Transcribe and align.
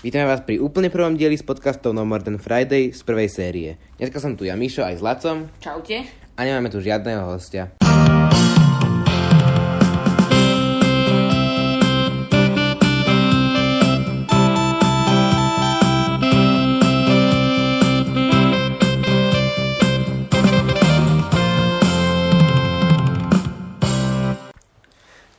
Vítame 0.00 0.32
vás 0.32 0.40
pri 0.40 0.56
úplne 0.56 0.88
prvom 0.88 1.12
dieli 1.12 1.36
s 1.36 1.44
podcastom 1.44 1.92
No 1.92 2.08
More 2.08 2.24
Than 2.24 2.40
Friday 2.40 2.88
z 2.88 3.04
prvej 3.04 3.28
série. 3.28 3.76
Dneska 4.00 4.16
som 4.16 4.32
tu 4.32 4.48
ja, 4.48 4.56
Mišo, 4.56 4.80
aj 4.80 4.96
s 4.96 5.04
Lacom 5.04 5.52
Čaute. 5.60 6.08
a 6.08 6.40
nemáme 6.40 6.72
tu 6.72 6.80
žiadneho 6.80 7.28
hostia. 7.28 7.68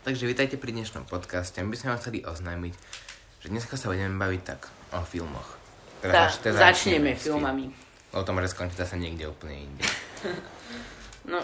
Takže 0.05 0.29
vítajte 0.29 0.61
pri 0.61 0.69
dnešnom 0.69 1.09
podcaste. 1.09 1.57
My 1.65 1.73
by 1.73 1.77
sme 1.81 1.89
vám 1.89 1.99
chceli 2.03 2.19
oznámiť, 2.21 2.73
že 3.41 3.47
dneska 3.47 3.73
sa 3.73 3.89
budeme 3.89 4.13
baviť 4.15 4.41
tak 4.43 4.61
o 4.91 5.01
filmoch. 5.01 5.57
Tá, 5.99 6.29
zač- 6.29 6.39
teda 6.39 6.57
začneme 6.63 7.13
filmami. 7.13 7.69
Lebo 8.09 8.21
to 8.21 8.31
môže 8.31 8.49
skončiť 8.49 8.77
zase 8.77 8.95
niekde 8.95 9.25
úplne 9.25 9.57
inde. 9.59 9.85
No, 11.23 11.37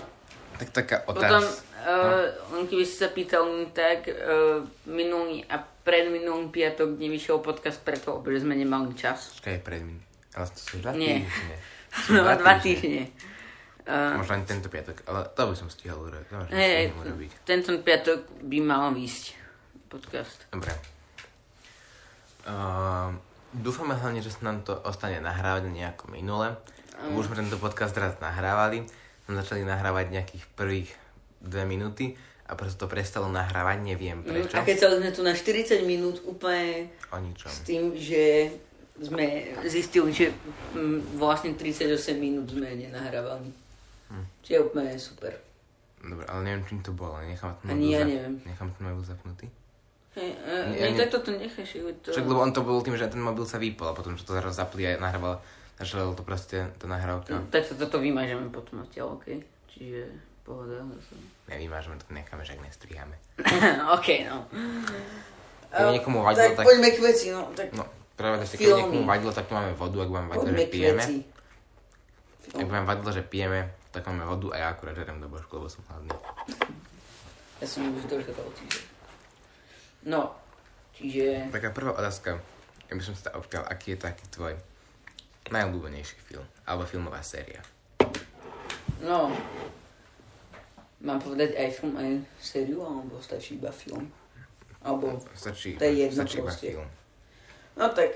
Tak 0.57 0.73
taká 0.73 0.97
potom, 0.99 1.21
otázka. 1.21 1.61
uh, 1.85 2.25
len 2.49 2.65
keby 2.65 2.81
si 2.81 2.97
sa 2.97 3.13
pýtal, 3.13 3.45
tak 3.69 4.09
uh, 4.09 4.57
minulý 4.83 5.45
a 5.45 5.61
predminulý 5.61 6.49
piatok 6.49 6.97
nevyšiel 6.97 7.37
podcast 7.37 7.77
preto, 7.79 8.17
že 8.25 8.41
sme 8.41 8.57
nemali 8.57 8.97
čas. 8.97 9.37
Počkaj, 9.37 9.61
pred 9.61 9.85
min... 9.85 10.01
Ale 10.33 10.49
to 10.49 10.57
sú 10.57 10.81
dva 10.81 10.97
Nie. 10.97 11.21
týždne. 11.21 11.55
Sú 11.97 12.09
No, 12.13 12.25
dva 12.25 12.57
týždne. 12.57 13.09
Uh, 13.85 14.17
Možno 14.17 14.33
ani 14.35 14.45
tento 14.45 14.65
piatok, 14.67 15.05
ale 15.05 15.29
to 15.29 15.41
by 15.45 15.55
som 15.55 15.69
stihol 15.69 16.01
urobiť. 16.03 16.25
To 16.25 16.41
urobiť. 16.99 17.31
tento 17.41 17.69
piatok 17.77 18.19
by 18.43 18.57
mal 18.59 18.89
výsť 18.91 19.37
podcast. 19.87 20.49
Dobre. 20.49 20.73
Uh, 22.47 23.11
dúfame 23.51 23.91
hlavne, 23.93 24.23
že 24.23 24.31
sa 24.31 24.47
nám 24.47 24.63
to 24.63 24.71
ostane 24.87 25.19
nahrávať 25.19 25.67
nejako 25.67 26.07
minule. 26.09 26.55
Už 27.13 27.29
sme 27.29 27.37
tento 27.37 27.59
podcast 27.59 27.93
raz 27.99 28.15
nahrávali. 28.17 28.87
Sme 29.27 29.35
začali 29.35 29.67
nahrávať 29.67 30.15
nejakých 30.15 30.43
prvých 30.55 30.89
dve 31.43 31.67
minúty 31.67 32.15
a 32.47 32.55
prosto 32.55 32.87
to 32.87 32.91
prestalo 32.91 33.27
nahrávať, 33.27 33.83
neviem 33.83 34.23
prečo. 34.23 34.55
Mm, 34.55 34.63
A 34.63 34.65
keď 34.65 34.77
sa 34.79 34.87
sme 34.95 35.11
tu 35.11 35.21
na 35.21 35.35
40 35.35 35.83
minút 35.83 36.23
úplne 36.23 36.87
O 37.11 37.19
ničom. 37.19 37.51
s 37.51 37.59
tým, 37.67 37.91
že 37.91 38.55
sme 38.97 39.51
zistili, 39.67 40.09
že 40.15 40.31
mm, 40.73 41.19
vlastne 41.19 41.53
38 41.53 41.91
minút 42.15 42.47
sme 42.49 42.71
nenahrávali. 42.71 43.51
Hm. 44.09 44.25
Čiže 44.41 44.53
je 44.55 44.61
úplne 44.63 44.95
super. 44.95 45.35
Dobre, 45.99 46.23
ale 46.23 46.41
neviem, 46.47 46.63
čím 46.65 46.79
to 46.79 46.95
bolo. 46.95 47.19
Nechám 47.19 47.51
Ani 47.67 47.93
ja 47.93 48.07
neviem. 48.07 48.39
Nechám 48.47 48.71
mobil 48.79 49.03
zapnutý. 49.03 49.51
Hej, 50.17 50.97
tak 50.97 51.09
toto 51.09 51.29
necháš. 51.31 51.77
je 51.77 51.93
To... 52.01 52.09
Však 52.09 52.25
lebo 52.25 52.41
on 52.41 52.49
to 52.49 52.65
bol 52.65 52.81
tým, 52.81 52.97
že 52.97 53.05
ten 53.05 53.21
mobil 53.21 53.45
sa 53.45 53.61
vypol 53.61 53.89
a 53.89 53.93
potom 53.93 54.17
sa 54.17 54.25
to 54.25 54.33
zaraz 54.33 54.57
zapli 54.57 54.83
a 54.83 54.97
nahrával. 54.97 55.37
Začalo 55.77 56.17
to 56.17 56.25
proste, 56.25 56.73
tá 56.81 56.89
nahrávka. 56.89 57.37
No, 57.37 57.45
tak 57.53 57.61
sa 57.61 57.77
toto 57.77 58.01
vymažeme 58.01 58.49
potom 58.49 58.81
odtiaľ, 58.81 59.13
OK? 59.13 59.29
Čiže 59.69 60.09
pohoda. 60.41 60.81
zase. 60.81 61.13
Nevymážeme 61.47 62.01
to, 62.01 62.09
necháme, 62.09 62.41
že 62.41 62.57
ak 62.57 62.65
nestriháme. 62.65 63.13
OK, 63.97 64.07
no. 64.25 64.49
Keby 65.69 65.91
niekomu 65.93 66.25
vadilo, 66.25 66.49
tak, 66.49 66.57
tak- 66.57 66.65
poďme 66.65 66.89
k 66.89 66.99
veci, 66.99 67.25
no. 67.29 67.53
Tak 67.53 67.77
No, 67.77 67.85
práve 68.17 68.41
keď 68.41 68.57
Filmy. 68.57 68.79
niekomu 68.81 69.01
vadilo, 69.05 69.29
tak 69.29 69.45
tu 69.45 69.53
máme 69.53 69.77
vodu, 69.77 69.97
ak 70.01 70.09
vám 70.09 70.25
vadilo, 70.27 70.49
poďme 70.49 70.57
že 70.57 70.71
pijeme. 70.73 71.03
Ak 72.57 72.67
vám 72.67 72.85
vadilo, 72.89 73.09
že 73.13 73.21
pijeme, 73.21 73.59
tak 73.93 74.01
máme 74.03 74.25
vodu 74.25 74.47
a 74.49 74.55
ja 74.57 74.65
akurát 74.73 74.97
žerem 74.97 75.21
do 75.21 75.29
božku, 75.29 75.61
lebo 75.61 75.69
som 75.69 75.85
hladný. 75.85 76.09
Ja 77.61 77.65
som 77.69 77.85
už 77.91 78.09
troška 78.09 78.33
toho 78.33 78.49
čiže. 78.57 78.96
No, 80.05 80.35
čiže... 80.93 81.49
Taká 81.49 81.73
prvá 81.73 81.97
otázka, 81.97 82.37
ja 82.87 82.93
by 82.93 83.03
som 83.03 83.15
sa 83.17 83.33
opýtal, 83.33 83.65
aký 83.65 83.97
je 83.97 83.99
taký 84.05 84.25
tvoj 84.29 84.53
najobľúbenejší 85.47 86.17
film, 86.21 86.45
alebo 86.67 86.83
filmová 86.85 87.23
séria. 87.23 87.63
No, 89.01 89.31
mám 91.01 91.19
povedať 91.21 91.55
aj 91.55 91.69
film, 91.71 91.95
aj 91.95 92.21
sériu, 92.41 92.83
alebo 92.83 93.21
stačí 93.21 93.55
iba 93.55 93.71
film? 93.71 94.09
Alebo, 94.83 95.19
Stačí, 95.35 95.75
To 95.75 95.83
je 95.83 95.93
jedno 96.05 96.23
stačí 96.23 96.37
iba 96.39 96.47
proste. 96.47 96.67
film. 96.71 96.87
no 97.75 97.85
tak, 97.91 98.09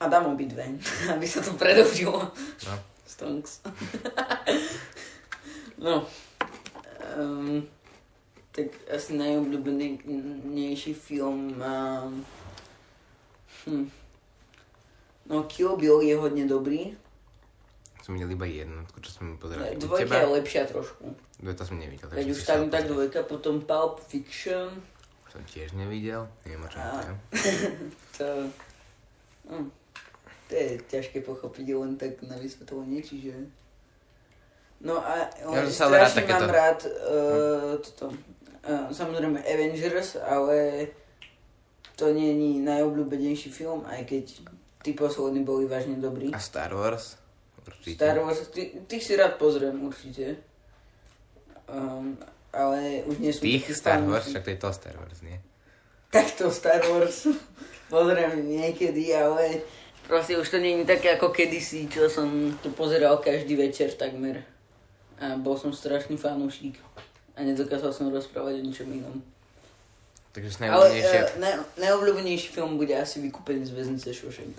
a 0.00 0.04
dám 0.08 0.26
obidve, 0.36 0.64
aby 1.14 1.26
sa 1.28 1.40
to 1.40 1.56
predlžilo. 1.56 2.20
No, 2.68 2.74
Stonks. 3.06 3.62
no, 5.84 6.04
um, 7.16 7.62
tak 8.56 8.72
asi 8.88 9.20
najobľúbenejší 9.20 10.96
film 10.96 11.60
mám... 11.60 12.24
Hm. 13.68 13.92
No, 15.28 15.44
Kill 15.44 15.76
Bill 15.76 16.00
je 16.00 16.16
hodne 16.16 16.48
dobrý. 16.48 16.96
som 18.00 18.16
videl 18.16 18.32
iba 18.32 18.46
jednotku, 18.48 18.96
čo 19.04 19.10
som 19.12 19.36
pozeral. 19.36 19.68
u 19.68 19.76
Dvojka 19.76 20.08
teba. 20.08 20.22
je 20.22 20.26
lepšia 20.40 20.62
trošku. 20.70 21.04
To 21.36 21.64
som 21.66 21.76
nevidel, 21.76 22.08
takže 22.08 22.32
už 22.32 22.42
tam 22.48 22.72
tak 22.72 22.88
dvojka, 22.88 23.28
potom 23.28 23.60
Pulp 23.60 24.00
Fiction. 24.00 24.72
Som 25.28 25.42
tiež 25.44 25.76
nevidel, 25.76 26.24
neviem 26.48 26.64
o 26.64 26.68
čom 26.72 26.80
to 26.80 26.96
je. 27.04 27.12
To, 28.16 28.26
no, 29.52 29.68
to 30.48 30.52
je 30.56 30.80
ťažké 30.88 31.20
pochopiť 31.20 31.66
len 31.76 32.00
tak 32.00 32.24
na 32.24 32.40
vysvetlenie, 32.40 33.04
čiže... 33.04 33.36
No 34.80 34.96
a 35.02 35.28
Ja 35.28 35.68
strašne 35.68 36.24
mám 36.24 36.48
rád 36.48 36.88
uh, 36.88 37.76
toto, 37.84 38.16
uh, 38.66 38.90
samozrejme 38.90 39.40
Avengers, 39.46 40.18
ale 40.20 40.90
to 41.96 42.12
nie 42.12 42.36
je 42.36 42.60
najobľúbenejší 42.60 43.48
film, 43.48 43.86
aj 43.88 44.04
keď 44.04 44.24
tí 44.84 44.92
poslední 44.92 45.42
boli 45.42 45.64
vážne 45.64 45.96
dobrí. 45.96 46.30
A 46.34 46.38
Star 46.38 46.70
Wars? 46.76 47.16
Určite. 47.66 47.98
Star 47.98 48.18
Wars, 48.20 48.46
ty, 48.52 48.84
tých 48.86 49.02
si 49.02 49.16
rád 49.16 49.40
pozriem 49.40 49.74
určite. 49.82 50.38
Um, 51.66 52.14
ale 52.54 53.02
už 53.10 53.18
nie 53.18 53.34
som 53.34 53.42
Tých 53.42 53.66
Star. 53.74 53.98
Wars, 54.06 54.30
však 54.30 54.44
to 54.46 54.50
je 54.54 54.58
to 54.60 54.70
Star 54.70 54.96
Wars, 54.96 55.18
nie? 55.24 55.36
Takto 56.12 56.48
Star 56.54 56.80
Wars 56.86 57.26
pozriem 57.92 58.46
niekedy, 58.46 59.10
ale 59.10 59.66
proste 60.06 60.38
už 60.38 60.46
to 60.46 60.58
nie 60.62 60.80
je 60.82 60.86
také 60.86 61.18
ako 61.18 61.34
kedysi, 61.34 61.90
čo 61.90 62.06
som 62.06 62.54
to 62.62 62.70
pozeral 62.70 63.18
každý 63.18 63.58
večer 63.58 63.92
takmer. 63.98 64.46
A 65.16 65.34
bol 65.40 65.56
som 65.56 65.72
strašný 65.72 66.20
fanúšik. 66.20 66.76
A 67.36 67.44
nedokázal 67.44 67.92
som 67.92 68.08
rozprávať 68.08 68.58
o 68.58 68.62
ničom 68.64 68.88
inom. 68.88 69.20
Takže 70.32 70.48
si 70.52 70.58
Ale 70.64 70.68
najobľúbenejšie... 70.68 71.20
uh, 71.20 71.40
naj, 71.40 71.54
najobľúbenejší 71.80 72.48
film 72.52 72.76
bude 72.76 72.92
asi 72.92 73.24
Vykúpenie 73.24 73.64
z 73.64 73.72
väznice 73.72 74.12
Shawshank. 74.12 74.56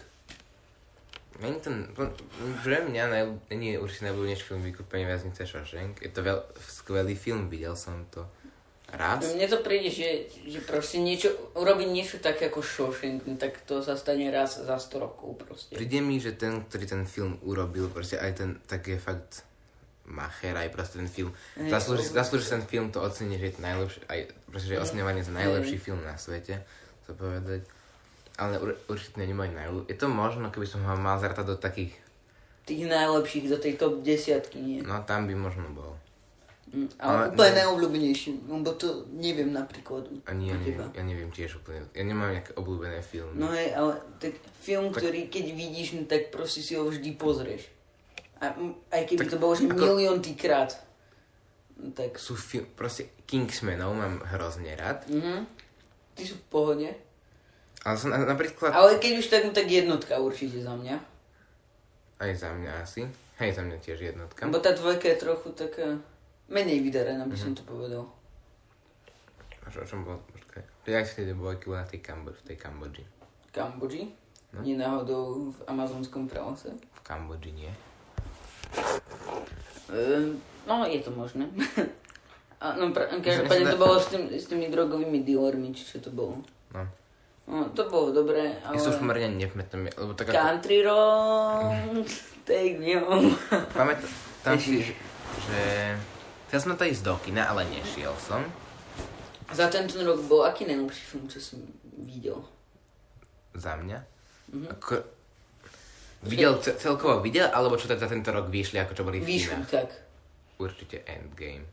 Není 1.37 1.61
ten, 1.61 1.85
pre 2.65 2.81
mňa 2.81 3.03
naj, 3.13 3.23
nie 3.53 3.77
je 3.77 3.79
určite 3.81 4.09
najobľúbenejší 4.09 4.45
film 4.45 4.61
Vykúpenie 4.65 5.05
väznice 5.05 5.45
Shawshank. 5.45 6.01
Je 6.01 6.09
to 6.09 6.25
veľ, 6.25 6.37
skvelý 6.57 7.13
film, 7.13 7.45
videl 7.45 7.77
som 7.77 8.09
to 8.09 8.25
raz. 8.89 9.21
Mne 9.21 9.45
to 9.45 9.61
príde, 9.61 9.93
že, 9.93 10.33
že 10.49 10.65
proste 10.65 10.97
niečo, 10.97 11.29
urobiť 11.53 11.87
niečo 11.93 12.17
také 12.17 12.49
ako 12.49 12.65
Shawshank, 12.65 13.29
no 13.29 13.37
tak 13.37 13.61
to 13.67 13.85
sa 13.85 13.93
stane 13.93 14.31
raz 14.31 14.57
za 14.57 14.77
100 14.81 14.97
rokov 14.97 15.37
proste. 15.37 15.73
Príde 15.77 15.99
mi, 15.99 16.17
že 16.17 16.33
ten, 16.33 16.65
ktorý 16.65 16.85
ten 16.87 17.03
film 17.05 17.37
urobil, 17.43 17.91
proste 17.91 18.17
aj 18.17 18.31
ten, 18.33 18.49
tak 18.65 18.87
je 18.87 18.97
fakt 18.97 19.46
macher, 20.07 20.55
aj 20.55 20.69
proste 20.69 20.97
ten 20.97 21.07
film. 21.07 21.31
Hej, 21.53 21.69
Zaslúži, 21.69 22.07
to- 22.07 22.15
zaslúži 22.15 22.47
ten 22.49 22.63
film 22.63 22.87
to 22.89 22.99
ocenie, 22.99 23.35
že 23.35 23.45
je 23.45 23.53
to 23.53 23.61
najlepší, 23.61 23.99
aj 24.05 24.19
proste, 24.45 24.67
že 24.67 24.73
je 24.73 24.81
oceňovaný 24.81 25.19
za 25.21 25.31
najlepší 25.31 25.77
film 25.77 25.99
na 26.01 26.15
svete, 26.15 26.63
chcem 27.03 27.15
povedať. 27.15 27.61
Ale 28.37 28.55
ur, 28.57 28.69
určite 28.87 29.17
je 29.17 29.33
môj 29.33 29.49
najľú... 29.49 29.85
Je 29.85 29.93
to 29.93 30.07
možno, 30.07 30.47
keby 30.47 30.63
som 30.63 30.79
ho 30.81 30.95
mal 30.95 31.17
zrátať 31.17 31.45
do 31.45 31.55
takých, 31.55 31.91
Tých 32.63 32.83
najlepších 32.83 33.47
do 33.47 33.57
tej 33.57 33.73
top 33.75 33.99
desiatky, 34.01 34.59
nie? 34.59 34.79
no 34.79 34.99
tam 35.01 35.23
by 35.23 35.33
možno 35.33 35.71
bol. 35.71 35.95
Mm, 36.67 36.91
Ale 36.99 37.15
ale 37.15 37.25
úplne 37.31 37.47
ne- 37.47 37.57
najobľúbenejší, 37.63 38.29
lebo 38.43 38.69
to 38.75 38.87
neviem 39.09 39.55
napríklad 39.55 40.03
Ani 40.27 40.51
ja 40.51 40.59
neviem, 40.59 40.83
ja 40.91 40.99
neviem 41.01 41.31
tiež 41.31 41.63
úplne, 41.63 41.87
ja 41.95 42.03
nemám 42.03 42.35
nejaké 42.35 42.51
obľúbené 42.53 42.99
filmy. 42.99 43.39
No 43.39 43.47
hej, 43.49 43.71
ale 43.71 43.95
tak 44.19 44.35
film, 44.59 44.91
Tak- 44.91 44.99
ktorý 44.99 45.31
keď 45.31 45.45
vidíš, 45.55 45.87
no, 45.95 46.03
tak 46.03 46.27
proste 46.27 46.59
si 46.59 46.75
ho 46.75 46.83
vždy 46.83 47.15
pozrieš. 47.15 47.71
A, 48.37 48.53
aj 48.91 49.03
keby 49.05 49.19
Tak 49.19 49.29
to 49.29 49.37
bolo, 49.37 49.53
že 49.53 49.65
ako- 49.65 49.77
milión 49.77 50.17
krát. 50.33 50.71
No, 51.75 51.89
tak, 51.91 52.17
Sú 52.17 52.33
film, 52.33 52.65
proste 52.71 53.13
Kingsmanov 53.23 53.93
mám 53.93 54.21
hrozne 54.27 54.73
rád. 54.73 55.05
mhm. 55.07 55.45
Ty 56.13 56.23
sú 56.23 56.35
v 56.35 56.45
pohode. 56.47 56.89
Ale 57.83 57.95
som 57.95 58.09
na- 58.09 58.19
napríklad, 58.19 58.73
Ale 58.73 58.97
keď 58.97 59.11
už 59.15 59.27
tak, 59.27 59.41
no, 59.43 59.51
tak 59.51 59.65
jednotka 59.67 60.17
určite 60.17 60.57
za 60.59 60.73
mňa. 60.73 60.97
aj 62.17 62.31
za 62.35 62.49
mňa 62.49 62.71
asi, 62.81 63.05
hej 63.37 63.51
za 63.53 63.61
mňa 63.61 63.77
tiež 63.77 63.99
jednotka. 64.03 64.41
Lebo 64.43 64.57
tá 64.57 64.73
dvojka 64.73 65.05
je 65.07 65.17
trochu 65.19 65.49
taká 65.51 66.01
menej 66.47 66.81
vydarená, 66.81 67.21
by 67.23 67.33
Mhm. 67.33 67.39
som 67.39 67.51
to 67.53 67.61
povedal. 67.63 68.09
A 69.61 69.69
čo, 69.69 69.81
o 69.81 69.87
čom 69.87 70.01
bolo? 70.01 70.17
Počkaj. 70.27 70.63
Jak 70.87 71.05
si 71.05 71.21
tie 71.21 71.29
dvojky 71.29 71.69
na 71.69 71.83
tej, 71.83 71.99
Kambo- 71.99 72.31
v 72.31 72.41
tej 72.43 72.57
Kambodži? 72.57 73.03
Kambodži? 73.51 74.03
No. 74.49 74.63
Nie 74.63 74.73
náhodou 74.73 75.51
v 75.51 75.59
amazonskom 75.67 76.25
pralese. 76.25 76.71
V 76.71 77.01
Kambodži 77.03 77.51
nie. 77.51 77.71
Ehm, 79.91 80.41
no, 80.67 80.85
je 80.85 80.99
to 81.01 81.11
možné. 81.11 81.47
A, 82.57 82.73
no, 82.73 82.89
každopádne 83.21 83.69
to 83.69 83.77
bolo 83.77 84.01
s, 84.01 84.09
tým, 84.09 84.33
s 84.33 84.49
tými 84.49 84.73
drogovými 84.73 85.21
dealermi, 85.21 85.77
či 85.77 85.85
čo 85.85 86.01
to 86.01 86.09
bolo. 86.09 86.41
No. 86.73 86.89
No, 87.47 87.69
to 87.69 87.85
bolo 87.85 88.09
dobré, 88.09 88.57
ale... 88.65 88.75
Ja 88.75 88.81
sa 88.81 88.97
už 88.97 88.99
pomerne 88.99 89.29
nepamätám, 89.37 89.85
lebo 89.93 90.17
tak 90.17 90.33
ako... 90.33 90.35
Country 90.35 90.81
road, 90.81 92.03
take 92.49 92.81
me 92.81 92.97
home. 92.97 93.37
Pamätám 93.77 94.57
si, 94.57 94.89
že. 95.45 95.61
Chcel 96.49 96.59
som 96.65 96.69
na 96.73 96.77
to 96.81 96.89
ísť 96.89 97.03
do 97.05 97.15
kina, 97.21 97.45
ale 97.45 97.61
nešiel 97.69 98.11
som. 98.17 98.41
Za 99.53 99.69
tento 99.69 100.01
rok 100.01 100.19
bol 100.25 100.43
aký 100.43 100.65
najlepší 100.65 101.03
film, 101.13 101.29
čo 101.29 101.39
som 101.39 101.61
videl? 102.03 102.41
Za 103.53 103.77
mňa. 103.77 103.99
Mhm. 104.49 104.67
Ako... 104.75 105.16
Videl, 106.25 106.57
ce- 106.57 106.75
celkovo 106.75 107.21
videl, 107.21 107.45
alebo 107.53 107.77
čo 107.77 107.85
tak 107.85 108.01
za 108.01 108.09
tento 108.09 108.33
rok 108.33 108.49
vyšli, 108.49 108.81
ako 108.81 108.93
čo 108.97 109.03
boli 109.05 109.21
v 109.21 109.27
kinách? 109.27 109.69
tak. 109.69 109.89
Určite 110.57 111.05
Endgame. 111.05 111.69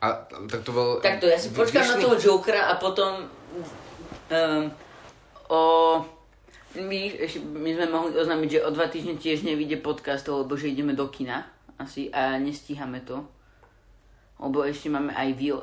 A 0.00 0.24
tak 0.48 0.64
to 0.64 0.72
bol... 0.72 0.96
Takto, 1.04 1.28
ja 1.28 1.36
si 1.36 1.52
počkám 1.52 1.84
na 1.84 2.00
vyšli- 2.00 2.04
toho 2.08 2.16
Jokera 2.16 2.72
a 2.72 2.80
potom 2.80 3.28
um, 4.32 4.64
o... 5.52 5.60
My, 6.70 7.00
my 7.36 7.70
sme 7.74 7.86
mohli 7.90 8.14
oznámiť, 8.14 8.48
že 8.48 8.64
o 8.64 8.70
dva 8.70 8.86
týždne 8.86 9.18
tiež 9.18 9.42
nevíde 9.42 9.82
podcast, 9.82 10.22
lebo 10.30 10.54
že 10.54 10.70
ideme 10.70 10.94
do 10.94 11.10
kina 11.10 11.44
asi 11.76 12.08
a 12.14 12.38
nestíhame 12.38 13.02
to. 13.02 13.26
Lebo 14.40 14.64
ešte 14.64 14.88
máme 14.88 15.12
aj 15.12 15.28
výl... 15.36 15.60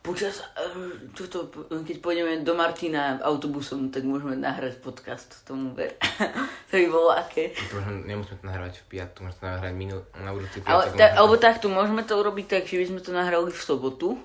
Počas, 0.00 0.40
eh, 0.56 0.72
tuto, 1.12 1.52
keď 1.68 1.96
pôjdeme 1.98 2.40
do 2.40 2.52
Martina 2.52 3.20
autobusom, 3.20 3.88
tak 3.88 4.00
môžeme 4.02 4.32
nahrať 4.34 4.80
podcast, 4.80 5.44
tomu 5.44 5.70
ver. 5.70 5.92
to 6.68 6.74
by 6.74 6.88
bolo 6.88 7.12
aké. 7.12 7.52
Nemusíme 8.00 8.34
to 8.34 8.46
nahrávať 8.46 8.80
v 8.80 8.86
piatu, 8.90 9.20
môžeme 9.20 9.36
to 9.36 9.46
nahrať 9.46 9.72
minul, 9.72 10.00
na 10.16 10.32
budúci 10.32 10.56
Ale, 10.62 10.88
piatok. 10.88 10.96
ta, 10.96 11.04
možno. 11.04 11.16
alebo 11.18 11.34
takto, 11.36 11.66
môžeme 11.68 12.02
to 12.02 12.16
urobiť 12.16 12.46
tak, 12.48 12.62
že 12.64 12.76
by 12.76 12.86
sme 12.86 13.00
to 13.00 13.10
nahrali 13.12 13.50
v 13.50 13.60
sobotu. 13.60 14.16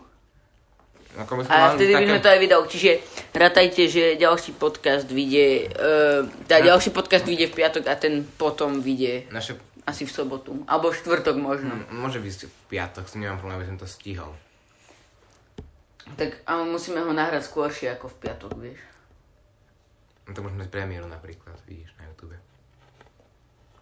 Ako 1.18 1.32
by 1.34 1.42
sme 1.44 1.52
A 1.54 1.60
vtedy 1.70 1.92
by 1.92 1.96
také- 1.98 2.08
sme 2.08 2.20
to 2.20 2.30
aj 2.30 2.40
vydali. 2.42 2.66
Čiže 2.66 2.92
ratajte, 3.34 3.82
že 3.86 4.04
ďalší 4.16 4.52
podcast 4.54 5.08
vyjde, 5.08 5.48
uh, 5.70 6.20
tá 6.46 6.56
No. 6.58 6.66
ďalší 6.66 6.90
podcast 6.90 7.24
vyjde 7.24 7.46
v 7.46 7.56
piatok 7.58 7.84
a 7.86 7.96
ten 7.96 8.24
potom 8.26 8.80
vyjde 8.80 9.28
Naše... 9.30 9.56
asi 9.86 10.04
v 10.04 10.12
sobotu. 10.14 10.56
Alebo 10.66 10.88
v 10.88 10.96
štvrtok 10.98 11.36
možno. 11.36 11.72
m- 11.74 11.88
Môže 11.98 12.18
byť 12.18 12.34
v 12.42 12.56
piatok, 12.70 13.04
si 13.06 13.16
nemám 13.18 13.40
problém, 13.40 13.56
aby 13.58 13.68
som 13.68 13.78
to 13.78 13.88
stihol. 13.88 14.36
Tak 16.14 16.46
ale 16.46 16.70
musíme 16.70 17.02
ho 17.02 17.10
nahrať 17.10 17.50
skôršie 17.50 17.90
ako 17.98 18.14
v 18.14 18.20
piatok, 18.22 18.54
vieš. 18.62 18.82
No 20.30 20.38
to 20.38 20.46
môžeme 20.46 20.66
z 20.66 20.70
premiéru 20.70 21.10
napríklad, 21.10 21.58
vidíš, 21.66 21.90
na 21.98 22.06
YouTube. 22.06 22.38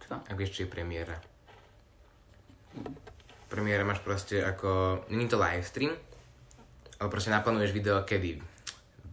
Čo? 0.00 0.16
Ak 0.16 0.36
vieš, 0.36 0.56
či 0.56 0.64
je 0.64 0.72
premiéra. 0.72 1.20
Premiéra 3.52 3.84
máš 3.84 4.00
proste 4.00 4.40
ako... 4.40 5.04
Není 5.12 5.28
to 5.28 5.36
live 5.36 5.64
stream, 5.64 5.92
ale 7.00 7.08
proste 7.12 7.28
naplánuješ 7.28 7.76
video, 7.76 8.00
kedy 8.08 8.40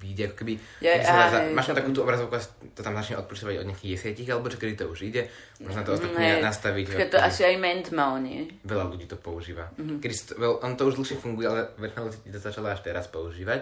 vyjde, 0.02 0.34
ako 0.34 0.36
keby... 0.42 0.54
Ja- 0.82 0.98
dá 0.98 1.26
za- 1.30 1.42
hej, 1.46 1.54
máš 1.54 1.70
to- 1.70 1.78
takú 1.78 1.90
tú 1.94 2.02
obrazovku 2.02 2.34
to 2.74 2.82
tam 2.82 2.98
začne 2.98 3.22
odpočítavať 3.22 3.56
od 3.62 3.66
nejakých 3.70 3.92
desiatich, 3.94 4.28
alebo 4.34 4.50
čo, 4.50 4.58
kedy 4.58 4.74
to 4.74 4.86
už 4.90 5.00
ide. 5.06 5.30
Možno 5.62 5.86
to 5.86 5.94
ostatní 5.94 6.18
Hej, 6.18 6.42
nastaviť. 6.42 6.86
počkaj, 6.90 7.10
to 7.14 7.20
asi 7.22 7.42
aj 7.46 7.56
Ment 7.62 7.88
mal, 7.94 8.18
nie? 8.18 8.50
Veľa 8.66 8.86
ľudí 8.90 9.06
to 9.06 9.22
používa. 9.22 9.70
Mhm. 9.78 9.78
Mm-hmm. 9.78 9.98
Kedy 10.02 10.16
to, 10.18 10.34
well, 10.42 10.56
on 10.66 10.74
to 10.74 10.90
už 10.90 10.98
dlhšie 10.98 11.18
funguje, 11.22 11.46
ale 11.46 11.70
väčšina 11.78 12.02
ľudí 12.10 12.30
to 12.34 12.40
začala 12.42 12.74
až 12.74 12.82
teraz 12.82 13.06
používať. 13.06 13.62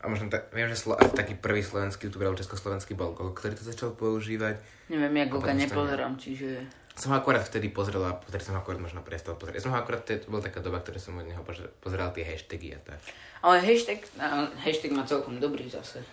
A 0.00 0.08
možno 0.08 0.32
tak, 0.32 0.48
viem, 0.56 0.64
že 0.64 0.80
slo, 0.80 0.96
taký 0.96 1.36
prvý 1.36 1.60
slovenský 1.60 2.08
youtuber, 2.08 2.32
alebo 2.32 2.40
československý 2.40 2.96
bol 2.96 3.12
ktorý 3.12 3.52
to 3.52 3.68
začal 3.68 3.92
používať. 3.92 4.56
Neviem, 4.88 5.12
ja 5.12 5.24
to 5.28 5.44
nepozerám, 5.44 6.16
čiže... 6.16 6.79
Som 7.00 7.16
ho 7.16 7.16
akorát 7.16 7.40
vtedy 7.40 7.72
pozrel 7.72 8.04
a 8.04 8.12
vtedy 8.28 8.44
som 8.44 8.52
ho 8.52 8.60
akorát 8.60 8.76
možno 8.76 9.00
prestal. 9.00 9.32
Ja 9.40 9.64
som 9.64 9.72
ho 9.72 9.80
akorát, 9.80 10.04
to 10.04 10.28
bola 10.28 10.44
taká 10.44 10.60
doba, 10.60 10.84
ktoré 10.84 11.00
som 11.00 11.16
od 11.16 11.24
neho 11.24 11.40
pozer- 11.40 11.72
pozeral 11.80 12.12
tie 12.12 12.28
hashtagy 12.28 12.76
a 12.76 12.80
tak. 12.84 13.00
Ale 13.40 13.64
hashtag, 13.64 14.04
no, 14.20 14.52
hashtag 14.60 14.92
má 14.92 15.08
celkom 15.08 15.40
dobrý 15.40 15.64
zase. 15.64 16.04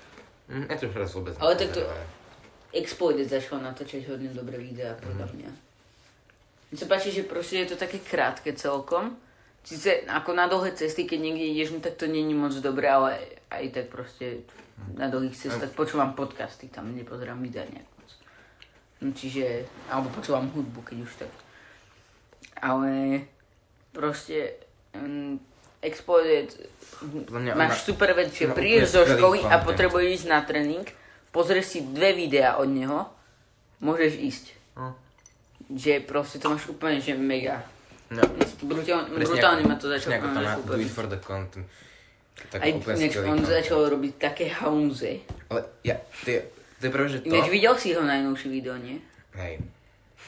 Hm, 0.47 0.71
ja 0.71 0.79
to 0.79 0.87
už 0.87 0.95
teraz 0.95 1.11
vôbec 1.11 1.35
Ale 1.43 1.59
tak 1.59 1.75
to-. 1.75 1.83
Exploited 2.71 3.27
začal 3.27 3.59
natáčať 3.59 4.07
hodne 4.07 4.31
dobré 4.31 4.55
videá, 4.55 4.95
podľa 4.95 5.27
mňa. 5.35 5.49
Mne 6.71 6.77
sa 6.79 6.87
páči, 6.87 7.11
že 7.11 7.27
proste 7.27 7.63
je 7.63 7.75
to 7.75 7.75
také 7.75 7.99
krátke 7.99 8.55
celkom. 8.55 9.15
Sice 9.67 10.07
ako 10.07 10.31
na 10.31 10.47
dlhé 10.47 10.71
cesty, 10.71 11.03
keď 11.03 11.19
niekde 11.19 11.51
ideš, 11.51 11.75
no 11.75 11.79
tak 11.83 11.99
to 11.99 12.07
není 12.07 12.31
moc 12.31 12.55
dobré, 12.63 12.87
ale 12.87 13.19
aj 13.51 13.75
tak 13.75 13.85
proste 13.91 14.47
na 14.95 15.11
dlhých 15.11 15.35
cestách 15.35 15.75
počúvam 15.75 16.15
podcasty, 16.15 16.71
tam 16.71 16.95
nepozerám 16.95 17.43
videa 17.43 17.67
nejak 17.67 17.96
čiže, 19.01 19.65
alebo 19.89 20.09
počúvam 20.09 20.49
hudbu, 20.49 20.81
keď 20.81 20.97
už 21.05 21.13
tak. 21.21 21.33
Ale 22.57 23.21
proste 23.93 24.57
um, 24.97 25.37
mňa 27.29 27.53
on 27.53 27.57
máš 27.57 27.77
má- 27.81 27.85
super 27.93 28.09
vec, 28.17 28.33
že 28.33 28.49
prídeš 28.49 28.97
skvelý 28.97 29.13
školy 29.17 29.39
a 29.45 29.61
potrebuješ 29.61 30.09
ísť 30.23 30.27
na 30.27 30.41
tréning, 30.41 30.85
pozrieš 31.29 31.77
si 31.77 31.79
dve 31.85 32.17
videá 32.17 32.57
od 32.57 32.69
neho, 32.73 33.05
môžeš 33.81 34.13
ísť. 34.17 34.45
Hm. 34.73 34.95
Že 35.77 35.93
proste 36.09 36.37
to 36.41 36.49
máš 36.49 36.65
úplne, 36.65 36.97
že 36.97 37.13
mega. 37.13 37.61
No, 38.07 38.23
Brutálne, 38.63 39.11
brutálne 39.11 39.67
ma 39.67 39.75
to 39.75 39.91
začalo 39.91 40.15
ako 40.15 40.27
to 40.31 40.39
má 40.39 40.53
do 40.63 40.73
it 40.79 40.87
for 40.87 41.05
the 41.11 41.19
content. 41.19 41.67
Tak 42.47 42.63
Aj 42.63 42.71
úplne 42.71 43.05
on 43.27 43.41
začal 43.43 43.91
robiť 43.91 44.13
také 44.15 44.45
haunze. 44.47 45.25
Ale 45.51 45.61
ja, 45.83 45.99
je, 46.23 46.39
to 46.79 46.83
je 46.85 46.91
práve, 46.93 47.09
že 47.09 47.19
to... 47.21 47.33
Ináč 47.33 47.49
videl 47.49 47.73
si 47.77 47.93
jeho 47.93 48.05
najnovší 48.05 48.47
video, 48.49 48.77
nie? 48.77 49.01
Hej. 49.33 49.61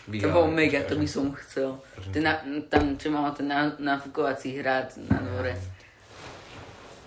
To 0.05 0.13
Videl, 0.13 0.33
bolo 0.33 0.49
mega, 0.49 0.81
to 0.89 0.97
by 0.97 1.05
som 1.05 1.29
chcel. 1.37 1.77
Ten 2.09 2.25
na, 2.25 2.41
tam, 2.65 2.97
čo 2.97 3.13
mal 3.13 3.29
ten 3.37 3.45
na, 3.45 3.69
nafúkovací 3.77 4.57
hrad 4.57 4.97
na 5.05 5.21
dvore. 5.21 5.53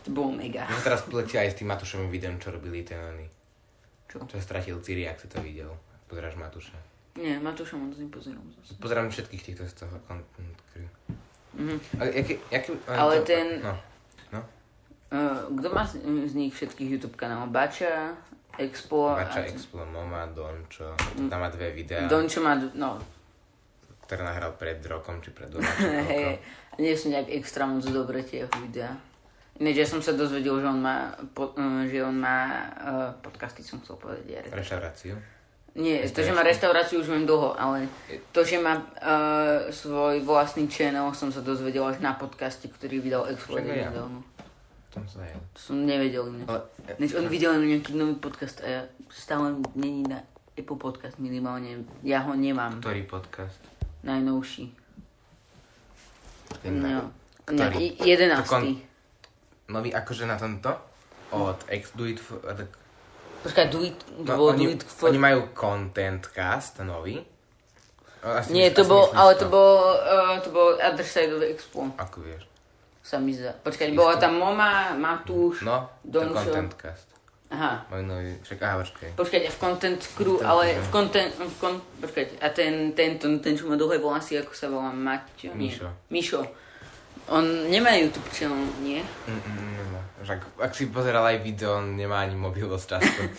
To 0.06 0.10
bolo 0.14 0.34
mega. 0.34 0.66
Ja 0.66 0.78
teraz 0.82 1.02
pletia 1.06 1.42
aj 1.42 1.54
s 1.54 1.56
tým 1.58 1.70
Matušovým 1.70 2.10
videom, 2.10 2.38
čo 2.38 2.54
robili 2.54 2.82
ten 2.86 2.98
oný. 2.98 3.26
Čo? 4.06 4.26
Čo 4.26 4.38
stratil 4.38 4.78
Ciri, 4.82 5.06
ak 5.06 5.18
si 5.18 5.26
to 5.26 5.42
videl. 5.42 5.70
Pozeráš 6.06 6.38
Matúša. 6.38 6.78
Nie, 7.18 7.42
Matúša 7.42 7.74
moc 7.78 7.94
nepozerám 7.98 8.44
zase. 8.60 8.78
Pozerám 8.78 9.10
všetkých 9.10 9.42
týchto 9.42 9.62
z 9.66 9.74
toho 9.82 9.94
content 10.06 10.58
crew. 10.70 10.88
Mhm. 11.58 11.76
A 11.98 12.02
jaký, 12.06 12.34
jaký, 12.50 12.70
Ale 12.86 13.14
to, 13.20 13.24
ten- 13.26 13.60
No, 13.62 13.74
no. 14.32 14.40
Uh, 15.12 15.44
kto 15.60 15.68
má 15.74 15.84
z, 15.84 16.00
z 16.02 16.34
nich 16.34 16.52
všetkých 16.56 16.88
YouTube 16.98 17.16
kanálov? 17.20 17.52
Bača, 17.52 18.16
Expo 18.60 19.16
Bača, 19.16 19.40
a... 19.40 19.48
Explo, 19.48 19.84
Moma, 19.88 20.28
Dončo. 20.28 20.92
Tam 21.30 21.40
má 21.40 21.48
dve 21.48 21.72
videá, 21.72 22.04
Dončo 22.04 22.44
má, 22.44 22.56
no, 22.76 23.00
ktoré 24.04 24.28
nahral 24.28 24.52
pred 24.60 24.76
rokom, 24.84 25.24
či 25.24 25.32
pred 25.32 25.48
dvoma, 25.48 25.72
hej, 26.12 26.36
nie 26.76 26.92
sú 26.92 27.08
nejak 27.08 27.32
extra 27.32 27.64
moc 27.64 27.80
dobré 27.88 28.20
tie 28.20 28.44
jeho 28.44 28.52
videá. 28.60 28.92
Ináč 29.56 29.76
ja 29.80 29.86
som 29.88 30.04
sa 30.04 30.12
dozvedel, 30.12 30.60
že 30.60 30.68
on 30.68 30.80
má, 30.80 31.16
po, 31.32 31.52
uh, 31.56 31.84
že 31.88 32.04
on 32.04 32.16
má 32.20 32.68
uh, 32.76 33.08
podcasty, 33.24 33.64
som 33.64 33.80
chcel 33.80 33.96
povedať. 33.96 34.24
Ja, 34.28 34.40
Reštauráciu. 34.48 35.16
nie, 35.76 35.96
to, 36.08 36.20
že 36.20 36.32
má 36.36 36.44
reštauráciu 36.44 37.00
už 37.00 37.08
viem 37.08 37.24
dlho, 37.24 37.56
ale 37.56 37.88
to, 38.36 38.44
že 38.44 38.60
má 38.60 38.80
uh, 38.80 39.68
svoj 39.72 40.24
vlastný 40.24 40.68
channel, 40.68 41.08
som 41.16 41.32
sa 41.32 41.44
dozvedel 41.44 41.84
až 41.84 42.00
na 42.04 42.12
podcaste, 42.16 42.68
ktorý 42.68 43.00
vydal 43.00 43.28
Expo 43.32 43.56
aj 43.56 43.64
ja. 43.64 43.88
nedávno. 43.92 44.24
Tom 44.92 45.04
sa 45.06 45.24
je. 45.24 45.32
To 45.32 45.60
som 45.62 45.76
nevedel 45.82 46.28
ináč. 46.28 46.46
Ale, 46.46 46.60
Než 46.98 47.16
on 47.16 47.26
videl 47.26 47.56
nejaký 47.56 47.92
nový 47.92 48.14
podcast 48.14 48.60
a 48.60 48.68
ja 48.68 48.80
stále 49.08 49.56
není 49.72 50.04
na 50.04 50.20
Apple 50.52 50.76
podcast 50.76 51.16
minimálne. 51.16 51.80
Ja 52.00 52.20
ho 52.22 52.32
nemám. 52.32 52.78
ktorý 52.78 53.02
podcast? 53.02 53.56
Najnovší. 54.02 54.68
Ten 56.60 56.74
No. 56.78 57.08
ktorý? 57.42 57.56
Nejaký 57.56 57.84
jedenastý. 57.98 58.46
To 58.46 58.52
kon- 58.52 58.90
Nový 59.64 59.90
akože 59.90 60.24
na 60.26 60.36
tomto? 60.36 60.70
Od 61.32 61.56
Ex 61.66 61.96
Do 61.96 62.04
It 62.04 62.20
for... 62.20 62.44
Počkaj, 63.42 63.66
do 63.68 63.80
it, 63.80 63.96
to 63.98 64.22
No, 64.22 64.36
bolo 64.36 64.52
oni, 64.52 64.64
do 64.64 64.70
it 64.70 64.82
for... 64.84 65.08
oni 65.08 65.18
majú 65.18 65.50
content 65.50 66.22
cast 66.28 66.78
nový. 66.78 67.18
Asi, 68.20 68.52
Nie, 68.52 68.70
to 68.70 68.84
bol, 68.84 69.10
ale 69.10 69.34
to 69.34 69.48
bol, 69.48 69.82
uh, 69.98 70.38
to 70.38 70.52
bol 70.52 70.76
Other 70.76 71.02
Side 71.02 71.32
of 71.32 71.42
Expo, 71.42 71.90
Ako 71.96 72.22
vieš? 72.22 72.46
Sa 73.02 73.18
mi 73.18 73.34
zdá. 73.34 73.50
Počkaj, 73.60 73.92
bola 73.92 74.14
tam 74.16 74.38
Moma, 74.38 74.94
Matúš, 74.94 75.66
No, 75.66 75.90
Dončo. 76.00 76.38
content 76.38 76.72
cast. 76.78 77.08
Aha. 77.52 77.84
Môj 77.92 78.02
nový, 78.08 78.32
však 78.40 78.58
aha, 78.64 78.80
počkaj. 78.80 79.08
Počkať, 79.12 79.42
a 79.44 79.50
v 79.52 79.58
Content 79.60 80.00
Crew, 80.16 80.40
Content 80.40 80.48
ale 80.48 80.64
v 80.80 80.88
Content, 80.88 81.30
v 81.36 81.56
kon, 81.60 81.74
počkať, 82.00 82.40
a 82.40 82.48
ten, 82.48 82.96
ten, 82.96 83.20
ten, 83.20 83.44
ten, 83.44 83.52
čo 83.52 83.68
má 83.68 83.76
dlhé 83.76 84.00
vlasy, 84.00 84.40
ako 84.40 84.56
sa 84.56 84.72
volá, 84.72 84.88
Maťo? 84.88 85.52
Nie. 85.52 85.68
Mišo. 85.68 85.88
Mišo. 86.08 86.40
On 87.28 87.44
nemá 87.68 87.92
YouTube 87.92 88.24
channel, 88.32 88.56
nie? 88.80 89.04
Mm, 89.28 89.36
mm, 89.36 89.68
nemá. 89.84 90.00
Však, 90.24 90.40
ak 90.64 90.72
si 90.72 90.88
pozeral 90.88 91.28
aj 91.28 91.44
video, 91.44 91.76
on 91.76 91.92
nemá 91.92 92.24
ani 92.24 92.40
mobil 92.40 92.64
dosť 92.64 92.86
často. 92.96 93.20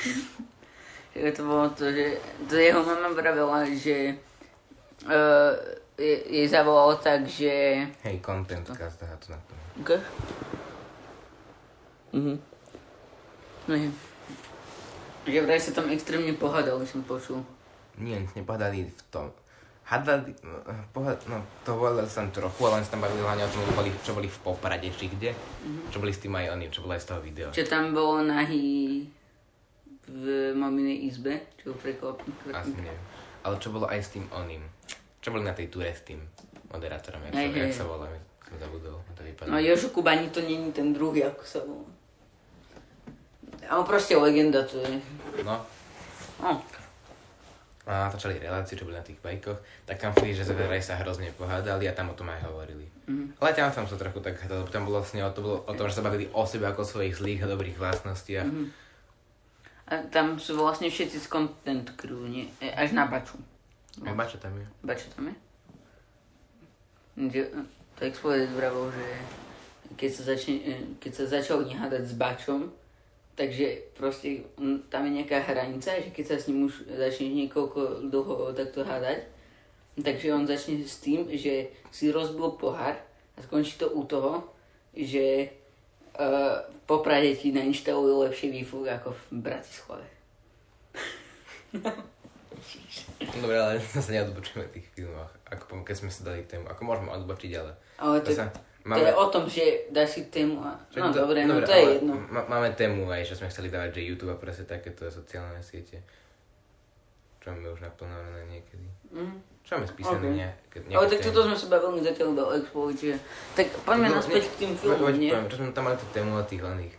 To 1.36 1.42
bolo 1.44 1.68
to, 1.74 1.90
že 1.90 2.16
to 2.48 2.54
jeho 2.56 2.80
mama 2.80 3.10
vravela, 3.12 3.66
že 3.66 4.14
uh, 5.04 5.52
je, 6.00 6.16
jej 6.24 6.46
zavolalo 6.48 6.96
tak, 6.96 7.28
že... 7.28 7.84
Hej, 8.00 8.16
content 8.24 8.64
cast, 8.64 9.04
aha, 9.04 9.16
to 9.20 9.28
na 9.28 9.38
to. 9.44 9.52
Okay. 9.84 10.00
Mhm. 12.16 12.34
Nie. 13.68 13.92
Že 15.28 15.44
vraj 15.44 15.60
sa 15.60 15.76
tam 15.76 15.92
extrémne 15.92 16.32
pohádali, 16.34 16.82
som 16.88 17.04
počul. 17.04 17.44
Nie, 18.00 18.16
nic 18.16 18.32
nepohadali 18.32 18.88
v 18.88 19.02
tom. 19.12 19.28
Hadali, 19.84 20.32
no, 20.46 20.62
pohad, 20.94 21.18
no, 21.26 21.42
to 21.66 21.74
povedal 21.74 22.06
som 22.06 22.30
trochu, 22.30 22.62
ale 22.64 22.78
oni 22.80 22.86
sa 22.86 22.94
tam 22.94 23.04
bavili 23.04 23.20
hlavne 23.20 23.42
o 23.44 23.50
tom, 23.50 23.62
čo 23.62 23.74
boli, 23.74 23.90
čo 24.00 24.12
boli 24.16 24.28
v 24.30 24.38
Poprade, 24.40 24.88
či 24.88 25.10
kde. 25.10 25.34
Čo 25.92 26.00
boli 26.00 26.14
s 26.14 26.22
tým 26.22 26.32
aj 26.34 26.46
oni, 26.56 26.66
čo 26.72 26.86
bolo 26.86 26.94
aj 26.94 27.02
z 27.02 27.08
toho 27.10 27.20
videa. 27.20 27.50
Čo 27.52 27.66
tam 27.68 27.92
bolo 27.92 28.24
nahý... 28.24 29.04
v 30.10 30.50
maminej 30.58 31.06
izbe, 31.06 31.38
čo 31.54 31.70
ho 31.70 31.76
prekvapí. 31.78 32.34
Asi 32.50 32.74
neviem. 32.74 32.98
Ale 33.46 33.54
čo 33.62 33.70
bolo 33.70 33.86
aj 33.86 34.00
s 34.02 34.10
tým 34.18 34.26
oným? 34.34 34.58
Čo 35.20 35.30
boli 35.30 35.44
na 35.44 35.52
tej 35.52 35.68
túre 35.68 35.92
s 35.92 36.00
tým 36.02 36.20
moderátorom? 36.72 37.20
Jak, 37.28 37.34
Hej, 37.36 37.48
sa, 37.48 37.54
hej. 37.54 37.62
jak 37.68 37.74
sa 37.76 37.84
volá? 37.84 38.06
Som 38.44 38.56
zabudol. 38.58 38.96
To. 39.14 39.46
No 39.46 39.60
Jožo 39.60 39.92
Kubani 39.92 40.32
to 40.32 40.40
není 40.40 40.72
ten 40.72 40.90
druhý, 40.96 41.22
ako 41.24 41.44
sa 41.44 41.60
volá. 41.62 41.88
Ale 43.70 43.82
proste 43.86 44.16
legenda 44.16 44.64
to 44.66 44.80
je. 44.82 44.98
no. 45.44 45.60
No. 46.40 46.56
A 47.86 48.06
natáčali 48.06 48.38
reláciu, 48.38 48.78
čo 48.78 48.86
boli 48.86 48.96
na 48.96 49.02
tých 49.02 49.18
bajkoch, 49.18 49.56
tak 49.84 49.98
tam 49.98 50.14
chodí, 50.14 50.30
že 50.30 50.46
vraj 50.46 50.78
sa 50.78 50.94
hrozne 51.00 51.32
pohádali 51.34 51.84
a 51.86 51.94
tam 51.94 52.10
o 52.10 52.16
tom 52.16 52.28
aj 52.28 52.44
hovorili. 52.46 52.86
Mhm. 53.06 53.38
Ale 53.40 53.50
tam 53.52 53.70
som 53.72 53.84
sa 53.84 53.98
trochu 53.98 54.20
tak 54.20 54.38
hádal, 54.40 54.64
tam 54.68 54.86
bolo 54.86 55.02
vlastne 55.02 55.20
o, 55.20 55.30
to 55.30 55.42
bolo 55.42 55.56
o 55.64 55.72
tom, 55.74 55.86
že 55.86 55.98
sa 55.98 56.06
bavili 56.06 56.30
o 56.32 56.42
sebe 56.46 56.64
ako 56.66 56.82
o 56.82 56.90
svojich 56.90 57.18
zlých 57.18 57.44
a 57.44 57.50
dobrých 57.50 57.76
vlastnostiach. 57.76 58.46
Mhm. 58.48 58.66
A 59.90 60.06
tam 60.06 60.38
sú 60.38 60.54
vlastne 60.54 60.86
všetci 60.86 61.18
z 61.18 61.26
content 61.26 61.88
crew, 61.98 62.22
nie? 62.30 62.46
E, 62.62 62.70
Až 62.70 62.94
na 62.94 63.10
Baču. 63.10 63.34
A 64.06 64.14
bačo 64.16 64.38
tam 64.40 64.56
je. 64.56 64.66
Bača 64.82 65.08
tam 65.12 65.28
je? 65.28 65.34
To 68.00 68.00
Expodet 68.00 68.48
vravol, 68.56 68.88
že 68.96 69.06
keď 69.96 70.10
sa, 70.14 70.22
začne, 70.32 70.54
e, 70.64 70.74
keď 70.96 71.12
sa 71.12 71.24
začal 71.28 71.68
nehádať 71.68 72.08
s 72.08 72.14
Bačom, 72.16 72.72
takže 73.36 73.92
proste 73.92 74.48
tam 74.88 75.04
je 75.04 75.20
nejaká 75.20 75.44
hranica, 75.44 76.00
že 76.00 76.08
keď 76.08 76.24
sa 76.24 76.36
s 76.40 76.48
ním 76.48 76.72
už 76.72 76.88
začne 76.88 77.28
niekoľko 77.44 78.08
dlho 78.08 78.56
takto 78.56 78.88
hádať, 78.88 79.28
takže 80.00 80.32
on 80.32 80.48
začne 80.48 80.80
s 80.80 80.96
tým, 81.04 81.28
že 81.28 81.68
si 81.92 82.08
rozbil 82.08 82.56
pohár 82.56 82.96
a 83.36 83.38
skončí 83.44 83.76
to 83.76 83.92
u 83.92 84.04
toho, 84.08 84.48
že 84.96 85.52
uh, 86.16 86.64
v 86.64 86.78
Poprade 86.88 87.36
ti 87.36 87.52
nainštalujú 87.52 88.28
lepšie 88.28 88.48
výfuk 88.48 88.88
ako 88.88 89.12
v 89.12 89.22
Bratislave. 89.44 90.06
Dobre, 93.40 93.56
ale 93.56 93.72
sa 93.94 94.10
neodbočujeme 94.10 94.64
v 94.68 94.74
tých 94.78 94.86
filmoch. 94.92 95.30
Ako 95.46 95.82
keď 95.82 95.96
sme 95.96 96.10
si 96.10 96.20
dali 96.22 96.42
tému. 96.44 96.66
Ako 96.68 96.82
môžeme 96.84 97.10
odbočiť, 97.10 97.52
ale... 97.56 97.72
Ale 97.98 98.16
to, 98.20 98.30
sa, 98.32 98.48
to 98.80 99.00
je 99.00 99.12
o 99.12 99.26
tom, 99.28 99.44
že 99.44 99.90
dáš 99.92 100.08
si 100.16 100.20
tému 100.32 100.64
a... 100.64 100.72
No 100.96 101.12
dobre, 101.12 101.44
no 101.44 101.60
to 101.60 101.68
je 101.68 102.00
jedno. 102.00 102.16
máme 102.30 102.72
tému 102.72 103.04
aj, 103.10 103.28
že 103.28 103.36
sme 103.36 103.52
chceli 103.52 103.68
dávať, 103.68 104.00
že 104.00 104.08
YouTube 104.08 104.32
a 104.32 104.40
proste 104.40 104.64
takéto 104.64 105.04
sociálne 105.12 105.60
siete. 105.60 106.00
Čo 107.40 107.52
máme 107.52 107.72
už 107.72 107.80
naplánované 107.80 108.44
niekedy. 108.48 108.88
Mm. 109.12 109.36
Čo 109.64 109.70
máme 109.76 109.88
spísané 109.88 110.26
Ok. 110.28 110.36
nejaké, 110.36 110.76
nejaké 110.84 110.96
Ale 110.96 111.06
tak 111.08 111.20
toto 111.24 111.40
sme 111.44 111.56
sa 111.56 111.66
bavili 111.68 112.00
zatiaľ 112.04 112.28
do 112.36 112.44
Expo, 112.56 112.88
čiže... 112.92 113.16
Tak 113.56 113.66
poďme 113.84 114.08
No, 114.08 114.16
naspäť 114.20 114.44
nie, 114.44 114.52
k 114.52 114.56
tým 114.60 114.72
filmom, 114.76 115.12
nie? 115.16 115.30
poviem, 115.32 115.48
Čo 115.48 115.56
sme 115.60 115.72
tam 115.72 115.84
mali 115.88 115.96
tú 115.96 116.06
tému 116.12 116.30
o 116.36 116.44
tých 116.44 116.62
oných. 116.64 116.94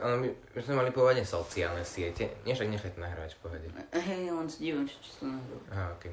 Ono, 0.00 0.16
my, 0.18 0.28
my 0.56 0.60
sme 0.62 0.74
mali 0.74 0.90
pôvodne 0.90 1.22
sociálne 1.22 1.84
siete. 1.84 2.30
Nie, 2.42 2.56
však 2.56 2.70
nechajte 2.70 2.98
nahrávať 2.98 3.36
v 3.36 3.40
pohode. 3.44 3.66
Hej, 3.94 4.30
len 4.30 4.48
čo, 4.86 4.96
čo 4.98 5.10
to 5.20 5.24
nahrú. 5.30 5.56
Aha, 5.70 5.94
ok. 5.94 6.04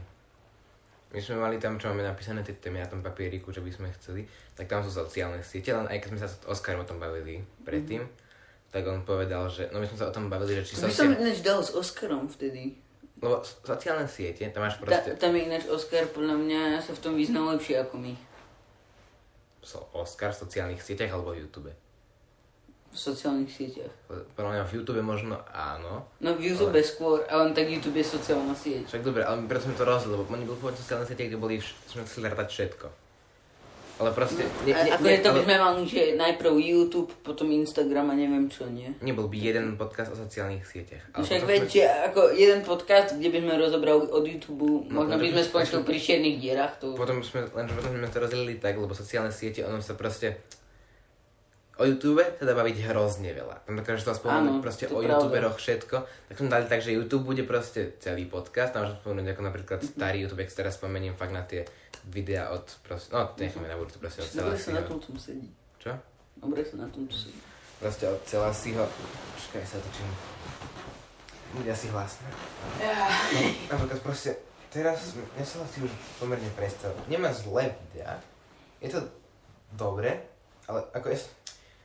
My 1.11 1.19
sme 1.19 1.43
mali 1.43 1.59
tam, 1.59 1.75
čo 1.75 1.91
máme 1.91 2.07
napísané 2.07 2.39
tie 2.39 2.55
témy 2.55 2.79
na 2.79 2.88
tom 2.88 3.03
papieriku, 3.03 3.51
čo 3.51 3.59
by 3.59 3.71
sme 3.71 3.91
chceli, 4.00 4.23
tak 4.55 4.71
tam 4.71 4.79
sú 4.79 4.88
sociálne 4.88 5.43
siete, 5.43 5.75
len 5.75 5.83
aj 5.91 6.00
keď 6.00 6.09
sme 6.15 6.19
sa 6.23 6.29
s 6.31 6.39
Oskarom 6.47 6.83
o 6.83 6.88
tom 6.88 7.03
bavili 7.03 7.43
predtým, 7.67 8.07
tak 8.71 8.88
on 8.88 9.03
povedal, 9.03 9.51
že, 9.51 9.67
no 9.75 9.83
my 9.83 9.88
sme 9.91 10.00
sa 10.00 10.07
o 10.07 10.15
tom 10.15 10.31
bavili, 10.31 10.63
že 10.63 10.71
či 10.71 10.79
To 10.79 10.88
by 10.88 10.95
som 10.95 11.11
sociálne, 11.11 11.19
ináč 11.19 11.39
dal 11.43 11.59
s 11.59 11.75
Oscarom 11.75 12.31
vtedy. 12.31 12.79
lebo 13.19 13.43
so- 13.43 13.59
sociálne 13.67 14.07
siete, 14.07 14.47
tam 14.55 14.63
máš 14.63 14.79
Ta, 14.79 14.88
proste, 14.88 15.11
tam 15.19 15.35
je 15.35 15.41
ináč 15.51 15.67
Oscar, 15.67 16.07
podľa 16.07 16.35
mňa 16.39 16.61
sa 16.79 16.95
v 16.95 17.00
tom 17.03 17.13
vyznal 17.19 17.59
lepšie 17.59 17.75
ako 17.83 18.00
my. 18.00 18.13
so, 19.59 19.83
Oskar 19.91 20.31
v 20.31 20.47
sociálnych 20.47 20.79
sieťach 20.79 21.11
alebo 21.11 21.35
YouTube. 21.35 21.75
V 22.91 22.98
sociálnych 22.98 23.48
sieťach. 23.48 23.88
Podľa 24.36 24.51
mňa 24.51 24.63
v 24.63 24.74
YouTube 24.74 25.00
možno 25.01 25.39
áno, 25.48 26.03
No 26.19 26.29
v 26.33 26.43
YouTube 26.45 26.71
Ale- 26.74 26.83
skôr, 26.83 27.24
ale 27.25 27.41
len 27.45 27.53
tak 27.53 27.65
YouTube 27.65 27.95
je 27.95 28.03
sociálna 28.05 28.51
sieť. 28.53 28.83
však 28.86 29.00
dobre, 29.01 29.24
ale 29.24 29.43
preto 29.43 29.63
sme 29.63 29.74
to 29.74 29.83
rozdiel, 29.83 30.12
lebo 30.13 30.27
oni 30.27 30.43
boli 30.43 30.57
pôvodne 30.57 30.75
sociálne 30.77 31.03
siete, 31.03 31.24
kde 31.24 31.36
boli, 31.36 31.55
vš- 31.55 31.71
sme 31.88 32.03
chceli 32.03 32.27
rátať 32.27 32.48
všetko. 32.50 32.88
Ale 33.93 34.10
proste, 34.12 34.41
ne, 34.65 34.74
A, 34.74 34.81
ne, 34.81 34.91
ako 34.91 35.03
ne, 35.03 35.12
je 35.12 35.19
to 35.19 35.29
by 35.29 35.31
ale 35.31 35.45
sme 35.45 35.55
mali, 35.55 35.81
že 35.86 36.01
najprv 36.15 36.51
YouTube, 36.57 37.12
potom 37.21 37.48
Instagram 37.48 38.10
a 38.10 38.15
neviem 38.17 38.50
čo, 38.50 38.65
nie? 38.65 38.89
nebol 38.98 39.29
by 39.29 39.38
jeden 39.38 39.77
podcast 39.77 40.10
o 40.10 40.17
sociálnych 40.17 40.65
sieťach. 40.65 41.05
No 41.07 41.13
Ale 41.13 41.24
však 41.24 41.41
veď, 41.45 41.62
sme- 41.63 41.95
ako 42.10 42.21
jeden 42.33 42.60
podcast, 42.62 43.13
kde 43.13 43.29
by 43.29 43.39
sme 43.39 43.53
rozobrali 43.55 44.01
od 44.03 44.25
YouTube, 44.25 44.65
No, 44.83 45.00
možno 45.00 45.15
by 45.15 45.27
sme 45.29 45.41
skončili 45.45 45.81
pri 45.86 45.98
čiernych 45.98 46.38
dierach, 46.38 46.75
to... 46.75 46.91
Potom 46.91 47.21
sme, 47.21 47.45
lenže 47.48 47.71
potom 47.71 47.93
sme 47.93 48.10
to 48.10 48.17
rozdelili 48.19 48.55
tak, 48.57 48.74
lebo 48.75 48.91
sociálne 48.91 49.29
siete, 49.29 49.62
ono 49.62 49.79
sa 49.79 49.93
proste... 49.93 50.43
O 51.79 51.87
YouTube 51.87 52.19
sa 52.19 52.43
dá 52.43 52.51
baviť 52.51 52.91
hrozne 52.91 53.31
veľa. 53.31 53.63
Tam 53.63 53.79
dokážeš 53.79 54.03
to 54.03 54.13
spomenúť 54.13 54.59
proste 54.59 54.85
to 54.91 54.95
o 54.95 55.01
pravda. 55.01 55.23
youtuberoch 55.23 55.55
všetko. 55.55 55.97
Tak 56.03 56.35
sme 56.35 56.49
dali 56.51 56.65
tak, 56.67 56.83
že 56.83 56.93
YouTube 56.93 57.31
bude 57.31 57.47
proste 57.47 57.95
celý 58.03 58.27
podcast. 58.27 58.75
Tam 58.75 58.83
môžem 58.83 58.99
spomenúť 58.99 59.31
ako 59.33 59.41
napríklad 59.41 59.79
starý 59.81 60.27
YouTube, 60.27 60.43
ak 60.43 60.51
teraz 60.51 60.75
spomeniem 60.77 61.15
fakt 61.15 61.31
na 61.31 61.41
tie 61.47 61.63
videá 62.11 62.51
od 62.51 62.67
proste... 62.85 63.15
No, 63.15 63.31
necháme 63.39 63.71
na 63.71 63.79
budúce 63.79 63.97
proste 63.97 64.21
od 64.21 64.29
Dobre 64.29 64.59
sa 64.59 64.71
na 64.77 64.83
tom 64.83 64.99
tom 64.99 65.15
sedí. 65.15 65.49
Čo? 65.79 65.95
Dobre 66.37 66.61
sa 66.61 66.75
na 66.81 66.87
tom 66.91 67.07
tu 67.07 67.15
sedí. 67.15 67.39
Proste 67.81 68.05
od 68.05 68.21
Celasiho. 68.29 68.83
Čakaj, 69.41 69.65
sa 69.65 69.77
točím. 69.81 70.09
Bude 71.57 71.71
asi 71.73 71.89
hlasné. 71.89 72.29
Napríklad 73.73 73.99
proste, 74.05 74.37
teraz 74.69 75.17
mňa 75.17 75.45
sa 75.45 75.65
asi 75.65 75.81
už 75.81 75.91
pomerne 76.21 76.47
prestal. 76.53 76.93
Nemá 77.09 77.33
zlé 77.33 77.73
videá. 77.89 78.21
Je 78.77 78.89
to 78.93 79.01
dobre, 79.73 80.13
ale 80.69 80.85
ako 80.93 81.09
je... 81.09 81.17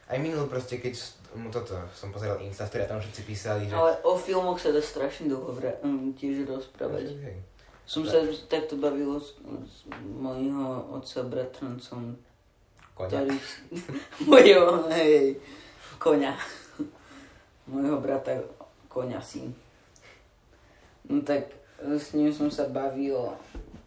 Aj 0.07 0.19
minul 0.23 0.47
proste, 0.47 0.79
keď 0.79 0.95
mu 1.35 1.51
toto 1.51 1.75
som 1.93 2.15
pozeral 2.15 2.39
Instastory 2.41 2.87
a 2.87 2.91
tam 2.91 3.03
všetci 3.03 3.23
písali, 3.27 3.67
že... 3.67 3.75
Ale 3.75 3.99
o 4.07 4.15
filmoch 4.15 4.57
sa 4.57 4.71
dá 4.71 4.81
strašne 4.81 5.29
dlho 5.29 5.51
vra- 5.53 5.77
um, 5.83 6.15
tiež 6.15 6.47
rozprávať. 6.47 7.13
Hej. 7.21 7.37
Som 7.87 8.03
sa 8.03 8.19
takto 8.51 8.79
bavil 8.79 9.15
s, 9.19 9.35
s 9.67 9.87
mojho 10.03 10.91
otca 10.91 11.23
bratrancom, 11.27 12.19
Koňa. 12.95 13.11
ktorý... 13.11 13.37
mojho, 14.31 14.65
hej, 14.91 15.39
koňa. 15.99 16.35
Mojho 17.67 17.99
brata 17.99 18.43
koňa 18.91 19.19
syn. 19.23 19.55
No 21.07 21.23
tak 21.23 21.51
e, 21.79 21.95
s 21.99 22.15
ním 22.15 22.35
som 22.35 22.51
sa 22.51 22.67
bavil 22.67 23.15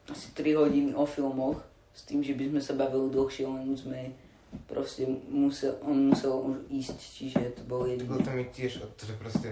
asi 0.07 0.31
3 0.31 0.55
hodiny 0.55 0.91
o 0.95 1.03
filmoch, 1.03 1.59
s 1.91 2.07
tým, 2.07 2.23
že 2.23 2.38
by 2.38 2.55
sme 2.55 2.61
sa 2.63 2.73
bavili 2.79 3.11
dlhšie, 3.11 3.43
len 3.43 3.75
sme 3.75 4.15
proste 4.65 5.05
musel, 5.25 5.77
on 5.81 6.09
musel 6.09 6.33
už 6.39 6.55
ísť, 6.67 6.97
čiže 6.97 7.39
to 7.53 7.61
bolo 7.63 7.85
Bolo 7.85 7.91
jediné. 7.91 8.19
to 8.19 8.31
mi 8.31 8.45
tiež 8.45 8.81
o 8.81 8.87
to, 8.93 9.05
že 9.05 9.15
proste, 9.15 9.49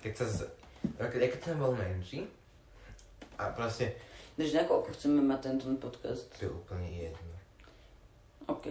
keď 0.00 0.12
sa 0.14 0.26
z... 0.26 0.36
Keď, 0.94 1.20
keď 1.28 1.40
som 1.42 1.58
bol 1.58 1.74
menší, 1.74 2.24
a 3.34 3.50
proste, 3.50 3.94
Takže 4.34 4.54
nakoľko 4.56 4.88
chceme 4.92 5.18
mať 5.20 5.40
tento 5.42 5.66
podcast? 5.76 6.30
to 6.32 6.46
je 6.46 6.50
úplne 6.52 6.86
jedno. 6.86 7.34
OK. 8.46 8.66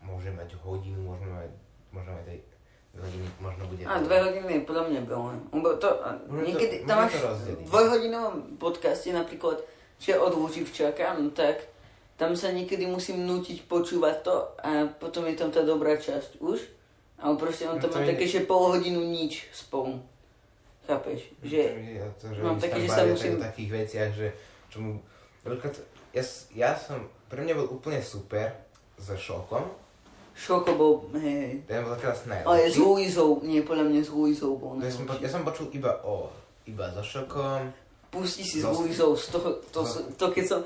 Môže 0.00 0.32
mať 0.32 0.56
hodinu, 0.58 0.96
môžeme 1.04 1.34
mať, 1.36 1.52
môžeme 1.90 2.14
mať 2.14 2.26
aj 2.26 2.38
dve 2.88 3.02
hodiny, 3.04 3.26
možno 3.38 3.62
bude... 3.66 3.82
A 3.84 3.94
dve 4.00 4.16
hodiny 4.18 4.50
je 4.50 4.62
podľa 4.64 4.84
mňa 4.88 5.00
veľa. 5.04 5.30
Lebo 5.52 5.68
to, 5.76 5.88
Môžeme 5.92 6.24
to- 6.24 6.46
niekedy 6.48 6.76
tam 6.82 6.96
môžeme 6.98 7.04
máš 7.04 7.14
to 7.14 7.28
v 7.28 7.62
dvojhodinovom 7.62 8.34
podcaste 8.56 9.08
napríklad, 9.12 9.58
že 9.98 10.12
od 10.16 10.32
Luživčaka, 10.32 11.14
no 11.14 11.28
tak 11.30 11.68
tam 12.18 12.34
sa 12.34 12.50
niekedy 12.50 12.84
musím 12.84 13.22
nútiť 13.22 13.64
počúvať 13.64 14.16
to 14.20 14.34
a 14.58 14.70
potom 14.92 15.22
je 15.24 15.34
tam 15.34 15.48
tá 15.48 15.62
dobrá 15.62 15.94
časť 15.94 16.42
už. 16.42 16.58
Ale 17.16 17.34
proste 17.34 17.64
on 17.64 17.74
No 17.74 17.80
tam 17.80 17.90
to 17.90 17.96
má 17.96 18.06
také, 18.06 18.26
že 18.26 18.42
pol 18.42 18.70
hodinu 18.72 19.00
nič 19.00 19.46
spolu. 19.50 20.02
Chápeš? 20.84 21.30
Že, 21.40 21.62
To, 22.16 22.24
že 22.28 22.40
mám 22.40 22.56
také, 22.56 22.78
že 22.80 22.88
sa 22.88 23.02
musím- 23.04 23.38
takých 23.38 23.70
veciach, 23.72 24.10
že 24.12 24.26
čo 24.68 24.78
mu... 24.80 24.98
Ja, 26.10 26.20
s- 26.20 26.46
ja 26.52 26.74
som, 26.74 26.98
pre 27.26 27.40
mňa 27.40 27.54
bol 27.54 27.68
úplne 27.70 28.00
super 28.00 28.50
so 28.96 29.14
šokom, 29.14 29.64
Šoko 30.34 30.70
bol, 30.72 30.92
hej. 31.16 31.66
ten 31.66 31.82
bol 31.82 31.94
teraz 31.94 32.22
Ale 32.22 32.38
s 32.64 32.78
najlepší. 32.78 32.78
Luizou, 32.78 33.42
nie, 33.42 33.58
podľa 33.60 33.84
mňa 33.84 34.00
s 34.00 34.10
Luizou 34.10 34.54
bol 34.54 34.78
Ja 34.78 34.86
som, 34.86 35.02
po- 35.02 35.12
najlepší. 35.12 35.24
ja 35.24 35.30
som 35.30 35.42
počul 35.42 35.66
iba 35.72 35.92
o, 36.00 36.30
iba 36.64 36.86
so 36.92 37.02
šokom, 37.02 37.74
Pusti 38.08 38.40
si 38.40 38.56
s 38.56 38.64
Zas- 38.64 38.72
Luizou 38.72 39.12
toho, 39.12 39.58
to, 39.66 39.80
Zas- 39.82 40.06
to, 40.14 40.26
keď 40.28 40.44
som... 40.46 40.60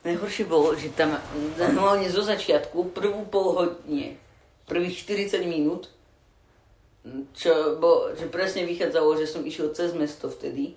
Najhoršie 0.00 0.48
bolo, 0.48 0.72
že 0.76 0.88
tam 0.96 1.20
hlavne 1.58 2.08
zo 2.08 2.24
začiatku, 2.24 2.96
prvú 2.96 3.28
pol 3.28 3.46
hodine, 3.52 4.16
prvých 4.64 5.04
40 5.04 5.44
minút, 5.44 5.92
čo 7.36 7.76
bolo, 7.76 8.16
že 8.16 8.28
presne 8.32 8.64
vychádzalo, 8.64 9.20
že 9.20 9.28
som 9.28 9.44
išiel 9.44 9.76
cez 9.76 9.92
mesto 9.92 10.32
vtedy, 10.32 10.76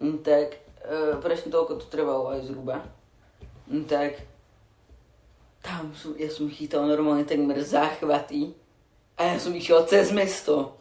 mm, 0.00 0.20
tak 0.20 0.60
e, 0.84 1.16
presne 1.20 1.48
toľko 1.48 1.80
to 1.80 1.86
trvalo 1.88 2.32
aj 2.36 2.44
zhruba, 2.48 2.84
Mm, 3.68 3.84
tak 3.84 4.16
tam 5.60 5.92
som, 5.92 6.16
ja 6.16 6.32
som 6.32 6.48
chytal 6.48 6.88
normálne 6.88 7.28
takmer 7.28 7.60
záchvaty 7.60 8.56
a 9.20 9.34
ja 9.34 9.36
som 9.36 9.52
išiel 9.52 9.84
cez 9.84 10.08
mesto. 10.08 10.80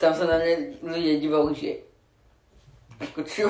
Tam 0.00 0.16
sa 0.16 0.24
na 0.24 0.40
mňa 0.40 0.80
ľudia 0.80 1.20
divali, 1.20 1.52
že 1.52 1.72
ako 2.96 3.20
čo? 3.28 3.48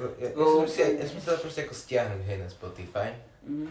Ja, 0.00 0.08
ja, 0.18 0.28
No, 0.32 0.44
som 0.56 0.66
si, 0.66 0.80
ja 0.80 1.04
som 1.04 1.18
chcel 1.18 1.36
proste 1.38 1.60
ako 1.62 1.74
stiahnuť 1.74 2.20
hej 2.22 2.38
na 2.38 2.48
Spotify. 2.48 3.08
Mhm. 3.42 3.68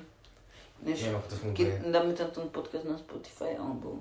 Než, 0.80 0.98
Neviem, 1.02 1.18
ako 1.18 1.28
to 1.28 1.36
funguje. 1.38 1.58
keď 1.60 1.92
dáme 1.92 2.12
tam 2.14 2.30
ten 2.30 2.48
podcast 2.50 2.86
na 2.86 2.96
Spotify, 2.96 3.52
alebo... 3.54 4.00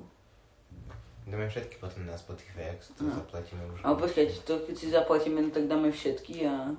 Dáme 1.24 1.44
všetky 1.44 1.76
potom 1.76 2.06
na 2.06 2.14
Spotify, 2.14 2.70
ak 2.70 2.80
si 2.80 2.94
to 2.94 3.02
No. 3.02 3.12
zaplatíme 3.12 3.60
už. 3.68 3.82
Ale 3.82 3.96
počkajte, 3.96 4.34
to 4.46 4.54
keď 4.62 4.74
si 4.74 4.86
zaplatíme, 4.88 5.38
no 5.38 5.50
tak 5.50 5.66
dáme 5.66 5.90
všetky 5.90 6.46
a 6.46 6.72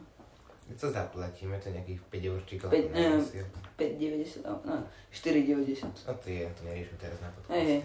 Keď 0.65 0.77
to 0.79 0.87
zaplatíme, 0.89 1.53
to 1.55 1.69
nejakých 1.69 1.99
5 1.99 2.29
eur 2.29 2.39
či 2.43 2.53
koľko 2.55 2.71
Päť, 2.71 2.85
na 2.87 2.97
eh, 2.97 3.11
mesiac. 3.11 3.49
5,90, 3.75 4.41
no, 4.41 4.53
no 4.63 4.75
4,90. 5.11 6.07
No 6.07 6.13
to 6.15 6.27
je, 6.27 6.41
to 6.47 6.61
neriešim 6.63 6.97
teraz 6.97 7.17
na 7.19 7.29
podcaste. 7.29 7.53
Hej, 7.53 7.65
hej. 7.67 7.81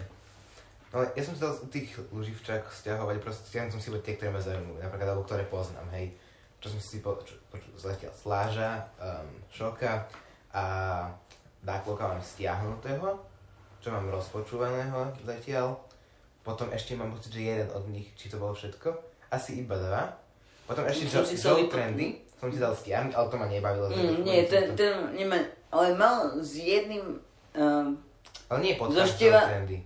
Ale 0.89 1.05
ja 1.11 1.21
som 1.21 1.33
chcel 1.33 1.49
z 1.51 1.59
tých 1.67 1.89
luživčák 2.09 2.63
stiahovať, 2.63 3.15
proste 3.19 3.43
stiahnuť 3.45 3.71
som 3.71 3.81
si 3.81 3.89
iba 3.89 3.99
tie, 3.99 4.15
ktoré 4.15 4.29
ma 4.29 4.39
zaujímajú, 4.39 4.79
napríklad, 4.79 5.09
alebo 5.11 5.23
ktoré 5.23 5.43
poznám, 5.45 5.89
hej. 5.91 6.15
Čo 6.65 6.73
som 6.73 6.81
si 6.81 6.97
po, 6.97 7.13
čo, 7.21 7.37
po, 7.53 7.61
zatiaľ 7.77 8.09
Sláža, 8.17 8.89
um, 8.97 9.29
Šoka 9.53 10.01
a 10.49 10.63
Dákloka 11.61 12.09
mám 12.09 12.17
stiahnutého, 12.17 13.21
čo 13.77 13.93
mám 13.93 14.09
rozpočúvaného 14.09 15.13
zatiaľ. 15.21 15.77
Potom 16.41 16.73
ešte 16.73 16.97
mám 16.97 17.13
pocit, 17.13 17.37
že 17.37 17.45
jeden 17.53 17.69
od 17.69 17.85
nich, 17.93 18.09
či 18.17 18.33
to 18.33 18.41
bolo 18.41 18.57
všetko, 18.57 18.97
asi 19.29 19.61
iba 19.61 19.77
dva. 19.77 20.09
Potom 20.65 20.89
ešte 20.89 21.05
Joe, 21.05 21.21
Joe 21.21 21.69
Trendy, 21.69 22.25
som 22.33 22.49
si 22.49 22.57
dal 22.57 22.73
stiahnuť, 22.73 23.13
ale 23.13 23.27
to 23.29 23.37
ma 23.37 23.45
nebavilo. 23.45 23.85
Mm, 23.93 24.25
nie, 24.25 24.49
ten, 24.49 24.73
ten 24.73 25.13
nemá, 25.13 25.37
ale 25.69 25.93
mal 25.93 26.33
s 26.41 26.57
jedným, 26.57 27.21
um, 27.53 27.93
Ale 28.49 28.57
nie 28.65 28.73
podcast 28.73 29.21
števa- 29.21 29.45
Joe 29.45 29.49
Trendy. 29.53 29.77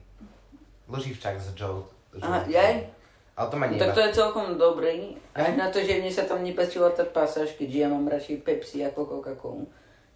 Luživčák 0.87 1.35
s 1.43 1.51
Joe. 1.59 1.83
Joe 2.15 2.23
aha, 2.23 2.47
jaj? 2.47 2.87
Ale 3.35 3.47
to 3.51 3.55
ma 3.55 3.67
nebavilo. 3.67 3.83
tak 3.83 3.95
to 3.95 4.01
je 4.03 4.11
celkom 4.15 4.47
dobrý. 4.55 5.15
Až 5.39 5.55
na 5.55 5.71
to, 5.71 5.79
že 5.79 6.03
mne 6.03 6.11
sa 6.11 6.27
tam 6.27 6.43
nepáčila 6.43 6.91
tá 6.91 7.07
pasáž, 7.07 7.55
keďže 7.55 7.77
ja 7.79 7.87
mám 7.87 8.11
radšej 8.11 8.43
Pepsi 8.43 8.83
ako 8.83 9.07
Coca-Colu. 9.07 9.63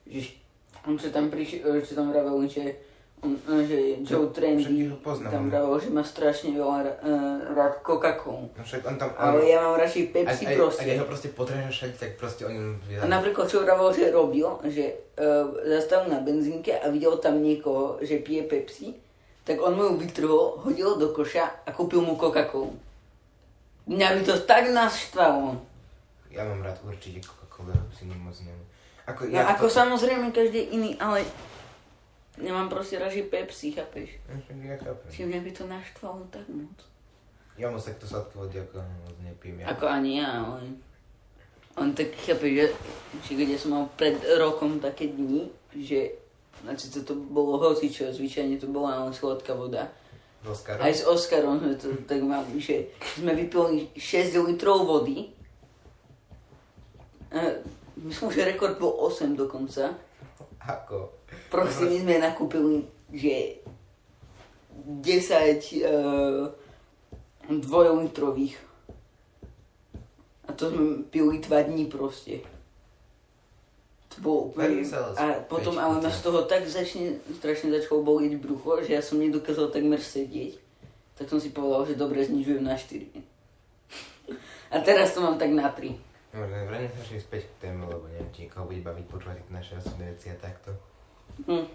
Že 0.03 0.21
on 0.83 0.99
čo 0.99 1.15
tam 1.15 1.31
prišiel, 1.31 1.79
čo 1.79 1.95
tam 1.95 2.11
vravel, 2.11 2.43
že, 2.43 2.75
on, 3.23 3.39
že 3.63 4.03
Joe 4.03 4.27
Trendy 4.35 4.91
tam 5.07 5.47
vravel, 5.47 5.79
že 5.79 5.87
má 5.95 6.03
strašne 6.03 6.51
veľa 6.51 6.79
uh, 6.83 7.55
rád 7.55 7.79
Coca-Colu. 7.79 8.51
No 8.51 8.61
však 8.67 8.83
on 8.83 8.95
tam... 8.99 9.15
Ale 9.15 9.39
on, 9.39 9.47
ja 9.47 9.57
mám 9.63 9.79
radšej 9.79 10.03
Pepsi 10.11 10.43
aj, 10.43 10.55
proste. 10.59 10.83
Ak 10.83 10.91
ja 10.91 10.99
ho 10.99 11.07
proste 11.07 11.29
potrebujem 11.31 11.71
však, 11.71 11.91
tak 11.95 12.09
proste 12.19 12.43
o 12.43 12.51
ňom 12.51 12.83
vie. 12.83 12.99
A 12.99 13.07
napríklad 13.07 13.47
čo 13.47 13.63
vravel, 13.63 13.95
že 13.95 14.11
robil, 14.11 14.47
že 14.67 15.15
uh, 15.15 15.55
zastavil 15.79 16.11
na 16.11 16.19
benzínke 16.19 16.75
a 16.75 16.91
videl 16.91 17.15
tam 17.23 17.39
niekoho, 17.39 18.03
že 18.03 18.19
pije 18.19 18.43
Pepsi, 18.43 18.91
tak 19.47 19.59
on 19.59 19.75
mu 19.75 19.87
ju 19.87 20.03
vytrhol, 20.03 20.59
hodil 20.63 20.95
do 20.99 21.15
koša 21.15 21.67
a 21.67 21.71
kúpil 21.71 22.03
mu 22.03 22.19
Coca-Colu. 22.19 22.75
Mňa 23.87 24.07
by 24.15 24.21
to 24.23 24.35
tak 24.47 24.71
naštvalo. 24.71 25.59
Ja 26.31 26.47
mám 26.47 26.63
rád 26.63 26.79
určite 26.87 27.21
Coca-Cola, 27.21 27.75
si 27.93 28.07
moc 28.07 28.33
neviem. 28.41 28.67
Ako, 29.03 29.27
No 29.27 29.35
ja 29.35 29.51
ako 29.51 29.67
to, 29.67 29.75
samozrejme 29.75 30.31
každý 30.31 30.71
iný, 30.71 30.95
ale 30.97 31.27
nemám 32.39 32.71
proste 32.71 32.95
radšej 32.95 33.27
Pepsi, 33.27 33.75
chápeš? 33.75 34.17
Ja 34.63 34.79
chápem. 34.79 35.09
Čiže 35.11 35.27
mňa 35.29 35.39
by 35.43 35.51
to 35.51 35.63
naštvalo 35.67 36.21
tak 36.31 36.47
moc. 36.47 36.79
Ja 37.59 37.67
moc 37.69 37.83
takto 37.83 38.07
sladké 38.07 38.33
vody 38.39 38.55
ako 38.63 38.81
moc 38.81 39.17
nepím. 39.21 39.61
Ja. 39.61 39.75
Ako 39.75 39.85
ani 39.85 40.23
ja, 40.23 40.29
ale... 40.41 40.79
On 41.73 41.89
tak 41.97 42.13
chápe, 42.21 42.53
že, 42.53 42.69
keď 43.25 43.57
ja 43.57 43.59
som 43.59 43.73
mal 43.73 43.85
pred 43.97 44.13
rokom 44.37 44.77
také 44.77 45.09
dni, 45.09 45.49
že 45.73 46.23
Znači 46.63 46.91
to, 46.91 47.03
to 47.03 47.15
bolo 47.15 47.57
hocičo, 47.57 48.13
zvyčajne 48.13 48.55
to 48.59 48.67
bola 48.67 49.03
len 49.03 49.13
sladká 49.13 49.53
voda. 49.53 49.91
S 50.43 50.47
Oskarom? 50.47 50.81
Aj 50.83 50.91
s 50.91 51.01
Oskarom 51.07 51.55
sme 51.63 51.75
to 51.79 51.87
tak 52.03 52.19
mali, 52.19 52.59
že 52.59 52.91
sme 53.15 53.31
vypili 53.31 53.87
6 53.95 54.35
litrov 54.43 54.83
vody. 54.83 55.31
E, 57.31 57.39
myslím, 58.03 58.29
že 58.29 58.51
rekord 58.51 58.75
bol 58.75 58.91
8 59.07 59.39
dokonca. 59.39 59.95
Ako? 60.67 61.23
Proste 61.47 61.87
my 61.87 61.97
sme 62.03 62.15
nakúpili, 62.19 62.83
že 63.11 63.63
10 64.83 65.03
uh, 65.85 66.49
dvojlitrových. 67.47 68.55
A 70.47 70.49
to 70.51 70.71
sme 70.71 71.07
pili 71.07 71.39
2 71.39 71.69
dní 71.71 71.85
proste. 71.87 72.43
To 74.13 74.17
bolo 74.21 74.39
úplne... 74.53 74.85
Tak 74.85 75.17
A 75.17 75.23
potom 75.49 75.75
ale 75.81 75.97
ma 75.97 76.11
z 76.11 76.21
toho 76.21 76.45
tak 76.45 76.69
začne, 76.69 77.17
strašne 77.33 77.73
začalo 77.73 78.05
bolieť 78.05 78.37
brucho, 78.37 78.81
že 78.85 78.93
ja 78.93 79.01
som 79.01 79.17
nedokázal 79.17 79.73
takmer 79.73 79.97
sedieť. 79.97 80.61
Tak 81.17 81.29
som 81.29 81.41
si 81.41 81.53
povedal, 81.53 81.89
že 81.89 81.97
dobre, 81.97 82.21
znižujem 82.25 82.61
na 82.61 82.77
4. 82.77 83.09
A 84.73 84.75
teraz 84.81 85.13
to 85.13 85.21
mám 85.21 85.37
tak 85.37 85.53
na 85.53 85.69
3. 85.69 85.93
Dobre, 86.33 86.65
vráťme 86.65 86.89
sa 86.89 87.01
ešte 87.05 87.21
späť 87.21 87.41
k 87.45 87.69
téme, 87.69 87.85
lebo 87.85 88.09
neviem, 88.09 88.29
či 88.33 88.49
niekoho 88.49 88.65
bude 88.65 88.81
baviť 88.81 89.05
počúvať 89.05 89.37
naše 89.53 89.77
osobné 89.77 90.09
veci 90.17 90.33
a 90.33 90.37
takto. 90.41 90.73
Hm. 91.45 91.69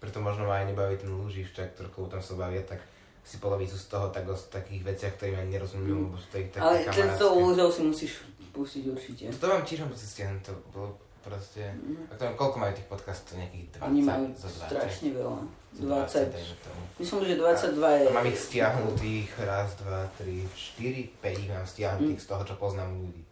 Preto 0.00 0.18
možno 0.24 0.48
ma 0.48 0.64
aj 0.64 0.72
nebaví 0.72 0.96
ten 0.96 1.12
lúžiščak, 1.12 1.76
ktorý 1.76 2.08
tam 2.08 2.24
sa 2.24 2.36
bavia, 2.36 2.64
tak 2.64 2.80
si 3.24 3.40
polovicu 3.40 3.72
z 3.72 3.86
toho 3.88 4.12
tak 4.12 4.28
o 4.28 4.36
takých 4.36 4.84
veciach, 4.84 5.16
ktorým 5.16 5.40
ani 5.40 5.50
nerozumiem, 5.50 5.96
lebo 6.04 6.14
sú 6.14 6.28
to 6.28 6.36
ich 6.38 6.52
také 6.52 6.60
Ale 6.60 6.76
tento 6.84 6.92
kamarátske. 7.24 7.40
lúzov 7.40 7.68
si 7.72 7.80
musíš 7.82 8.12
pustiť 8.52 8.84
určite. 8.86 9.24
To 9.34 9.46
mám 9.48 9.64
tiež 9.64 9.82
musieť 9.82 10.08
stiahnuť, 10.12 10.42
to 10.44 10.52
bolo 10.70 10.88
proste... 11.20 11.64
Mhm. 11.72 12.12
A 12.12 12.14
to 12.14 12.22
koľko 12.36 12.56
majú 12.60 12.72
tých 12.76 12.84
podcastov? 12.84 13.40
Nejakých 13.40 13.80
20? 13.80 13.88
Oni 13.88 14.00
majú 14.04 14.24
za 14.36 14.48
20? 14.52 14.68
strašne 14.68 15.08
veľa. 15.10 15.40
Za 15.74 15.82
20. 15.82 16.36
dajme 16.36 16.56
tomu. 16.60 16.82
Myslím, 17.00 17.20
že 17.24 17.34
22 17.34 17.98
je... 17.98 18.04
A 18.04 18.12
mám 18.12 18.28
ich 18.28 18.38
stiahnutých, 18.38 19.30
raz, 19.42 19.68
dva, 19.80 20.00
tri, 20.14 20.36
štyri, 20.52 21.02
päť 21.18 21.34
ich 21.40 21.50
mám 21.50 21.64
stiahnutých 21.64 22.20
Mm. 22.20 22.24
z 22.24 22.28
toho, 22.28 22.42
čo 22.44 22.54
poznám 22.54 22.92
ľudí. 22.92 23.24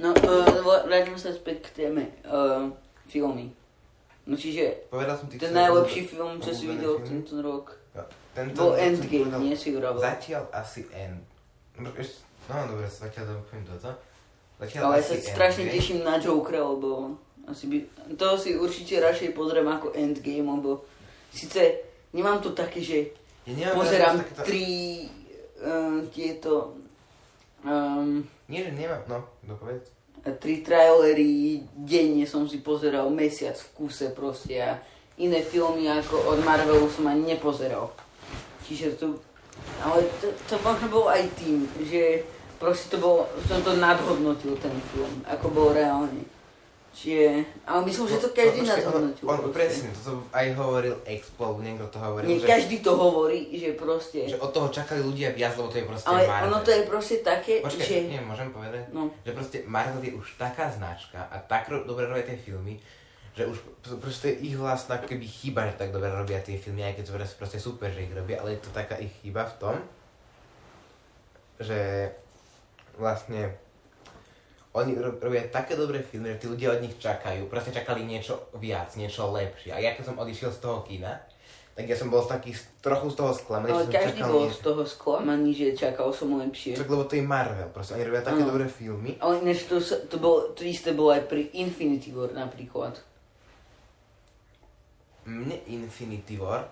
No, 0.00 0.16
uh, 0.16 0.48
vráťme 0.88 1.20
sa 1.20 1.28
späť 1.28 1.68
k 1.68 1.84
téme. 1.84 2.08
Uh, 2.24 2.72
filmy. 3.04 3.52
No 4.30 4.38
čiže, 4.38 4.86
Povedal 4.86 5.18
som 5.18 5.26
ten 5.26 5.50
najlepší 5.50 6.06
film, 6.06 6.38
čo 6.38 6.54
si 6.54 6.70
videl 6.70 7.02
filmy? 7.02 7.08
tento 7.10 7.42
rok, 7.42 7.74
Jo, 7.90 8.06
Tento 8.30 8.54
bol 8.54 8.78
Endgame, 8.78 9.42
nie 9.42 9.58
si 9.58 9.74
vravel. 9.74 9.98
Zatiaľ 9.98 10.46
asi 10.54 10.86
End. 10.94 11.18
No, 11.74 11.90
no 11.90 12.62
dobre, 12.70 12.86
zatiaľ 12.86 13.24
to 13.26 13.32
poviem 13.50 13.66
toto. 13.66 13.90
Zatiaľ 14.62 14.82
Ale 14.86 15.02
sa 15.02 15.18
strašne 15.18 15.66
Endgame. 15.66 15.74
teším 15.74 15.98
na 16.06 16.14
Jokera, 16.22 16.62
lebo 16.62 17.18
asi 17.50 17.66
by... 17.66 17.76
Toho 18.14 18.38
si 18.38 18.54
určite 18.54 19.02
radšej 19.02 19.34
pozriem 19.34 19.66
ako 19.66 19.90
Endgame, 19.98 20.46
lebo 20.46 20.86
síce 21.34 21.82
nemám 22.14 22.38
to 22.38 22.54
také, 22.54 22.78
že 22.78 23.10
Ja 23.50 23.74
pozerám 23.74 24.22
takéto- 24.22 24.46
tri 24.46 24.64
uh, 25.58 26.06
tieto... 26.14 26.78
Um, 27.66 28.22
Nie, 28.46 28.62
že 28.62 28.78
nemám, 28.78 29.02
no, 29.10 29.26
dopovedz. 29.42 29.90
Tri 30.40 30.60
trailery 30.60 31.64
denne 31.74 32.28
som 32.28 32.44
si 32.44 32.60
pozeral 32.60 33.08
mesiac 33.08 33.56
v 33.56 33.68
kuse 33.76 34.12
proste 34.12 34.60
a 34.60 34.76
iné 35.20 35.44
filmy 35.44 35.88
ako 35.88 36.36
od 36.36 36.38
Marvelu 36.44 36.88
som 36.88 37.08
ani 37.08 37.36
nepozeral. 37.36 37.92
Čiže 38.64 38.96
to... 38.96 39.16
Ale 39.84 40.04
to, 40.24 40.32
to 40.48 40.56
možno 40.64 40.88
bolo 40.88 41.08
aj 41.12 41.24
tým, 41.36 41.68
že 41.84 42.24
proste 42.56 42.96
to 42.96 42.96
bolo, 43.00 43.28
som 43.44 43.60
to 43.60 43.76
nadhodnotil 43.76 44.56
ten 44.56 44.72
film, 44.92 45.24
ako 45.28 45.52
bol 45.52 45.68
reálne. 45.72 46.24
Čiže, 47.00 47.32
ale 47.64 47.88
myslím, 47.88 48.12
že 48.12 48.20
to 48.20 48.28
každý 48.28 48.60
No. 48.60 48.76
On, 48.92 49.08
on, 49.24 49.38
proste. 49.40 49.56
presne, 49.56 49.88
toto 49.90 50.20
aj 50.30 50.46
hovoril 50.52 50.92
Expo, 51.08 51.56
niekto 51.56 51.88
to 51.88 51.96
hovoril, 51.96 52.28
Nie, 52.28 52.36
že, 52.36 52.44
každý 52.44 52.76
to 52.84 52.92
hovorí, 52.92 53.48
že 53.50 53.72
proste... 53.72 54.28
že 54.28 54.36
od 54.36 54.52
toho 54.52 54.68
čakali 54.68 55.00
ľudia 55.00 55.32
viac, 55.32 55.56
lebo 55.56 55.72
to 55.72 55.80
je 55.80 55.88
proste 55.88 56.04
ale 56.04 56.28
Marvel. 56.28 56.44
ono 56.44 56.58
to 56.60 56.68
je 56.68 56.82
proste 56.84 57.16
také, 57.24 57.64
Počkaj, 57.64 57.88
že... 57.88 58.04
nie, 58.04 58.20
môžem 58.20 58.52
povedať? 58.52 58.92
No, 58.92 59.08
Že 59.24 59.32
proste 59.32 59.56
Marvel 59.64 60.02
je 60.02 60.12
už 60.12 60.36
taká 60.36 60.68
značka 60.68 61.24
a 61.24 61.40
tak 61.40 61.72
ro- 61.72 61.88
dobre 61.88 62.04
robia 62.04 62.20
tie 62.22 62.36
filmy, 62.36 62.76
že 63.32 63.48
už 63.48 63.56
pr- 63.80 63.96
proste 63.96 64.28
ich 64.36 64.52
vlastná 64.52 65.00
keby 65.00 65.24
chyba, 65.24 65.72
že 65.72 65.80
tak 65.80 65.96
dobre 65.96 66.12
robia 66.12 66.36
tie 66.44 66.60
filmy, 66.60 66.84
aj 66.84 67.00
keď 67.00 67.04
to 67.06 67.12
proste 67.32 67.56
super, 67.56 67.88
že 67.88 68.04
ich 68.04 68.12
robia, 68.12 68.36
ale 68.36 68.60
je 68.60 68.60
to 68.60 68.70
taká 68.70 69.00
ich 69.00 69.14
chyba 69.24 69.48
v 69.48 69.56
tom, 69.56 69.76
že 71.56 72.12
vlastne 72.94 73.56
oni 74.70 74.94
ro- 74.94 75.18
robia 75.18 75.42
také 75.46 75.74
dobré 75.74 75.98
filmy, 75.98 76.30
že 76.32 76.42
tí 76.42 76.46
ľudia 76.46 76.78
od 76.78 76.80
nich 76.80 76.94
čakajú, 76.94 77.50
proste 77.50 77.74
čakali 77.74 78.06
niečo 78.06 78.50
viac, 78.54 78.94
niečo 78.94 79.26
lepšie. 79.28 79.74
A 79.74 79.82
ja 79.82 79.90
keď 79.92 80.10
som 80.10 80.16
odišiel 80.16 80.50
z 80.50 80.60
toho 80.62 80.86
kina, 80.86 81.18
tak 81.70 81.86
ja 81.86 81.96
som 81.96 82.06
bol 82.06 82.22
taký 82.22 82.52
trochu 82.78 83.08
z 83.08 83.16
toho 83.16 83.32
sklamaný, 83.32 83.72
ale 83.72 83.88
každý 83.88 84.20
bol 84.20 84.46
niečo. 84.46 84.54
z 84.54 84.60
toho 84.62 84.82
sklamaný, 84.84 85.50
že 85.50 85.66
čakal 85.74 86.12
som 86.12 86.28
lepšie. 86.36 86.76
Čak, 86.76 86.86
lebo 86.86 87.02
to 87.02 87.16
je 87.16 87.24
Marvel, 87.24 87.66
proste 87.72 87.96
oni 87.96 88.04
robia 88.04 88.20
také 88.20 88.42
Áno. 88.42 88.50
dobré 88.52 88.66
filmy. 88.68 89.16
Ale 89.18 89.40
ináč 89.40 89.66
to, 89.66 89.80
to, 89.80 90.16
bolo, 90.18 90.52
to 90.52 90.62
isté 90.62 90.92
bolo 90.92 91.10
aj 91.10 91.26
pri 91.26 91.50
Infinity 91.56 92.12
War 92.12 92.30
napríklad. 92.30 92.94
mne 95.24 95.56
Infinity 95.66 96.36
War 96.36 96.66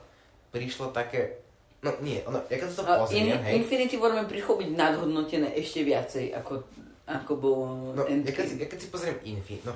prišlo 0.50 0.90
také, 0.90 1.38
no 1.80 1.94
nie, 2.00 2.18
ono, 2.24 2.42
ja 2.48 2.56
keď 2.58 2.68
sa 2.68 2.82
to 2.82 2.84
pozriem, 3.06 3.28
In, 3.28 3.38
hej, 3.38 3.54
Infinity 3.62 3.96
War 3.96 4.12
mi 4.12 4.24
prišlo 4.24 4.58
byť 4.58 4.70
nadhodnotené 4.72 5.48
ešte 5.54 5.84
viacej, 5.84 6.34
ako, 6.34 6.64
ako 7.08 7.32
bolo 7.34 7.64
no, 7.92 8.04
ja 8.04 8.20
keď, 8.22 8.44
si, 8.44 8.54
Endgame. 8.54 8.60
ja 8.60 8.66
keď 8.68 8.78
si 8.78 8.88
pozriem 8.88 9.16
Infinity, 9.24 9.64
no, 9.64 9.72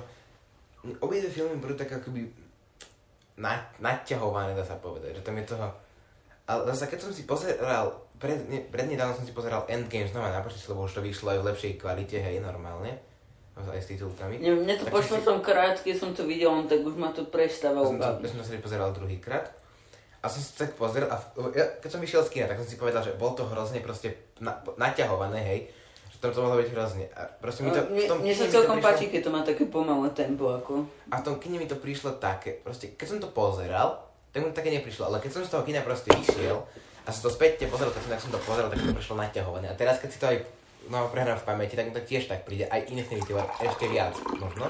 obie 0.99 1.17
tie 1.17 1.33
filmy 1.33 1.57
budú 1.57 1.73
tak 1.73 1.89
akoby 1.91 2.29
na, 3.35 3.57
naťahované, 3.79 4.53
dá 4.53 4.61
sa 4.61 4.77
povedať, 4.77 5.17
že 5.17 5.25
tam 5.25 5.33
je 5.35 5.49
toho, 5.49 5.67
ale 6.45 6.61
zase 6.69 6.85
keď 6.85 6.99
som 7.01 7.11
si 7.11 7.25
pozeral, 7.25 7.89
pred, 8.21 8.37
ne, 8.45 8.61
prednedávno 8.61 9.17
som 9.17 9.25
si 9.25 9.33
pozeral 9.33 9.65
Endgame 9.65 10.05
znova 10.05 10.29
na 10.29 10.39
počítači, 10.39 10.69
lebo 10.69 10.85
už 10.85 10.93
to 10.93 11.01
vyšlo 11.01 11.33
aj 11.33 11.39
v 11.41 11.47
lepšej 11.49 11.73
kvalite, 11.75 12.17
hej, 12.21 12.37
normálne, 12.37 12.93
aj 13.53 13.81
s 13.81 13.89
titulkami. 13.89 14.37
Mne, 14.37 14.61
mne 14.61 14.75
to 14.77 14.85
Tak 14.85 14.93
po 14.93 15.01
som 15.01 15.17
si- 15.17 15.41
krát, 15.41 15.77
keď 15.77 15.95
som 15.97 16.09
to 16.13 16.25
videl, 16.25 16.53
tak 16.65 16.79
už 16.79 16.93
ma 16.93 17.09
to 17.09 17.25
prestáva 17.25 17.81
Ja 17.81 17.89
som, 17.89 17.97
baviť. 17.97 18.29
som 18.29 18.37
to 18.37 18.45
si 18.45 18.61
pozeral 18.61 18.93
druhýkrát. 18.93 19.45
A 20.23 20.31
som 20.31 20.39
si 20.39 20.55
tak 20.55 20.73
pozrel 20.73 21.03
a 21.11 21.19
v- 21.19 21.51
ja, 21.51 21.67
keď 21.77 21.89
som 21.89 21.99
vyšiel 21.99 22.23
z 22.23 22.31
kina, 22.31 22.47
tak 22.47 22.55
som 22.55 22.65
si 22.65 22.79
povedal, 22.79 23.03
že 23.03 23.11
bol 23.13 23.35
to 23.35 23.43
hrozne 23.43 23.83
proste 23.83 24.15
na, 24.39 24.55
naťahované, 24.73 25.41
hej. 25.43 25.59
Že 26.13 26.17
tam 26.21 26.29
to 26.29 26.39
mohlo 26.39 26.61
byť 26.61 26.69
hrozne. 26.69 27.05
A 27.17 27.25
proste 27.25 27.65
mi 27.65 27.73
to, 27.73 27.81
No, 27.81 27.97
tom 28.05 28.17
mne 28.21 28.33
sa 28.33 28.45
celkom 28.45 28.77
prišlo- 28.77 28.87
páči, 28.93 29.05
keď 29.09 29.21
to 29.25 29.31
má 29.33 29.41
také 29.41 29.65
pomalé 29.65 30.09
tempo, 30.13 30.53
ako... 30.53 30.85
A 31.09 31.19
v 31.19 31.23
tom 31.25 31.35
kine 31.41 31.57
mi 31.57 31.65
to 31.65 31.75
prišlo 31.75 32.21
také, 32.21 32.61
proste, 32.61 32.93
keď 32.93 33.07
som 33.09 33.17
to 33.17 33.29
pozeral, 33.33 33.97
tak 34.29 34.41
mi 34.41 34.49
to 34.49 34.57
také 34.57 34.69
neprišlo, 34.71 35.09
ale 35.09 35.17
keď 35.17 35.31
som 35.33 35.41
z 35.41 35.51
toho 35.51 35.65
kina 35.65 35.81
proste 35.81 36.09
vyšiel 36.09 36.57
a 37.03 37.09
som 37.09 37.27
to 37.27 37.31
späť 37.33 37.65
pozeral, 37.65 37.93
tak 37.93 38.01
som, 38.01 38.11
tak 38.13 38.21
som 38.21 38.31
to 38.31 38.41
pozeral, 38.41 38.69
tak 38.69 38.77
mi 38.77 38.89
to 38.89 38.97
prišlo 38.97 39.17
naťahované. 39.17 39.67
A 39.69 39.75
teraz, 39.77 40.01
keď 40.01 40.09
si 40.09 40.17
to 40.17 40.25
aj 40.25 40.37
no, 40.89 41.05
prehrám 41.09 41.37
v 41.37 41.45
pamäti, 41.45 41.77
tak 41.77 41.85
mi 41.85 41.93
to 41.93 42.01
tiež 42.01 42.25
tak 42.25 42.45
príde, 42.45 42.65
aj 42.65 42.89
Infinity 42.89 43.33
War 43.33 43.45
ešte 43.61 43.85
viac 43.85 44.13
možno. 44.37 44.69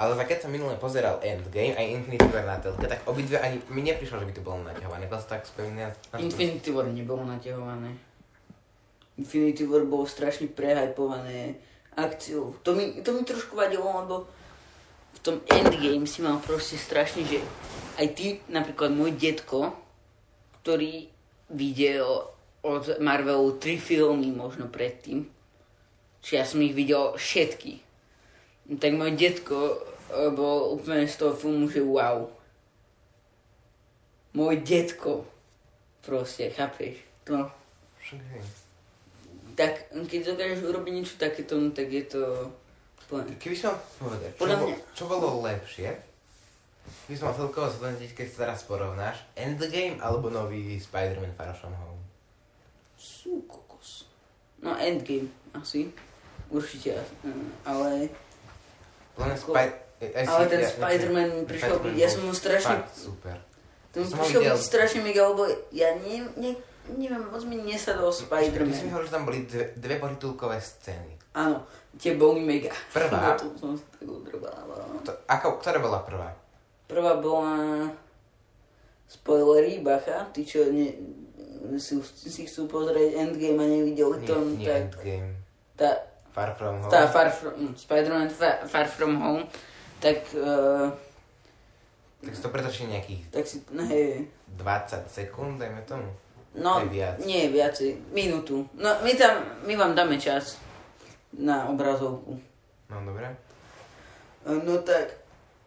Ale 0.00 0.16
za 0.16 0.24
keď 0.24 0.48
som 0.48 0.50
minule 0.50 0.80
pozeral 0.80 1.20
Endgame 1.20 1.76
aj 1.76 1.86
Infinity 1.92 2.24
War 2.32 2.48
na 2.48 2.56
telke, 2.56 2.88
tak 2.88 3.04
obidve 3.04 3.36
ani 3.36 3.60
mi 3.68 3.84
neprišlo, 3.84 4.16
že 4.16 4.24
by 4.24 4.32
to 4.32 4.40
bolo 4.40 4.64
naťahované. 4.64 5.04
To 5.12 5.20
sa 5.20 5.36
tak 5.36 5.44
spomínam. 5.44 5.92
Infinity 6.16 6.72
War 6.72 6.88
nebolo 6.88 7.20
naťahované. 7.28 7.92
Infinity 9.20 9.68
War 9.68 9.84
bolo 9.84 10.08
strašne 10.08 10.48
prehypované 10.48 11.60
akciou. 11.92 12.56
To 12.64 12.72
mi, 12.72 13.04
to 13.04 13.12
mi 13.12 13.22
trošku 13.22 13.52
vadilo, 13.52 13.84
lebo 13.84 14.16
v 15.12 15.18
tom 15.20 15.36
Endgame 15.52 16.08
si 16.08 16.24
mal 16.24 16.40
proste 16.40 16.80
strašne, 16.80 17.28
že 17.28 17.44
aj 18.00 18.06
ty, 18.16 18.26
napríklad 18.48 18.96
môj 18.96 19.12
detko, 19.12 19.76
ktorý 20.64 21.12
videl 21.52 22.32
od 22.64 22.84
Marvelu 23.00 23.60
tri 23.60 23.76
filmy 23.76 24.32
možno 24.32 24.72
predtým, 24.72 25.28
či 26.24 26.40
ja 26.40 26.44
som 26.48 26.64
ich 26.64 26.72
videl 26.72 27.16
všetky, 27.16 27.80
tak 28.80 28.92
môj 28.96 29.16
detko 29.16 29.76
eh, 29.76 30.32
bol 30.32 30.80
úplne 30.80 31.04
z 31.04 31.16
toho 31.20 31.36
filmu, 31.36 31.68
že 31.68 31.84
wow. 31.84 32.32
Môj 34.30 34.62
detko, 34.62 35.26
proste, 36.06 36.54
chápeš? 36.54 37.02
To, 37.26 37.50
Však. 38.00 38.59
Tak 39.60 39.74
keď 39.92 40.20
dokážeš 40.26 40.60
urobiť 40.64 40.92
niečo 40.94 41.14
takéto, 41.16 41.52
no 41.54 41.68
tak 41.68 41.92
je 41.92 42.04
to... 42.06 42.22
Keby 43.10 43.52
som 43.52 43.74
mal 44.00 44.08
povedať, 44.08 44.30
čo, 44.32 44.46
mňa- 44.46 44.80
čo 44.94 45.04
bolo 45.04 45.42
lepšie, 45.42 45.88
keby 47.04 47.14
som 47.14 47.26
mal 47.28 47.36
celkovo 47.36 47.66
zhodnotiť, 47.68 48.10
keď 48.14 48.26
sa 48.26 48.36
teraz 48.40 48.60
porovnáš, 48.64 49.20
Endgame 49.34 50.00
alebo 50.00 50.30
nový 50.30 50.78
Spider-Man 50.78 51.34
Far 51.34 51.52
From 51.52 51.74
Home? 51.76 52.00
Sú 52.94 53.44
kokos. 53.44 54.06
No 54.58 54.72
Endgame, 54.74 55.28
asi. 55.52 55.92
Určite, 56.48 56.96
mm, 57.20 57.66
ale... 57.66 58.08
Len 59.18 59.28
Ako- 59.28 59.52
Spy- 59.52 59.76
aj 60.00 60.24
ale 60.24 60.44
si- 60.46 60.50
ten 60.50 60.60
ja- 60.60 60.70
Spider-Man 60.72 61.28
mi 61.30 61.42
prišiel 61.44 61.76
Spider-Man 61.76 61.98
ja 61.98 62.08
som 62.08 62.22
mu 62.24 62.32
strašne- 62.32 62.86
super. 62.88 63.36
Ho 63.90 64.06
prišiel 64.06 64.54
strašne 64.56 65.02
mega, 65.02 65.26
lebo 65.26 65.44
ja 65.74 65.90
ne, 65.98 66.30
ne, 66.38 66.50
neviem, 66.96 67.22
moc 67.28 67.42
mi 67.44 67.60
nesadol 67.60 68.10
Ty 68.10 68.16
si 68.16 68.24
mi 68.24 68.26
Spider-Man. 68.26 68.90
hovoril, 68.90 69.06
že 69.06 69.14
tam 69.14 69.24
boli 69.26 69.38
dve, 69.46 69.64
dve 69.76 69.94
potitulkové 69.98 70.58
scény. 70.58 71.14
Áno, 71.30 71.62
tie 71.94 72.18
boli 72.18 72.42
mega. 72.42 72.74
Prvá. 72.90 73.34
To 73.40 73.54
som 73.54 73.74
sa 73.76 73.84
tak. 73.98 74.08
To, 75.06 75.12
ako, 75.26 75.62
ktorá 75.62 75.78
bola 75.78 76.02
prvá? 76.02 76.30
Prvá 76.90 77.18
bola... 77.18 77.86
Spoilery, 79.10 79.82
bacha, 79.82 80.22
tí 80.30 80.46
čo 80.46 80.70
ne, 80.70 80.86
si, 81.82 81.98
si 82.06 82.46
chcú 82.46 82.70
pozrieť 82.70 83.18
Endgame 83.18 83.58
a 83.58 83.66
nevideli 83.66 84.22
Nie, 84.22 84.26
to, 84.26 84.34
nie 84.54 84.62
tak 84.62 84.82
Endgame. 84.86 85.30
tá, 85.74 85.90
Far 86.30 86.54
From 86.54 86.78
Home. 86.78 86.92
tá 86.94 87.10
Far 87.10 87.26
From, 87.26 87.74
Spider-Man 87.74 88.30
Far, 88.30 88.62
Far 88.70 88.86
From 88.86 89.18
Home, 89.18 89.42
tak, 89.98 90.30
uh, 90.38 90.94
Tak 92.22 92.30
si 92.30 92.38
to 92.38 92.54
pretočí 92.54 92.86
nejakých 92.86 93.34
tak 93.34 93.50
si, 93.50 93.58
no 93.74 93.82
hej, 93.82 94.30
20 94.54 95.10
sekúnd, 95.10 95.58
dajme 95.58 95.82
tomu. 95.82 96.06
No, 96.54 96.72
Aj 96.76 96.86
viac. 96.86 97.18
nie 97.20 97.46
viacej, 97.46 98.10
minútu. 98.10 98.66
No, 98.74 98.90
my 99.00 99.12
tam, 99.14 99.34
my 99.62 99.74
vám 99.74 99.94
dáme 99.94 100.16
čas 100.16 100.58
na 101.32 101.68
obrazovku. 101.68 102.34
No 102.88 102.96
dobre. 103.02 103.30
E, 104.42 104.50
No 104.56 104.78
tak, 104.80 105.14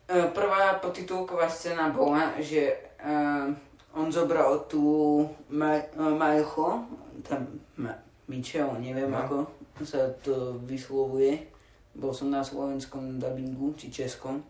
e, 0.05 0.27
prvá 0.29 0.73
potitulková 0.75 1.47
scéna 1.47 1.87
bola, 1.89 2.35
že 2.37 2.73
uh, 2.99 3.47
on 3.93 4.09
zobral 4.09 4.65
tú 4.65 5.23
Ma- 5.49 5.87
Majcho, 5.95 6.83
tam 7.21 7.47
Ma- 7.77 8.01
Michel, 8.25 8.67
neviem 8.77 9.07
No. 9.07 9.17
ako 9.17 9.37
sa 9.83 10.11
to 10.19 10.59
vyslovuje. 10.59 11.47
Bol 11.93 12.09
som 12.09 12.27
na 12.27 12.41
slovenskom 12.41 13.21
dubbingu, 13.21 13.77
či 13.77 13.87
českom, 13.87 14.41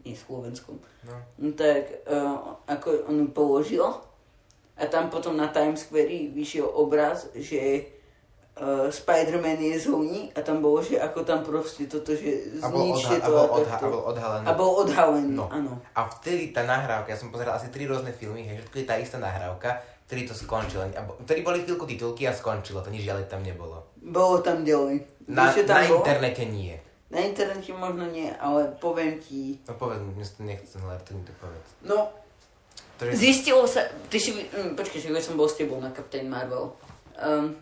nie 0.00 0.14
slovenskom. 0.14 0.78
No. 1.02 1.14
No 1.36 1.48
tak, 1.52 2.06
uh, 2.06 2.62
ako 2.64 3.10
on 3.10 3.18
ju 3.18 3.28
položil 3.28 3.84
a 4.76 4.84
tam 4.84 5.08
potom 5.08 5.32
na 5.32 5.48
Times 5.48 5.82
Square 5.82 6.06
vyšiel 6.30 6.66
obraz, 6.66 7.28
že 7.32 7.88
uh, 8.54 8.86
Spider-Man 8.86 9.56
je 9.58 9.76
zóni 9.80 10.20
a 10.30 10.40
tam 10.40 10.60
bolo, 10.60 10.80
že 10.80 10.96
ako 10.96 11.20
tam 11.22 11.40
proste 11.42 11.84
toto, 11.84 12.12
že 12.12 12.56
zničte 12.56 13.16
odha- 13.16 13.18
a 13.18 13.26
to 13.26 13.30
bol, 13.30 13.40
a 13.40 13.48
odha- 13.54 13.76
a 13.76 13.86
bol 13.86 14.02
odhalený. 14.04 14.44
A 14.44 14.52
bol 14.52 14.70
odhalený, 14.78 15.32
No. 15.34 15.48
áno. 15.48 15.72
A 15.92 16.04
vtedy 16.10 16.50
tá 16.50 16.62
nahrávka, 16.62 17.08
ja 17.08 17.16
som 17.16 17.28
pozeral 17.28 17.54
asi 17.54 17.68
tri 17.68 17.84
rôzne 17.84 18.10
filmy, 18.10 18.44
hej, 18.44 18.60
všetko 18.60 18.76
je 18.76 18.84
tá 18.84 18.96
istá 18.96 19.16
nahrávka, 19.18 19.76
vtedy 20.04 20.24
to 20.24 20.36
bo- 21.02 21.16
Vtedy 21.20 21.40
boli 21.40 21.60
chvíľku 21.62 21.84
titulky 21.86 22.24
a 22.24 22.32
skončilo, 22.32 22.80
to 22.80 22.88
nič 22.88 23.02
ďalej 23.02 23.26
tam 23.26 23.40
nebolo. 23.40 23.80
Bolo 23.98 24.38
tam 24.38 24.60
ďalej. 24.60 25.02
Na, 25.26 25.50
tam 25.66 25.72
na 25.74 25.88
bolo? 25.88 26.00
internete 26.00 26.44
nie. 26.44 26.74
Na 27.06 27.22
internete 27.22 27.70
možno 27.72 28.06
nie, 28.06 28.28
ale 28.34 28.66
poviem 28.76 29.16
ti. 29.16 29.62
No 29.64 29.74
povedz, 29.74 30.02
mi, 30.02 30.12
to 30.18 30.42
nechcem, 30.42 30.82
ale 30.82 30.98
ty 31.00 31.14
mi 31.14 31.22
to 31.22 31.30
povedz. 31.34 31.68
No, 31.80 32.10
To, 32.96 33.02
že... 33.04 33.12
Zistilo 33.16 33.68
sa, 33.68 33.84
ty 34.08 34.16
si, 34.16 34.32
mm, 34.32 34.72
počkaj, 34.72 35.04
že 35.04 35.12
som 35.20 35.36
bol 35.36 35.48
s 35.48 35.60
tebou 35.60 35.76
na 35.76 35.92
Captain 35.92 36.24
Marvel. 36.24 36.72
Um, 37.20 37.56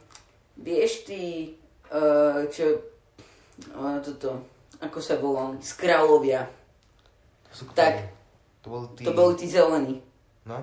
vieš 0.54 1.06
ty, 1.06 1.54
uh, 1.90 2.46
čo, 2.50 2.78
uh, 3.74 3.98
toto, 3.98 4.46
ako 4.78 4.98
sa 5.02 5.18
volali, 5.18 5.58
z 5.58 5.72
kráľovia. 5.74 6.46
To 7.58 7.66
tak. 7.74 8.14
To 8.62 8.66
bol 8.70 8.82
tí... 8.94 9.02
To 9.02 9.10
boli 9.10 9.34
tí 9.34 9.46
zelení. 9.50 9.98
No? 10.46 10.62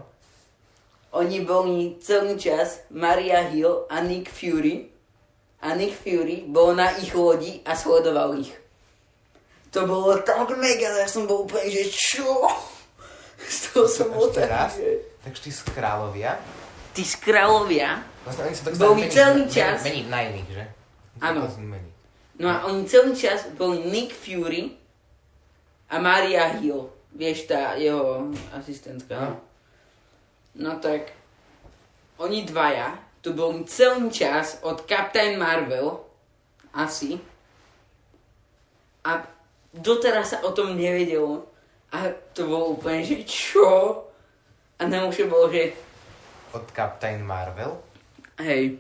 Oni 1.12 1.44
boli 1.44 2.00
celý 2.00 2.40
čas 2.40 2.88
Maria 2.92 3.44
Hill 3.52 3.88
a 3.92 4.00
Nick 4.00 4.32
Fury. 4.32 4.88
A 5.62 5.76
Nick 5.76 6.00
Fury 6.00 6.48
bol 6.48 6.72
na 6.72 6.96
ich 6.96 7.12
lodi 7.12 7.60
a 7.68 7.76
sledoval 7.76 8.40
ich. 8.40 8.56
To 9.72 9.88
bolo 9.88 10.20
tak 10.24 10.52
mega, 10.60 11.00
ja 11.00 11.08
som 11.08 11.28
bol 11.28 11.48
úplne, 11.48 11.72
že 11.72 11.88
čo? 11.92 12.28
Z 13.48 13.58
toho 13.72 13.86
som 13.86 14.08
bol 14.12 14.28
Ešte 14.28 14.42
taký, 14.42 14.52
raz? 14.52 14.72
že... 14.78 14.90
Takže 15.22 15.40
tí 15.42 15.52
z 15.52 15.62
kráľovia, 15.70 16.32
Tí 16.92 17.04
z 17.08 17.16
kráľovia 17.24 17.90
vlastne 18.22 18.44
oni 18.46 18.56
sa 18.56 18.64
tak 18.68 18.74
Boli 18.76 19.02
meniť- 19.02 19.14
celý 19.14 19.42
meniť- 19.46 19.54
čas. 19.54 19.78
Meniť 19.82 20.08
na 20.10 20.20
iných, 20.28 20.50
že? 20.52 20.64
Áno. 21.22 21.42
No 22.36 22.48
a 22.50 22.58
oni 22.68 22.82
celý 22.84 23.14
čas 23.14 23.40
boli 23.54 23.86
Nick 23.86 24.12
Fury 24.12 24.74
a 25.88 25.96
Maria 25.98 26.58
Hill. 26.58 26.90
Vieš, 27.12 27.46
tá 27.46 27.76
jeho 27.76 28.32
asistentka. 28.52 29.14
No. 29.14 29.32
no 30.58 30.72
tak, 30.80 31.12
oni 32.18 32.44
dvaja 32.44 32.96
tu 33.22 33.38
boli 33.38 33.62
celý 33.70 34.10
čas 34.10 34.58
od 34.66 34.84
Captain 34.84 35.38
Marvel, 35.38 36.02
asi. 36.74 37.22
A 39.06 39.22
doteraz 39.70 40.34
sa 40.34 40.42
o 40.42 40.50
tom 40.52 40.74
nevedelo. 40.74 41.51
A 41.92 42.08
to 42.32 42.48
bolo 42.48 42.80
úplne, 42.80 43.04
že 43.04 43.20
čo? 43.28 43.68
A 44.80 44.88
najlepšie 44.88 45.28
bolo, 45.28 45.52
že 45.52 45.76
Od 46.56 46.66
Captain 46.72 47.20
Marvel. 47.20 47.76
Hej. 48.40 48.80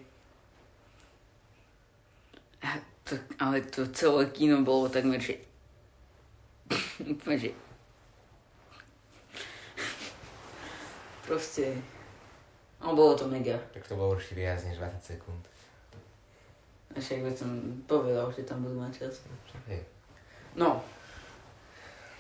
A 2.64 2.80
to, 3.04 3.20
ale 3.40 3.62
to 3.68 3.88
celé 3.92 4.32
kino 4.32 4.64
bolo 4.64 4.88
takmer, 4.88 5.20
že... 5.20 5.44
Úplne, 7.04 7.38
že... 7.38 7.52
Proste... 11.28 11.76
No, 12.82 12.96
bolo 12.98 13.14
to 13.14 13.28
mega. 13.28 13.60
Tak 13.76 13.86
to 13.86 13.94
bolo 13.94 14.18
určite 14.18 14.42
viac 14.42 14.58
než 14.66 14.80
20 14.82 15.04
sekúnd. 15.04 15.44
A 16.92 17.00
však 17.00 17.24
by 17.24 17.32
som 17.32 17.52
povedal, 17.88 18.28
že 18.34 18.44
tam 18.44 18.66
budú 18.66 18.82
mať 18.82 19.06
čas. 19.06 19.24
Hej. 19.70 19.86
No. 20.58 20.82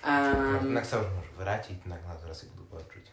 Um, 0.01 0.71
Inak 0.71 0.81
sa 0.83 0.97
už 0.97 1.07
môžu 1.09 1.33
vrátiť, 1.35 1.77
inak 1.83 2.01
nás 2.03 2.17
asi 2.23 2.49
budú 2.51 2.65
počuť. 2.71 3.05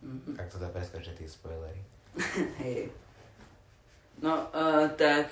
mhm. 0.00 0.32
Tak 0.34 0.46
to 0.46 0.56
dá 0.56 0.68
preskočiť 0.68 1.14
tie 1.14 1.26
spoilery. 1.26 1.82
Hej. 2.62 2.90
No, 4.18 4.46
uh, 4.48 4.86
tak... 4.92 5.26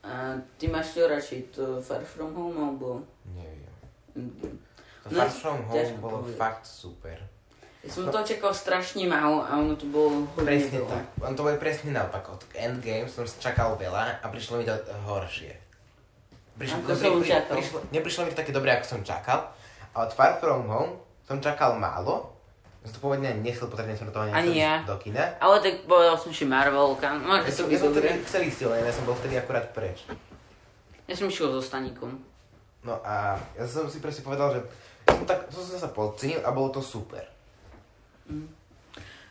Uh, 0.00 0.38
ty 0.56 0.64
máš 0.66 0.94
čo 0.94 1.04
radšej, 1.04 1.40
to 1.50 1.64
Far 1.78 2.00
From 2.00 2.30
Home, 2.32 2.56
alebo... 2.56 3.02
Neviem. 3.28 3.74
Mm, 4.14 4.54
To 5.02 5.06
No, 5.06 5.18
Far 5.18 5.30
From 5.30 5.60
Home 5.66 5.98
bolo 5.98 6.18
povedať. 6.22 6.38
fakt 6.38 6.64
super. 6.64 7.18
Ja 7.82 7.90
som 7.90 8.08
to 8.08 8.18
čakal 8.22 8.50
strašne 8.50 9.04
málo 9.04 9.42
a 9.42 9.54
ono 9.56 9.74
to 9.74 9.86
bolo 9.86 10.26
Presne 10.34 10.78
veľa. 10.80 10.90
tak. 10.90 11.04
On 11.20 11.34
to 11.34 11.42
bol 11.42 11.54
presne 11.54 11.90
naopak. 11.90 12.22
Od 12.28 12.42
Endgame 12.52 13.06
som 13.06 13.22
čakal 13.22 13.74
veľa 13.76 14.18
a 14.18 14.26
prišlo 14.26 14.58
mi 14.58 14.64
to 14.64 14.74
horšie. 15.04 15.54
Prišlo, 16.56 16.78
Ako 16.82 16.92
som 16.96 17.20
čakal. 17.22 17.54
prišlo, 17.56 17.78
neprišlo 17.92 18.20
mi 18.24 18.28
to 18.32 18.38
také 18.40 18.52
dobré, 18.52 18.70
ako 18.76 18.86
som 18.86 19.00
čakal. 19.04 19.52
A 19.92 19.96
od 20.04 20.10
Far 20.12 20.40
From 20.40 20.68
Home 20.68 20.92
som 21.24 21.40
čakal 21.40 21.76
málo. 21.76 22.32
Som 22.86 22.90
to 22.94 22.98
pôvodne 23.02 23.34
nechcel, 23.42 23.66
potrebne 23.66 23.98
som 23.98 24.06
do 24.06 24.14
toho 24.14 24.30
nechcel 24.30 24.54
ja. 24.54 24.86
do 24.86 24.94
kina. 25.02 25.34
Ale 25.42 25.58
tak 25.58 25.82
povedal 25.90 26.14
som, 26.14 26.30
že 26.30 26.46
Marvel, 26.46 26.94
kam, 27.02 27.18
Ja 27.26 27.42
môže 27.42 27.50
som, 27.50 27.66
to 27.66 27.74
ja 27.74 27.82
som 27.82 27.90
vtedy 27.90 28.22
chcel 28.22 28.42
ísť, 28.46 28.60
len 28.70 28.86
ja 28.86 28.94
som 28.94 29.02
bol 29.02 29.18
vtedy 29.18 29.34
akurát 29.34 29.74
preč. 29.74 30.06
Ja 31.10 31.14
som 31.18 31.26
išiel 31.26 31.50
so 31.50 31.58
Staníkom. 31.58 32.22
No 32.86 33.02
a 33.02 33.34
ja 33.58 33.64
som 33.66 33.90
si 33.90 33.98
presne 33.98 34.22
povedal, 34.22 34.54
že 34.54 34.60
ja 35.10 35.18
som 35.18 35.26
tak, 35.26 35.50
to 35.50 35.58
som 35.58 35.82
sa 35.82 35.90
podcenil 35.90 36.38
a 36.46 36.54
bolo 36.54 36.70
to 36.70 36.78
super. 36.78 37.26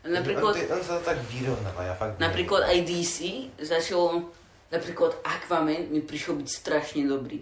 Napríklad, 0.05 0.53
On, 0.53 0.75
on 0.75 0.83
sa 0.83 1.01
tak 1.01 1.17
vyrovnáva, 1.31 1.81
ja 1.81 1.95
fakt 1.97 2.21
napríklad 2.21 2.61
aj 2.69 2.77
DC 2.85 3.17
začalo, 3.57 4.29
napríklad 4.75 5.15
Aquaman 5.21 5.87
mi 5.87 5.99
prišiel 5.99 6.35
byť 6.35 6.47
strašne 6.47 7.03
dobrý. 7.03 7.39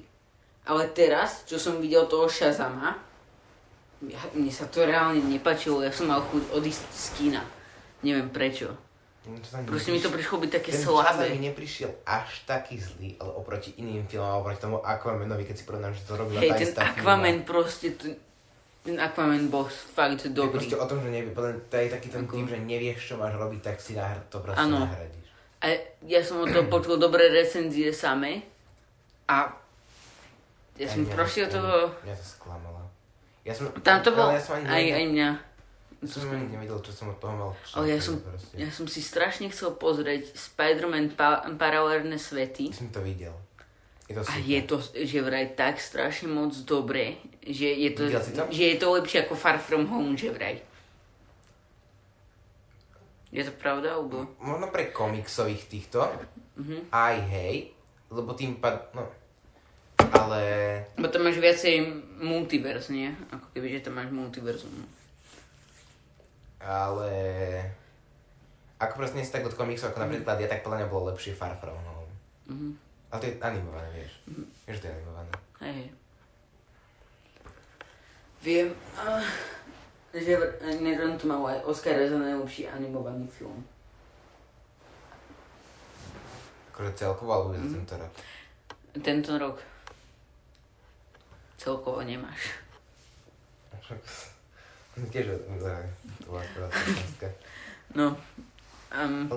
Ale 0.64 0.88
teraz, 0.90 1.44
čo 1.44 1.58
som 1.58 1.78
videl 1.78 2.06
toho 2.06 2.26
Shazama, 2.26 2.96
ja, 4.02 4.20
mne 4.32 4.48
sa 4.50 4.66
to 4.66 4.82
reálne 4.82 5.20
nepačilo, 5.22 5.80
ja 5.80 5.90
som 5.90 6.08
mal 6.08 6.22
chuť 6.22 6.52
odísť 6.52 6.84
z 6.88 7.06
kina. 7.14 7.42
Neviem 8.02 8.28
prečo. 8.30 8.72
Proste 9.66 9.90
mi 9.90 10.00
to 10.00 10.12
prišlo 10.12 10.36
byť 10.38 10.52
také 10.52 10.70
Ten 10.70 10.78
čas 10.78 10.84
mi 10.84 10.92
slabé. 10.92 11.40
neprišiel 11.42 11.92
až 12.04 12.44
taký 12.44 12.76
zlý, 12.76 13.16
ale 13.18 13.32
oproti 13.34 13.72
iným 13.74 14.04
filmom, 14.04 14.44
oproti 14.44 14.60
tomu 14.60 14.78
Aquamanovi, 14.78 15.48
keď 15.48 15.56
si 15.56 15.64
porovnám, 15.64 15.96
že 15.96 16.04
to 16.04 16.14
robila 16.14 16.38
Hej, 16.38 16.52
tá 16.52 16.60
ten 16.60 16.76
Aquaman 16.84 17.38
firma. 17.38 17.48
proste, 17.48 17.88
ten, 17.94 18.12
ten 18.84 18.96
Aquaman 18.98 19.48
bol 19.48 19.64
fakt 19.66 20.20
Je 20.22 20.30
dobrý. 20.30 20.60
proste 20.60 20.76
o 20.76 20.84
tom, 20.84 21.00
že 21.00 21.08
nevie, 21.10 21.32
to 21.32 21.74
je 21.74 21.88
taký 21.90 22.08
ten 22.10 22.28
Ako- 22.28 22.36
tým, 22.36 22.46
že 22.46 22.58
nevieš, 22.58 23.00
čo 23.02 23.16
máš 23.16 23.34
robiť, 23.34 23.62
tak 23.62 23.80
si 23.80 23.96
nahr- 23.96 24.28
to 24.28 24.38
proste 24.38 24.60
Áno. 24.62 24.84
nahradíš. 24.84 25.23
A 25.64 25.68
ja 26.04 26.20
som 26.20 26.38
o 26.38 26.46
to 26.46 26.68
počul 26.68 27.00
dobré 27.00 27.32
recenzie 27.32 27.90
samé 27.90 28.44
a 29.26 29.48
ja 30.76 30.86
som 30.86 31.02
Aj 31.02 31.08
mňa 31.08 31.16
to- 31.48 31.54
toho... 31.54 31.74
Mňa 32.04 32.16
to 32.16 32.26
sklamalo. 32.28 32.82
Ja 33.44 33.54
som, 33.54 33.72
Tam 33.80 34.00
to 34.00 34.12
bol 34.12 34.28
ja 34.28 34.40
som 34.40 34.58
ani 34.58 34.68
aj, 34.68 34.84
aj 34.92 35.06
mňa. 35.08 35.30
som 36.04 36.28
ani 36.28 36.48
nevedel, 36.50 36.80
čo 36.80 36.92
som 36.92 37.08
od 37.08 37.18
toho 37.18 37.32
mal. 37.32 37.52
Ale 37.76 37.86
ja 37.90 38.00
som, 38.00 38.20
proste. 38.20 38.56
ja 38.56 38.68
som 38.68 38.86
si 38.86 39.00
strašne 39.00 39.48
chcel 39.48 39.72
pozrieť 39.74 40.32
Spider-Man 40.34 41.12
pa- 41.12 41.48
paralelné 41.54 42.16
svety. 42.16 42.68
Ja 42.68 42.76
som 42.78 42.90
to 42.90 43.00
videl. 43.00 43.32
Je 44.04 44.14
to 44.14 44.20
A 44.20 44.26
super. 44.26 44.44
je 44.44 44.60
to, 44.62 44.76
že 45.00 45.18
vraj 45.22 45.48
tak 45.50 45.80
strašne 45.80 46.28
moc 46.28 46.52
dobré, 46.62 47.16
že 47.42 47.68
je 47.68 47.90
to, 47.90 48.04
to? 48.12 48.52
že 48.52 48.64
je 48.66 48.76
to 48.76 48.88
lepšie 48.92 49.24
ako 49.24 49.34
Far 49.34 49.56
From 49.58 49.88
Home, 49.88 50.16
že 50.16 50.28
vraj. 50.28 50.60
Je 53.34 53.42
to 53.42 53.50
pravda, 53.52 53.98
alebo? 53.98 54.30
Možno 54.38 54.70
pre 54.70 54.88
komiksových 54.88 55.66
týchto, 55.66 56.06
Mhm. 56.54 56.94
aj 56.94 57.16
hej, 57.28 57.56
lebo 58.08 58.32
tým 58.32 58.56
pad, 58.56 58.94
no, 58.94 59.10
ale 60.14 60.42
Bo 60.94 61.10
tam 61.10 61.26
máš 61.26 61.42
viacej 61.42 61.82
multiverz, 62.16 62.88
nie? 62.88 63.10
Ako 63.28 63.50
keby, 63.52 63.68
že 63.72 63.84
tam 63.84 63.98
máš 63.98 64.10
multiverzum. 64.10 64.86
ale 66.62 67.12
ako 68.78 68.94
proste 68.96 69.18
nie 69.18 69.26
si 69.26 69.32
tak 69.32 69.44
od 69.44 69.52
komiksov, 69.52 69.92
ako 69.92 70.00
napríklad 70.02 70.38
ja, 70.38 70.48
tak 70.48 70.64
podľa 70.64 70.80
mňa 70.80 70.88
bolo 70.88 71.12
lepšie 71.12 71.34
Far 71.34 71.58
From 71.58 71.76
Home. 71.76 72.14
Mhm. 72.48 72.70
Ale 73.10 73.20
to 73.20 73.28
je 73.28 73.36
animované, 73.42 73.90
vieš. 73.92 74.14
Vieš, 74.64 74.76
že 74.76 74.82
to 74.82 74.88
je 74.88 74.96
animované. 74.96 75.32
Hej. 75.60 75.84
Viem, 78.42 78.68
uh, 78.96 79.24
že 80.14 80.38
vr- 80.38 80.56
Nedon 80.82 81.18
to 81.18 81.26
mal 81.26 81.42
aj 81.50 81.66
Oscar 81.66 81.98
za 81.98 82.18
najlepší 82.18 82.70
animovaný 82.70 83.26
film. 83.26 83.66
Akože 86.74 86.94
celkovo, 86.94 87.30
alebo 87.34 87.50
mm. 87.58 87.74
tento 87.74 87.94
rok. 87.98 88.14
Tento 88.94 89.32
rok 89.42 89.58
celkovo 91.64 92.04
nemáš. 92.04 92.60
Tiež 95.10 95.26
to. 95.26 95.36
No. 97.94 98.18
Um, 98.90 99.30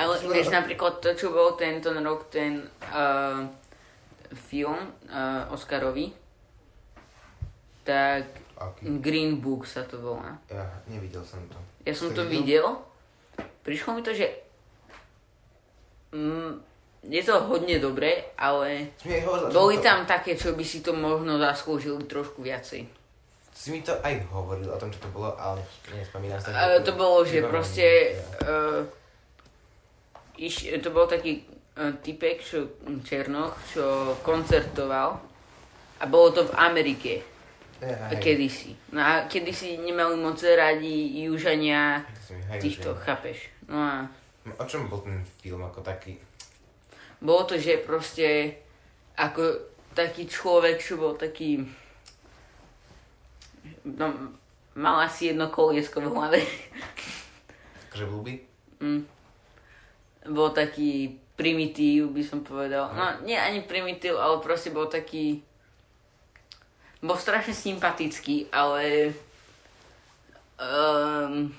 Ale 0.00 0.16
vieš 0.32 0.48
napríklad 0.48 1.04
to, 1.04 1.12
čo 1.12 1.28
bol 1.28 1.60
tento 1.60 1.92
rok, 1.92 2.32
ten 2.32 2.64
uh, 2.88 3.44
film 4.32 4.80
uh, 5.12 5.44
Oscarový, 5.52 6.08
tak 7.84 8.24
Aký? 8.58 8.90
Green 8.98 9.38
Book 9.38 9.62
sa 9.70 9.86
to 9.86 10.02
volá. 10.02 10.34
Ja 10.50 10.66
nevidel 10.90 11.22
som 11.22 11.38
to. 11.46 11.58
Ja 11.86 11.94
som 11.94 12.10
to 12.10 12.26
videl? 12.26 12.66
videl. 12.66 12.66
Prišlo 13.62 13.94
mi 13.94 14.02
to, 14.02 14.10
že 14.10 14.26
mm, 16.10 16.58
je 17.06 17.22
to 17.22 17.38
hodne 17.46 17.78
dobré, 17.78 18.34
ale 18.34 18.90
hovoril, 19.06 19.54
boli 19.54 19.76
to- 19.78 19.86
tam 19.86 20.02
také, 20.02 20.34
čo 20.34 20.58
by 20.58 20.64
si 20.66 20.82
to 20.82 20.90
možno 20.90 21.38
zaslúžili 21.38 22.02
trošku 22.10 22.42
viacej. 22.42 22.82
Si 23.54 23.74
mi 23.74 23.82
to 23.82 23.94
aj 24.02 24.22
hovoril 24.30 24.70
o 24.70 24.78
tom, 24.78 24.90
čo 24.90 25.02
to 25.02 25.10
bolo, 25.10 25.34
ale 25.34 25.62
nespomínam 25.90 26.38
sa. 26.38 26.54
Uh, 26.54 26.78
to 26.82 26.94
bolo, 26.94 27.26
že 27.26 27.42
Iba 27.42 27.50
proste 27.50 28.14
uh, 28.46 28.86
iš, 30.38 30.70
to 30.78 30.90
bol 30.94 31.10
taký 31.10 31.42
uh, 31.74 31.90
typek, 31.98 32.38
čo, 32.38 32.70
Černoch, 33.02 33.58
čo 33.74 34.14
koncertoval 34.22 35.18
a 35.98 36.04
bolo 36.06 36.30
to 36.30 36.46
v 36.46 36.54
Amerike 36.54 37.37
hej. 37.82 38.18
kedysi. 38.18 38.72
No 38.92 39.00
a 39.00 39.12
kedysi 39.30 39.78
nemali 39.78 40.18
moc 40.18 40.42
radi 40.42 41.22
južania 41.22 42.02
hej, 42.50 42.60
týchto, 42.60 42.94
že- 42.94 43.00
chápeš? 43.06 43.38
No 43.68 43.78
a 43.78 43.94
O 44.56 44.64
čom 44.64 44.88
bol 44.88 45.04
ten 45.04 45.20
film 45.44 45.60
ako 45.60 45.84
taký? 45.84 46.16
Bolo 47.20 47.44
to, 47.44 47.60
že 47.60 47.84
proste 47.84 48.56
ako 49.18 49.42
taký 49.92 50.24
človek, 50.24 50.80
čo 50.80 50.96
bol 50.96 51.18
taký... 51.18 51.60
No, 53.84 54.06
mal 54.78 55.04
asi 55.04 55.34
jedno 55.34 55.50
koliesko 55.52 56.00
v 56.00 56.08
hlave. 56.14 56.40
Akože 57.90 58.04
blúby? 58.08 58.40
mm. 58.80 59.02
Bol 60.32 60.50
taký 60.54 61.18
primitív, 61.34 62.14
by 62.14 62.22
som 62.22 62.40
povedal. 62.46 62.88
No, 62.94 63.26
nie 63.26 63.36
ani 63.36 63.66
primitív, 63.66 64.16
ale 64.16 64.38
proste 64.40 64.70
bol 64.70 64.86
taký... 64.86 65.42
Bol 66.98 67.18
strašne 67.18 67.54
sympatický, 67.54 68.50
ale... 68.50 69.14
Um, 70.58 71.54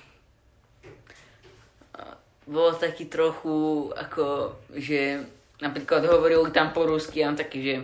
bol 2.50 2.74
taký 2.74 3.06
trochu 3.06 3.88
ako, 3.94 4.58
že 4.74 5.22
napríklad 5.62 6.02
hovoril 6.02 6.50
tam 6.50 6.74
po 6.74 6.82
rusky 6.82 7.22
a 7.22 7.30
on 7.30 7.38
taký, 7.38 7.58
že 7.62 7.74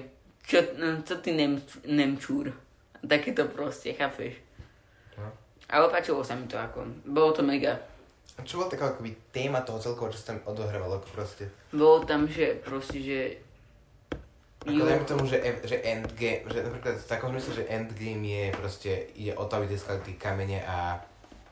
čo, 0.43 0.59
co 1.07 1.15
ty 1.23 1.31
nem, 1.33 1.63
nemčúr. 1.87 2.51
Takéto 3.07 3.47
proste, 3.47 3.95
chápeš? 3.95 4.35
No. 5.15 5.31
Ale 5.71 5.87
páčilo 5.87 6.27
sa 6.27 6.35
mi 6.35 6.51
to 6.51 6.59
ako, 6.59 6.83
bolo 7.07 7.31
to 7.31 7.47
mega. 7.47 7.79
A 8.37 8.43
čo 8.43 8.59
bola 8.59 8.69
taká 8.69 8.91
akoby 8.91 9.15
téma 9.31 9.63
toho 9.63 9.79
celkovo, 9.79 10.11
čo 10.11 10.19
sa 10.19 10.35
tam 10.35 10.43
odohrávalo 10.51 10.99
ako 10.99 11.09
proste? 11.15 11.45
Bolo 11.71 12.03
tam, 12.03 12.27
že 12.27 12.59
proste, 12.61 12.99
že... 13.01 13.46
Ako 14.69 14.83
dajme 14.83 15.05
tomu, 15.05 15.25
že, 15.25 15.39
že 15.63 15.77
Endgame, 15.81 16.43
že 16.45 16.59
napríklad 16.61 16.95
v 16.97 17.07
takom 17.07 17.31
zmysle, 17.31 17.53
že 17.55 17.65
Endgame 17.67 18.25
je 18.25 18.45
proste, 18.53 18.91
ide 19.15 19.33
o 19.33 19.45
to, 19.45 19.53
aby 19.55 19.67
získali 19.69 20.03
tie 20.03 20.15
kamene 20.17 20.59
a 20.61 20.99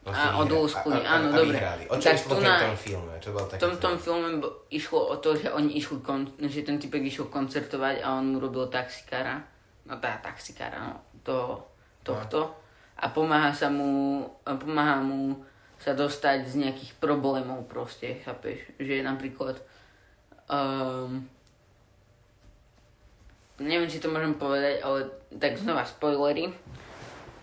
proste 0.01 0.27
A 0.27 0.37
odlúskli, 0.37 0.99
áno, 0.99 1.31
a 1.31 1.33
dobre. 1.33 1.55
vyhrali. 1.55 1.85
O 1.87 1.95
čo 1.95 2.07
Tak 2.07 2.17
išlo 2.17 2.35
v 2.35 2.45
tom 2.45 2.77
filme? 2.77 3.13
Čo 3.17 3.29
bol 3.31 3.45
V 3.47 3.57
tom, 3.57 3.73
tom 3.79 3.95
film? 3.95 4.03
filme 4.21 4.29
bo- 4.37 4.67
išlo 4.69 5.01
o 5.01 5.17
to, 5.17 5.33
že 5.33 5.49
oni 5.49 5.71
išli, 5.75 5.97
kon, 6.01 6.27
že 6.37 6.61
ten 6.61 6.77
typek 6.77 7.01
išiel 7.01 7.27
koncertovať 7.27 8.03
a 8.03 8.19
on 8.19 8.35
mu 8.35 8.39
robil 8.39 8.67
taxikára. 8.67 9.41
No 9.85 9.97
tá 9.97 10.19
taxikára, 10.19 10.77
no, 10.83 10.93
toho, 11.23 11.65
tohto. 12.03 12.51
A 12.95 13.09
pomáha 13.09 13.51
sa 13.51 13.69
mu, 13.69 14.23
pomáha 14.43 14.99
mu 14.99 15.39
sa 15.77 15.93
dostať 15.93 16.47
z 16.47 16.55
nejakých 16.59 16.97
problémov 16.97 17.65
proste, 17.65 18.19
chápeš? 18.21 18.65
Že 18.77 19.03
napríklad, 19.03 19.61
um, 20.47 21.25
neviem, 23.59 23.91
či 23.91 24.03
to 24.03 24.11
môžem 24.11 24.35
povedať, 24.35 24.83
ale 24.83 25.11
tak 25.39 25.59
znova 25.59 25.87
spoilery 25.87 26.51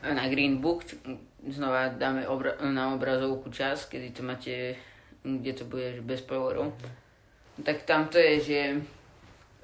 na 0.02 0.26
Green 0.28 0.58
Book, 0.58 0.84
znova 1.50 1.94
dáme 1.94 2.26
obra- 2.26 2.58
na 2.62 2.94
obrazovku 2.94 3.50
čas, 3.50 3.86
kedy 3.86 4.12
to 4.12 4.22
máte, 4.26 4.76
kde 5.24 5.54
to 5.54 5.64
bude 5.66 6.02
bez 6.02 6.26
spoilerov. 6.26 6.74
Tak 7.62 7.86
tam 7.86 8.10
to 8.10 8.18
je, 8.18 8.34
že 8.42 8.60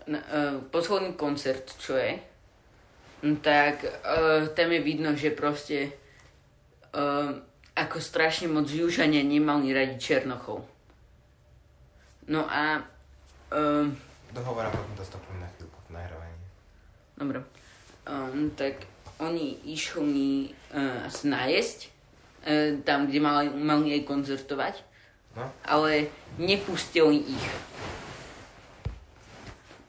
na, 0.08 0.20
uh, 0.22 0.56
posledný 0.70 1.18
koncert, 1.18 1.66
čo 1.82 1.98
je, 1.98 2.22
tak 3.42 3.82
uh, 3.82 4.46
tam 4.54 4.70
je 4.72 4.82
vidno, 4.82 5.18
že 5.18 5.34
proste 5.34 5.90
uh, 6.94 7.34
ako 7.74 7.98
strašne 8.02 8.50
moc 8.50 8.70
Južania 8.70 9.26
nemali 9.26 9.74
radi 9.74 9.98
Černochov. 9.98 10.66
No 12.28 12.46
a 12.46 12.82
um, 13.54 13.96
Dohovor 14.34 14.68
a 14.68 14.70
potom 14.70 14.94
to 14.98 15.06
stopnú 15.06 15.40
na 15.40 15.48
chvíľku 15.56 15.80
v 15.88 15.96
Dobre. 17.18 17.42
Um, 18.08 18.54
tak 18.54 18.86
oni 19.18 19.58
išli 19.66 20.54
uh, 20.72 21.10
najesť 21.10 21.90
uh, 21.90 22.80
tam, 22.86 23.10
kde 23.10 23.20
mali, 23.20 23.50
mali 23.52 23.98
aj 23.98 24.08
koncertovať, 24.08 24.76
No, 25.38 25.46
ale 25.70 26.10
nepustili 26.42 27.22
ich. 27.22 27.48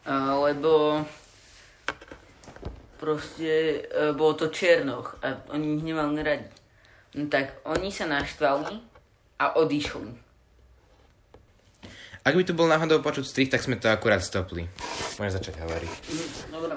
Uh, 0.05 0.45
lebo 0.45 1.01
proste 2.99 3.87
e, 3.89 4.13
bolo 4.13 4.35
to 4.35 4.51
Černoch 4.51 5.17
a 5.23 5.41
oni 5.55 5.79
ich 5.79 5.85
nemali 5.87 6.21
radi. 6.21 6.51
No 7.15 7.31
tak 7.31 7.63
oni 7.65 7.89
sa 7.95 8.11
naštvali 8.11 8.75
a 9.39 9.57
odišli. 9.57 10.28
Ak 12.29 12.37
by 12.37 12.45
tu 12.45 12.53
bol 12.53 12.69
náhodou 12.69 13.01
počuť 13.01 13.25
strich, 13.25 13.49
tak 13.49 13.65
sme 13.65 13.81
to 13.81 13.89
akurát 13.89 14.21
stopli. 14.21 14.69
Môžeš 15.17 15.41
začať 15.41 15.65
hovoriť. 15.65 15.93
Dobre. 16.53 16.77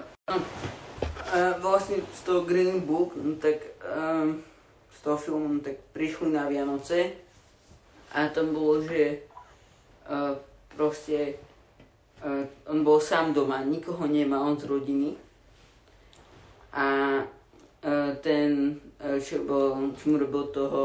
A 1.28 1.60
vlastne 1.60 2.00
z 2.08 2.22
toho 2.24 2.48
Green 2.48 2.88
Book, 2.88 3.20
no 3.20 3.36
tak 3.36 3.60
um, 3.84 4.40
z 4.96 4.98
toho 5.04 5.20
filmu, 5.20 5.52
no 5.52 5.60
tak 5.60 5.76
prišli 5.92 6.32
na 6.32 6.48
Vianoce 6.48 7.20
a 8.16 8.32
tam 8.32 8.56
bolo, 8.56 8.80
že 8.80 9.28
uh, 10.08 10.40
proste 10.72 11.36
uh, 12.24 12.48
on 12.72 12.88
bol 12.88 13.04
sám 13.04 13.36
doma, 13.36 13.60
nikoho 13.60 14.08
nemá, 14.08 14.40
on 14.40 14.56
z 14.56 14.72
rodiny. 14.72 15.20
A 16.72 17.20
uh, 17.28 18.12
ten, 18.24 18.80
uh, 19.04 19.20
čo, 19.20 19.44
bol, 19.44 19.92
čo 20.00 20.16
mu 20.16 20.16
robil 20.16 20.48
toho 20.56 20.84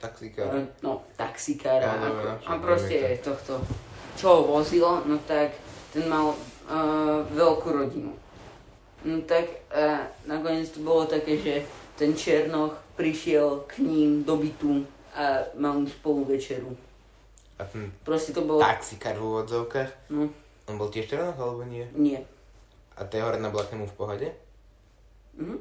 Uh, 0.00 0.64
no, 0.80 1.04
taxikára. 1.12 1.84
Áno, 1.84 2.04
ako, 2.08 2.24
áno, 2.24 2.32
a 2.32 2.40
však 2.40 2.60
proste 2.64 2.96
viem 2.96 3.20
tohto, 3.20 3.54
čo 4.16 4.26
ho 4.32 4.40
vozilo, 4.48 5.04
no 5.04 5.20
tak 5.28 5.52
ten 5.92 6.08
mal 6.08 6.32
uh, 6.32 7.20
veľkú 7.28 7.68
rodinu. 7.68 8.16
No 9.04 9.16
tak 9.28 9.44
uh, 9.68 10.00
nakoniec 10.24 10.72
to 10.72 10.80
bolo 10.80 11.04
také, 11.04 11.36
že 11.36 11.54
ten 12.00 12.16
Černoch 12.16 12.80
prišiel 12.96 13.68
k 13.68 13.84
ním 13.84 14.24
do 14.24 14.40
bytu 14.40 14.88
a 15.12 15.44
mal 15.60 15.76
spolu 15.84 16.24
večeru. 16.24 16.72
A 17.60 17.68
ten 17.68 17.92
Proste 18.00 18.32
to 18.32 18.40
bolo... 18.48 18.64
taxikár 18.64 19.20
v 19.20 19.24
úvodzovkách, 19.36 20.08
No, 20.16 20.32
on 20.64 20.74
bol 20.80 20.88
tiež 20.88 21.12
černoch 21.12 21.36
alebo 21.36 21.60
nie? 21.68 21.84
nie. 21.92 22.16
A 22.96 23.04
tej 23.04 23.20
horná 23.20 23.52
bola 23.52 23.68
k 23.68 23.76
nemu 23.76 23.84
v 23.84 23.96
pohode? 24.00 24.28
Mhm. 25.36 25.56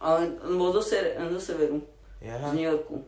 Ale 0.00 0.32
on 0.48 0.54
bol 0.56 0.72
zo, 0.72 0.80
ser- 0.80 1.12
zo 1.14 1.40
severu, 1.40 1.84
Ja, 2.24 2.40
z 2.40 2.56
New 2.56 2.64
Yorku. 2.64 3.04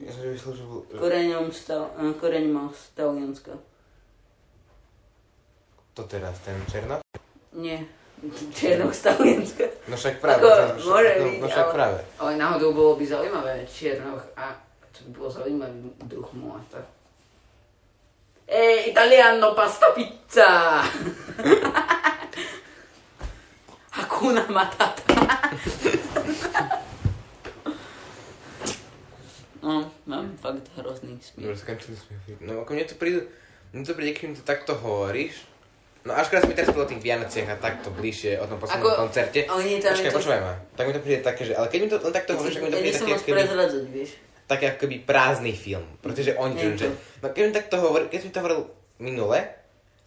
Ja 0.00 0.10
som 0.10 0.22
myslel, 0.26 0.52
že 0.56 0.64
bol... 0.64 0.80
Koreňom 0.88 1.46
stal, 1.52 1.92
uh, 1.96 2.12
koreň 2.16 2.44
mal 2.48 2.68
z 2.72 2.82
Talianska. 2.96 3.52
To 5.94 6.02
teraz, 6.08 6.40
ten 6.40 6.56
černoch? 6.70 7.04
Nie, 7.52 7.84
Černoch 8.52 8.92
z 8.92 9.00
Talianska. 9.00 9.64
No 9.88 9.96
však 9.96 10.20
práve. 10.20 10.44
Ako, 10.44 10.48
môže 10.84 11.12
no, 11.16 11.24
byť, 11.24 11.36
no 11.40 11.46
však 11.48 11.66
ale- 11.66 11.74
práve. 11.74 12.00
Ale 12.20 12.32
náhodou 12.36 12.70
bolo 12.76 12.92
by 13.00 13.04
zaujímavé 13.08 13.64
Čiernoch 13.64 14.24
a 14.36 14.52
to 14.92 15.08
by 15.08 15.10
bolo 15.16 15.30
zaujímavý 15.32 15.88
druh 16.04 16.28
mláta. 16.36 16.84
Ej, 18.44 18.92
italiano 18.92 19.54
pasta 19.56 19.94
pizza! 19.96 20.82
Hakuna 23.96 24.44
matata. 24.52 25.16
no, 29.62 29.86
mám 30.08 30.26
fakt 30.36 30.64
hrozný 30.76 31.16
smích. 31.20 31.44
Dobre, 31.46 31.56
skončili 31.56 31.96
sme. 31.96 32.14
No 32.44 32.64
ako 32.64 32.70
mne 32.74 32.84
to 32.88 32.96
príde, 32.96 33.28
mne 33.72 33.84
to 33.84 33.94
príde, 33.96 34.12
keď 34.16 34.24
mi 34.28 34.36
to 34.36 34.44
takto 34.44 34.72
hovoríš, 34.76 35.50
No 36.00 36.16
až 36.16 36.32
keď 36.32 36.48
sme 36.48 36.56
teraz 36.56 36.72
o 36.72 36.88
tých 36.88 37.04
Vianociach 37.04 37.44
a 37.44 37.56
takto 37.60 37.92
bližšie 37.92 38.40
o 38.40 38.48
tom 38.48 38.56
poslednom 38.56 38.88
Ako- 38.88 39.00
koncerte. 39.04 39.44
ale 39.44 39.60
nie, 39.68 39.76
tam 39.84 39.92
Počkaj, 39.92 40.12
počúvaj 40.16 40.40
ma. 40.40 40.54
Tak 40.72 40.84
mi 40.88 40.92
to 40.96 41.02
príde 41.04 41.20
také, 41.20 41.42
že... 41.44 41.52
Ale 41.52 41.68
keď 41.68 41.78
mi 41.84 41.88
to 41.92 41.96
len 42.00 42.14
takto 42.16 42.30
hovoríš, 42.40 42.56
tak 42.56 42.64
mi 42.64 42.72
to 42.72 42.80
príde 42.80 42.96
také, 42.96 43.12
keby, 43.20 43.42
vieš. 43.92 44.10
také 44.48 44.64
ako 44.72 44.78
keby 44.80 44.96
prázdny 45.04 45.52
film. 45.52 45.84
Pretože 46.00 46.32
Nie, 46.32 46.72
že... 46.72 46.88
No 47.20 47.28
keď 47.28 47.42
mi 47.44 47.52
takto 47.52 47.76
hovorí, 47.84 48.08
keď 48.08 48.20
mi 48.24 48.30
to 48.32 48.40
hovoril 48.40 48.60
minule, 48.96 49.59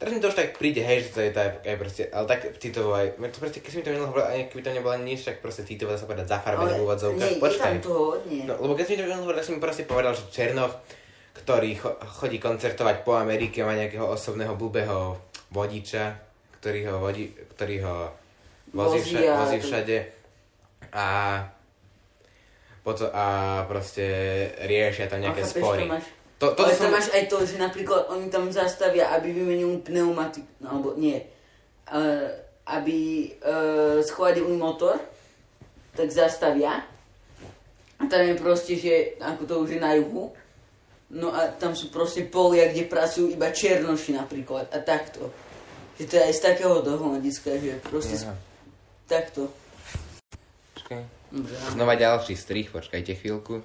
teraz 0.04 0.12
mi 0.12 0.20
to 0.20 0.28
už 0.28 0.36
tak 0.36 0.52
príde, 0.54 0.80
hej, 0.80 1.00
že 1.02 1.10
to 1.10 1.20
je 1.20 1.32
tak, 1.32 1.64
aj 1.64 1.76
proste, 1.76 2.04
ale 2.08 2.26
tak 2.26 2.40
citovo 2.58 2.92
aj, 2.92 3.16
mne 3.16 3.30
to 3.30 3.40
proste, 3.40 3.58
keď 3.58 3.70
si 3.70 3.78
mi 3.78 3.84
to 3.84 3.90
minule 3.90 4.06
hovoril, 4.06 4.28
aj 4.28 4.42
keby 4.46 4.62
tam 4.62 4.76
nebola 4.76 4.96
nič, 4.98 5.24
tak 5.24 5.40
proste 5.40 5.64
citovo 5.64 5.90
dá 5.90 5.98
sa 5.98 6.04
povedať 6.04 6.28
zafarbené 6.30 6.74
v 6.74 6.84
úvodzovkách. 6.84 7.32
tam 7.32 7.42
Počkaj. 7.42 7.74
toho 7.80 8.02
hodne. 8.12 8.44
No, 8.44 8.54
lebo 8.60 8.74
keď 8.74 8.84
si 8.84 8.92
mi 8.92 8.98
to 8.98 9.06
minule 9.06 9.22
hovoril, 9.22 9.38
tak 9.38 9.46
som 9.46 9.56
mi 9.56 9.62
proste 9.62 9.84
povedal, 9.84 10.12
že 10.12 10.28
Černoch, 10.28 10.74
ktorý 11.34 11.72
cho- 11.74 11.98
chodí 12.14 12.38
koncertovať 12.38 13.02
po 13.02 13.16
Amerike, 13.16 13.62
má 13.62 13.74
nejakého 13.74 14.04
osobného 14.06 14.54
blbého 14.54 15.16
vodiča, 15.50 16.20
ktorý 16.56 16.86
ho, 16.86 17.00
vodí, 17.00 17.26
ktorý 17.50 17.76
ho 17.82 17.96
vozí, 18.72 19.00
vša- 19.00 19.40
vozí 19.40 19.58
všade 19.60 19.98
a 20.92 21.08
potom 22.80 23.08
a 23.10 23.26
proste 23.64 24.04
riešia 24.62 25.08
tam 25.08 25.22
nejaké 25.22 25.40
A 25.40 25.46
chápeš, 25.46 25.58
spory. 25.58 25.84
máš- 25.86 26.12
To, 26.44 26.52
to, 26.60 26.68
Ale 26.68 26.76
som, 26.76 26.92
tam 26.92 27.00
máš 27.00 27.08
aj 27.16 27.32
to, 27.32 27.40
že 27.48 27.56
napríklad 27.56 28.12
oni 28.12 28.28
tam 28.28 28.52
zastavia, 28.52 29.16
aby 29.16 29.32
vymenili 29.32 29.80
pneumatiku, 29.80 30.52
no, 30.60 30.76
alebo 30.76 30.90
nie, 31.00 31.24
uh, 31.88 32.28
aby 32.68 33.32
uh, 33.40 34.04
schladili 34.04 34.52
motor, 34.60 35.00
tak 35.96 36.12
zastavia. 36.12 36.84
A 37.96 38.04
tam 38.12 38.28
je 38.28 38.36
proste, 38.36 38.76
že 38.76 39.16
ako 39.24 39.42
to 39.48 39.54
už 39.64 39.70
je 39.72 39.80
na 39.80 39.96
juhu, 39.96 40.36
no 41.16 41.32
a 41.32 41.48
tam 41.48 41.80
sú 41.80 41.88
proste 41.88 42.28
polia, 42.28 42.68
kde 42.68 42.92
pracujú 42.92 43.32
iba 43.32 43.48
černoši 43.48 44.12
napríklad 44.12 44.68
a 44.76 44.84
takto. 44.84 45.32
Že 45.96 46.04
to 46.12 46.14
je 46.20 46.24
aj 46.28 46.34
z 46.36 46.42
takého 46.44 46.76
hľadiska, 46.84 47.50
že 47.56 47.80
proste 47.88 48.20
Aha. 48.20 48.36
takto. 49.08 49.48
Počkaj. 50.76 51.02
Znova 51.72 51.96
ďalší 51.96 52.36
strich, 52.36 52.68
počkajte 52.68 53.16
chvíľku. 53.16 53.64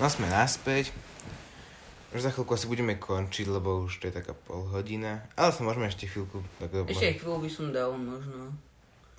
No 0.00 0.08
sme 0.08 0.32
naspäť. 0.32 0.96
Už 2.16 2.24
za 2.24 2.32
chvíľku 2.32 2.56
asi 2.56 2.64
budeme 2.64 2.96
končiť, 2.96 3.46
lebo 3.52 3.84
už 3.84 4.00
to 4.00 4.08
je 4.08 4.16
taká 4.16 4.32
pol 4.32 4.64
hodina. 4.72 5.28
Ale 5.36 5.52
sa 5.52 5.60
môžeme 5.60 5.92
ešte 5.92 6.08
chvíľku... 6.08 6.40
Tak, 6.56 6.88
Ešte 6.88 7.20
chvíľu 7.20 7.44
by 7.44 7.50
som 7.52 7.68
dal 7.68 7.92
možno. 7.94 8.56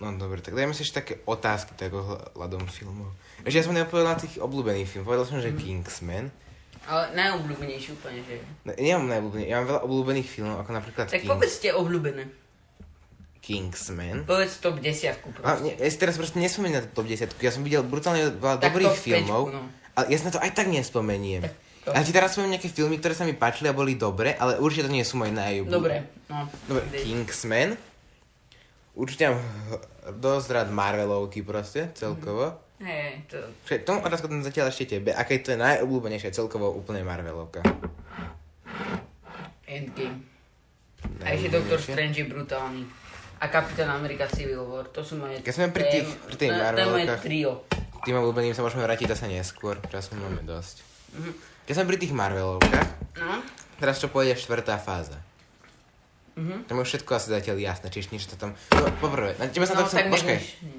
No 0.02 0.10
dobre, 0.18 0.42
tak 0.42 0.58
dajme 0.58 0.74
si 0.74 0.82
ešte 0.82 0.98
také 0.98 1.14
otázky 1.30 1.78
tak 1.78 1.94
ohľadom 1.94 2.66
filmov. 2.66 3.14
Ešte 3.46 3.62
ja 3.62 3.66
som 3.70 3.78
na 3.78 3.86
tých 4.18 4.42
obľúbených 4.42 4.90
film. 4.90 5.06
Povedal 5.06 5.30
som, 5.30 5.38
že 5.38 5.54
Kingsman. 5.54 6.34
Ale 6.90 7.14
najobľúbenejší 7.14 7.94
úplne, 7.94 8.26
že... 8.26 8.42
No, 8.66 8.74
nemám 8.74 9.06
najobľúbený, 9.06 9.44
ja 9.46 9.62
mám 9.62 9.68
veľa 9.70 9.82
obľúbených 9.86 10.28
filmov, 10.34 10.58
ako 10.66 10.72
napríklad 10.74 11.06
Tak 11.14 11.22
Kings, 11.22 11.30
povedzte 11.30 11.68
obľúbené. 11.78 12.26
Kingsman. 13.38 14.26
Povedz 14.26 14.58
top 14.58 14.82
10 14.82 14.90
A, 14.90 15.14
proste. 15.14 15.62
ne, 15.62 15.72
ja 15.78 15.90
si 15.90 15.98
teraz 16.02 16.18
proste 16.18 16.42
nespomínam 16.42 16.82
na 16.82 16.90
top 16.90 17.06
10. 17.06 17.30
Ja 17.38 17.54
som 17.54 17.62
videl 17.62 17.86
brutálne 17.86 18.34
veľa 18.34 18.58
Tak 18.58 18.74
dobrých 18.74 18.98
filmov, 18.98 19.54
päťku, 19.54 19.62
no. 19.62 19.81
Ale 20.02 20.10
ja 20.10 20.18
si 20.18 20.26
na 20.26 20.34
to 20.34 20.40
aj 20.40 20.52
tak 20.52 20.68
nespomeniem. 20.68 21.42
Tak 21.42 21.54
to. 21.82 21.90
Ja 21.92 22.02
ti 22.02 22.10
teraz 22.10 22.32
spomínam 22.32 22.54
nejaké 22.54 22.68
filmy, 22.68 22.98
ktoré 22.98 23.14
sa 23.14 23.22
mi 23.22 23.34
páčili 23.34 23.66
a 23.66 23.74
boli 23.74 23.94
dobre, 23.94 24.34
ale 24.34 24.58
určite 24.58 24.86
to 24.86 24.92
nie 24.92 25.02
sú 25.02 25.16
moje 25.16 25.32
najobľúbené. 25.32 25.72
Dobre, 25.72 25.96
no. 26.28 26.46
Dobre. 26.68 26.86
Kingsman. 26.96 27.74
Určite 28.92 29.24
mám 29.28 29.42
dosť 30.14 30.48
rád 30.52 30.68
Marvelovky 30.70 31.42
proste, 31.42 31.90
celkovo. 31.94 32.54
Hej, 32.78 33.26
to... 33.28 33.38
Čiže 33.64 33.82
tomu 33.82 34.02
otázku 34.02 34.26
tam 34.26 34.42
zatiaľ 34.42 34.68
ešte 34.68 34.90
tebe. 34.92 35.14
Je 35.14 35.40
to 35.40 35.54
najobľúbenejšia 35.56 36.30
celkovo 36.32 36.70
úplne 36.70 37.02
Marvelovka? 37.02 37.62
Endgame. 39.64 40.26
A 41.20 41.34
ešte 41.34 41.50
Doctor 41.50 41.78
Najobľúbenejšia? 41.78 41.88
Strange 41.88 42.18
je 42.18 42.26
brutálny. 42.28 42.84
A 43.38 43.46
Kapitán 43.48 43.90
Amerika 43.90 44.26
Civil 44.28 44.62
War, 44.64 44.86
to 44.86 45.02
sú 45.02 45.18
moje... 45.18 45.42
Keď 45.42 45.50
sme 45.52 45.68
pri 45.70 45.82
je- 45.82 45.94
tých- 45.96 46.14
pri 46.20 46.36
tých 46.36 46.50
je- 46.50 46.54
To 46.54 46.62
je 46.62 46.62
moje 46.62 46.66
Marvelovkách. 46.68 47.22
trio. 47.22 47.52
Tým 48.02 48.18
obľúbeným 48.18 48.58
sa 48.58 48.66
môžeme 48.66 48.82
vrátiť 48.82 49.14
zase 49.14 49.30
neskôr, 49.30 49.78
času 49.88 50.18
máme 50.18 50.42
dosť. 50.42 50.82
Mhm. 51.14 51.32
Keď 51.70 51.74
sme 51.78 51.86
pri 51.86 51.98
tých 52.02 52.14
Marvelovkách, 52.18 52.90
No? 53.22 53.44
teraz 53.78 54.02
čo 54.02 54.10
pôjde 54.10 54.34
štvrtá 54.34 54.82
fáza. 54.82 55.22
Mhm. 56.34 56.66
Tam 56.66 56.80
je 56.82 56.86
všetko 56.88 57.12
asi 57.14 57.28
zatiaľ 57.30 57.58
jasné, 57.62 57.88
čiže 57.94 58.10
nič 58.16 58.26
to 58.26 58.40
tam... 58.40 58.58
No, 58.74 58.88
poprvé, 58.98 59.38
na 59.38 59.46
tebe 59.52 59.68
sa 59.68 59.78
No, 59.78 59.86
to 59.86 59.94
chcem... 59.94 60.10
Počkaj, 60.10 60.38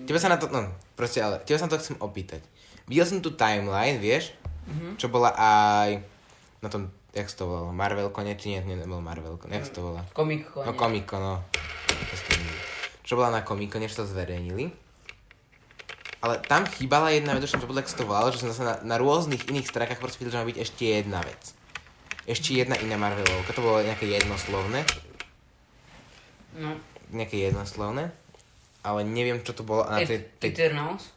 tebe 0.08 0.18
sa 0.18 0.32
na 0.32 0.40
to... 0.40 0.50
No, 0.50 0.66
proste 0.98 1.22
ale, 1.22 1.38
tebe 1.44 1.60
sa 1.60 1.68
na 1.68 1.72
to 1.76 1.78
chcem 1.78 1.96
opýtať. 2.02 2.42
Videl 2.90 3.06
som 3.06 3.22
tu 3.22 3.30
timeline, 3.38 4.02
vieš? 4.02 4.34
Mhm. 4.66 4.98
Čo 4.98 5.06
bola 5.06 5.30
aj 5.38 6.02
na 6.58 6.68
tom, 6.70 6.90
jak 7.14 7.28
to 7.30 7.46
volalo, 7.46 7.70
Marvel 7.70 8.10
konec, 8.10 8.40
či 8.40 8.56
nie, 8.56 8.60
nebol 8.64 8.98
Marvel 9.04 9.36
jak 9.36 9.68
to 9.70 9.82
volá? 9.82 10.02
Comic 10.16 10.48
Con. 10.48 10.64
No 10.66 10.72
Komiko, 10.74 11.16
no. 11.20 11.34
Čo 13.02 13.18
bola 13.20 13.30
na 13.30 13.40
Komiko, 13.44 13.76
než 13.78 13.92
to 13.94 14.08
zverejnili. 14.08 14.81
Ale 16.22 16.38
tam 16.38 16.62
chýbala 16.64 17.10
jedna 17.10 17.34
vec, 17.34 17.42
už 17.42 17.50
som 17.50 17.60
sa 17.60 17.66
to 17.98 18.06
volalo, 18.06 18.30
že 18.30 18.38
som 18.38 18.54
zase 18.54 18.62
na, 18.62 18.78
na 18.86 18.96
rôznych 18.96 19.50
iných 19.50 19.66
stránkach 19.66 19.98
proste 19.98 20.22
videl, 20.22 20.38
že 20.38 20.40
má 20.40 20.46
byť 20.46 20.58
ešte 20.62 20.82
jedna 20.86 21.18
vec. 21.18 21.42
Ešte 22.22 22.54
jedna 22.54 22.78
iná 22.78 22.94
Marvelovka, 22.94 23.50
to 23.50 23.58
bolo 23.60 23.82
nejaké 23.82 24.06
jednoslovné, 24.06 24.86
No. 26.52 26.76
nejaké 27.10 27.48
jednoslovné, 27.48 28.12
ale 28.84 29.00
neviem, 29.02 29.40
čo 29.40 29.56
to 29.56 29.64
bolo 29.64 29.88
na 29.88 30.04
tej... 30.04 30.28
Tej 30.36 30.52
Eternals. 30.52 31.08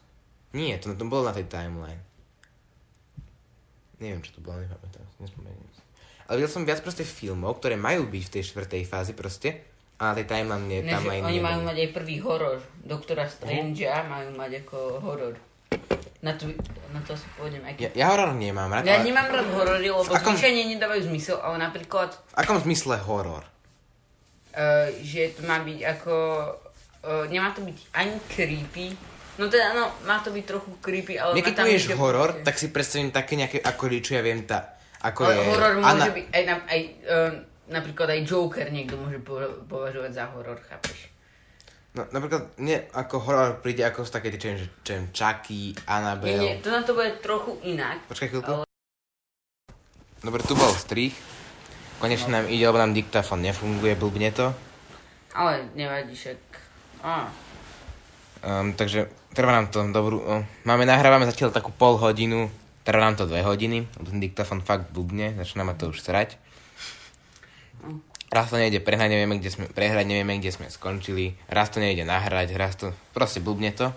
nie, 0.56 0.72
to, 0.80 0.96
to 0.96 1.06
bolo 1.06 1.28
na 1.28 1.36
tej 1.36 1.46
timeline. 1.52 2.00
Neviem, 4.00 4.24
čo 4.24 4.32
to 4.32 4.42
bolo, 4.42 4.64
nepamätám 4.64 5.04
nespomeniem. 5.20 5.60
Ale 6.26 6.42
videl 6.42 6.50
som 6.50 6.66
viac 6.66 6.82
proste 6.82 7.06
filmov, 7.06 7.62
ktoré 7.62 7.78
majú 7.78 8.10
byť 8.10 8.24
v 8.26 8.34
tej 8.34 8.44
štvrtej 8.50 8.82
fázi 8.90 9.14
proste, 9.14 9.62
a 9.96 10.12
tej 10.12 10.26
timeline, 10.26 10.66
nie, 10.66 10.80
Ne, 10.82 10.92
timeline 10.92 11.24
oni 11.24 11.40
neboli. 11.40 11.46
majú 11.46 11.60
mať 11.64 11.78
aj 11.78 11.90
prvý 11.92 12.16
horor. 12.20 12.58
Doktora 12.78 13.26
Strangea 13.26 14.04
majú 14.04 14.30
mať 14.34 14.52
ako 14.62 14.78
horor. 15.00 15.34
Na 16.20 16.34
to, 16.34 16.50
na 16.90 17.00
to 17.00 17.14
sa 17.14 17.28
pôjdem 17.36 17.62
aj 17.62 17.78
Ja, 17.78 17.90
ja 17.94 18.06
horor 18.10 18.34
nemám 18.34 18.68
rád, 18.68 18.84
Ja 18.84 18.98
ale 18.98 19.06
nemám 19.06 19.30
rád 19.30 19.48
horory, 19.52 19.88
lebo 19.88 20.02
V 20.02 20.10
akom- 20.10 20.34
zvyčajne 20.34 20.74
nedávajú 20.74 21.02
zmysel, 21.06 21.38
ale 21.38 21.56
napríklad 21.60 22.12
v 22.12 22.36
akom 22.36 22.58
zmysle 22.60 22.98
horor? 23.00 23.44
uh, 24.54 24.88
že 25.00 25.32
to 25.32 25.44
má 25.44 25.60
byť 25.60 25.80
ako... 25.86 26.14
Uh, 27.06 27.30
nemá 27.30 27.54
to 27.54 27.62
byť 27.62 27.78
ani 27.94 28.16
creepy, 28.26 28.88
No 29.36 29.52
teda, 29.52 29.76
no, 29.76 29.92
má 30.08 30.24
to 30.24 30.32
byť 30.32 30.46
trochu 30.48 30.72
creepy, 30.80 31.20
ale... 31.20 31.36
Keď 31.36 31.60
povieš 31.60 31.92
horor, 31.94 32.40
tak 32.40 32.56
si 32.56 32.72
predstavím 32.72 33.12
také 33.12 33.36
nejaké, 33.36 33.60
ako 33.60 33.92
čo 34.00 34.16
ja 34.16 34.24
viem, 34.24 34.48
tá, 34.48 34.80
ako 35.04 35.22
Ale 35.22 35.36
je... 35.36 35.44
horor 35.46 35.72
môže 35.76 35.92
Ana- 35.92 36.08
byť, 36.10 36.26
aj, 36.32 36.44
na, 36.46 36.56
aj 36.64 36.80
uh, 37.04 37.32
napríklad 37.68 38.10
aj 38.12 38.22
Joker 38.24 38.68
niekto 38.70 38.96
môže 38.96 39.20
po- 39.20 39.62
považovať 39.66 40.12
za 40.12 40.26
horor, 40.32 40.60
chápeš? 40.62 41.10
No, 41.96 42.04
napríklad, 42.12 42.52
mne 42.60 42.92
ako 42.92 43.24
horor 43.24 43.64
príde 43.64 43.82
ako 43.82 44.04
z 44.04 44.12
také, 44.12 44.28
tie, 44.30 44.40
čo 44.40 44.52
viem, 44.52 45.08
Chucky, 45.10 45.72
Nie, 45.72 45.88
Annabelle... 45.88 46.44
nie, 46.44 46.56
to 46.60 46.68
na 46.68 46.84
to 46.84 46.92
bude 46.92 47.24
trochu 47.24 47.56
inak. 47.64 48.04
Počkaj 48.06 48.28
chvíľku. 48.28 48.52
Ale- 48.52 48.68
Dobre, 50.20 50.42
tu 50.44 50.54
bol 50.54 50.74
strich. 50.74 51.16
Konečne 51.96 52.36
nám 52.36 52.52
ide, 52.52 52.68
lebo 52.68 52.76
nám 52.76 52.92
diktafón 52.92 53.40
nefunguje, 53.40 53.96
blbne 53.96 54.36
to. 54.36 54.52
Ale 55.32 55.72
nevadí 55.74 56.12
však. 56.12 56.40
Á, 57.02 57.32
Um, 58.46 58.78
takže 58.78 59.10
trvá 59.34 59.58
nám 59.58 59.74
to 59.74 59.82
dobrú... 59.90 60.22
Máme, 60.70 60.86
nahrávame 60.86 61.26
zatiaľ 61.26 61.50
takú 61.50 61.74
pol 61.74 61.98
hodinu, 61.98 62.46
trvá 62.86 63.02
nám 63.02 63.18
to 63.18 63.26
dve 63.26 63.42
hodiny, 63.42 63.90
lebo 63.98 64.06
ten 64.06 64.22
diktafón 64.22 64.62
fakt 64.62 64.94
blbne, 64.94 65.34
začína 65.34 65.66
ma 65.66 65.74
to 65.74 65.90
už 65.90 65.98
srať. 65.98 66.38
Raz 68.34 68.50
to 68.50 68.58
nejde 68.58 68.82
prehrať, 68.82 69.10
nevieme, 69.14 69.38
kde 69.38 69.54
sme, 69.54 69.66
prehrať, 69.70 70.06
nevieme, 70.10 70.42
kde 70.42 70.52
sme 70.52 70.68
skončili. 70.68 71.38
Raz 71.46 71.70
to 71.70 71.78
nejde 71.80 72.04
nahrať, 72.04 72.58
raz 72.58 72.74
to... 72.76 72.90
Proste 73.14 73.40
blbne 73.40 73.70
to. 73.72 73.94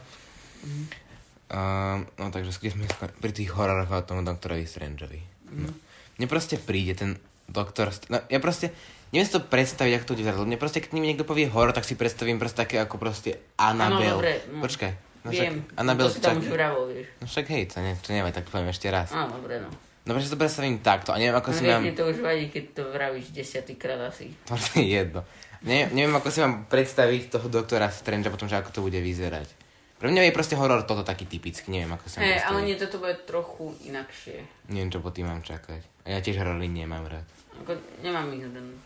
Um, 1.48 2.04
no 2.20 2.28
takže 2.28 2.52
kde 2.60 2.76
sme 2.76 2.84
skon- 2.84 3.14
pri 3.24 3.32
tých 3.32 3.50
hororoch 3.56 3.88
o 3.88 4.04
tom 4.04 4.20
doktorovi 4.20 4.68
Strangeovi. 4.68 5.20
No. 5.48 5.72
Mne 6.20 6.26
proste 6.28 6.60
príde 6.60 6.92
ten 6.92 7.16
doktor... 7.48 7.88
No, 8.12 8.20
ja 8.28 8.38
proste... 8.38 8.70
Neviem 9.08 9.24
si 9.24 9.32
to 9.32 9.40
predstaviť, 9.40 9.92
ako 9.96 10.04
to 10.04 10.20
lebo 10.20 10.44
Mne 10.44 10.60
proste, 10.60 10.84
keď 10.84 10.90
mi 10.92 11.00
niekto 11.00 11.24
povie 11.24 11.48
horor, 11.48 11.72
tak 11.72 11.88
si 11.88 11.96
predstavím 11.96 12.36
proste 12.36 12.68
také 12.68 12.76
ako 12.76 13.00
proste 13.00 13.40
Annabelle. 13.56 14.20
dobre, 14.20 14.32
no. 14.52 14.60
Počkaj. 14.60 14.92
No 15.24 15.32
viem, 15.32 15.64
však, 15.64 15.80
Annabelle 15.80 16.12
to 16.12 16.14
si 16.14 16.20
tam 16.20 16.36
čak- 16.36 16.44
už 16.44 16.48
vravol, 16.52 16.84
vieš. 16.92 17.06
No 17.16 17.24
však 17.24 17.46
hej, 17.48 17.62
to, 17.72 17.76
ne, 17.80 17.92
to 17.96 18.08
neviem, 18.12 18.34
tak 18.36 18.44
poviem 18.52 18.68
ešte 18.68 18.92
raz. 18.92 19.08
Á, 19.08 19.24
dobre, 19.32 19.64
no. 19.64 19.72
No 20.08 20.16
prečo 20.16 20.32
to 20.32 20.40
predstavím 20.40 20.80
takto 20.80 21.12
a 21.12 21.20
neviem, 21.20 21.36
ako 21.36 21.52
si 21.52 21.68
mám... 21.68 21.84
To 21.84 22.08
už 22.08 22.24
vadí, 22.24 22.48
keď 22.48 22.64
to 22.72 22.82
vravíš 22.88 23.28
desiatýkrát 23.28 24.00
asi. 24.08 24.32
To 24.48 24.56
je 24.80 24.88
jedno. 24.88 25.20
Ne, 25.68 25.92
neviem, 25.92 26.16
ako 26.16 26.32
si 26.32 26.40
mám 26.40 26.64
predstaviť 26.64 27.28
toho 27.28 27.52
doktora 27.52 27.92
Strange 27.92 28.32
potom, 28.32 28.48
že 28.48 28.56
ako 28.56 28.72
to 28.72 28.80
bude 28.80 28.96
vyzerať. 28.96 29.52
Pre 29.98 30.08
mňa 30.08 30.30
je 30.30 30.32
proste 30.32 30.54
horor 30.56 30.86
toto 30.86 31.04
taký 31.04 31.26
typický, 31.26 31.74
neviem, 31.74 31.92
ako 31.92 32.06
si 32.08 32.22
mám 32.22 32.24
Hej, 32.24 32.40
ale 32.46 32.58
nie, 32.64 32.78
toto 32.78 33.02
bude 33.02 33.18
trochu 33.26 33.74
inakšie. 33.84 34.46
Neviem, 34.70 34.94
čo 34.94 35.02
po 35.02 35.10
tým 35.10 35.26
mám 35.28 35.42
čakať. 35.44 35.82
A 36.06 36.16
ja 36.16 36.18
tiež 36.22 36.38
horory 36.40 36.70
nemám 36.70 37.04
rád. 37.04 37.26
Ako, 37.66 37.76
nemám 38.00 38.32
ich 38.32 38.46
ten... 38.48 38.78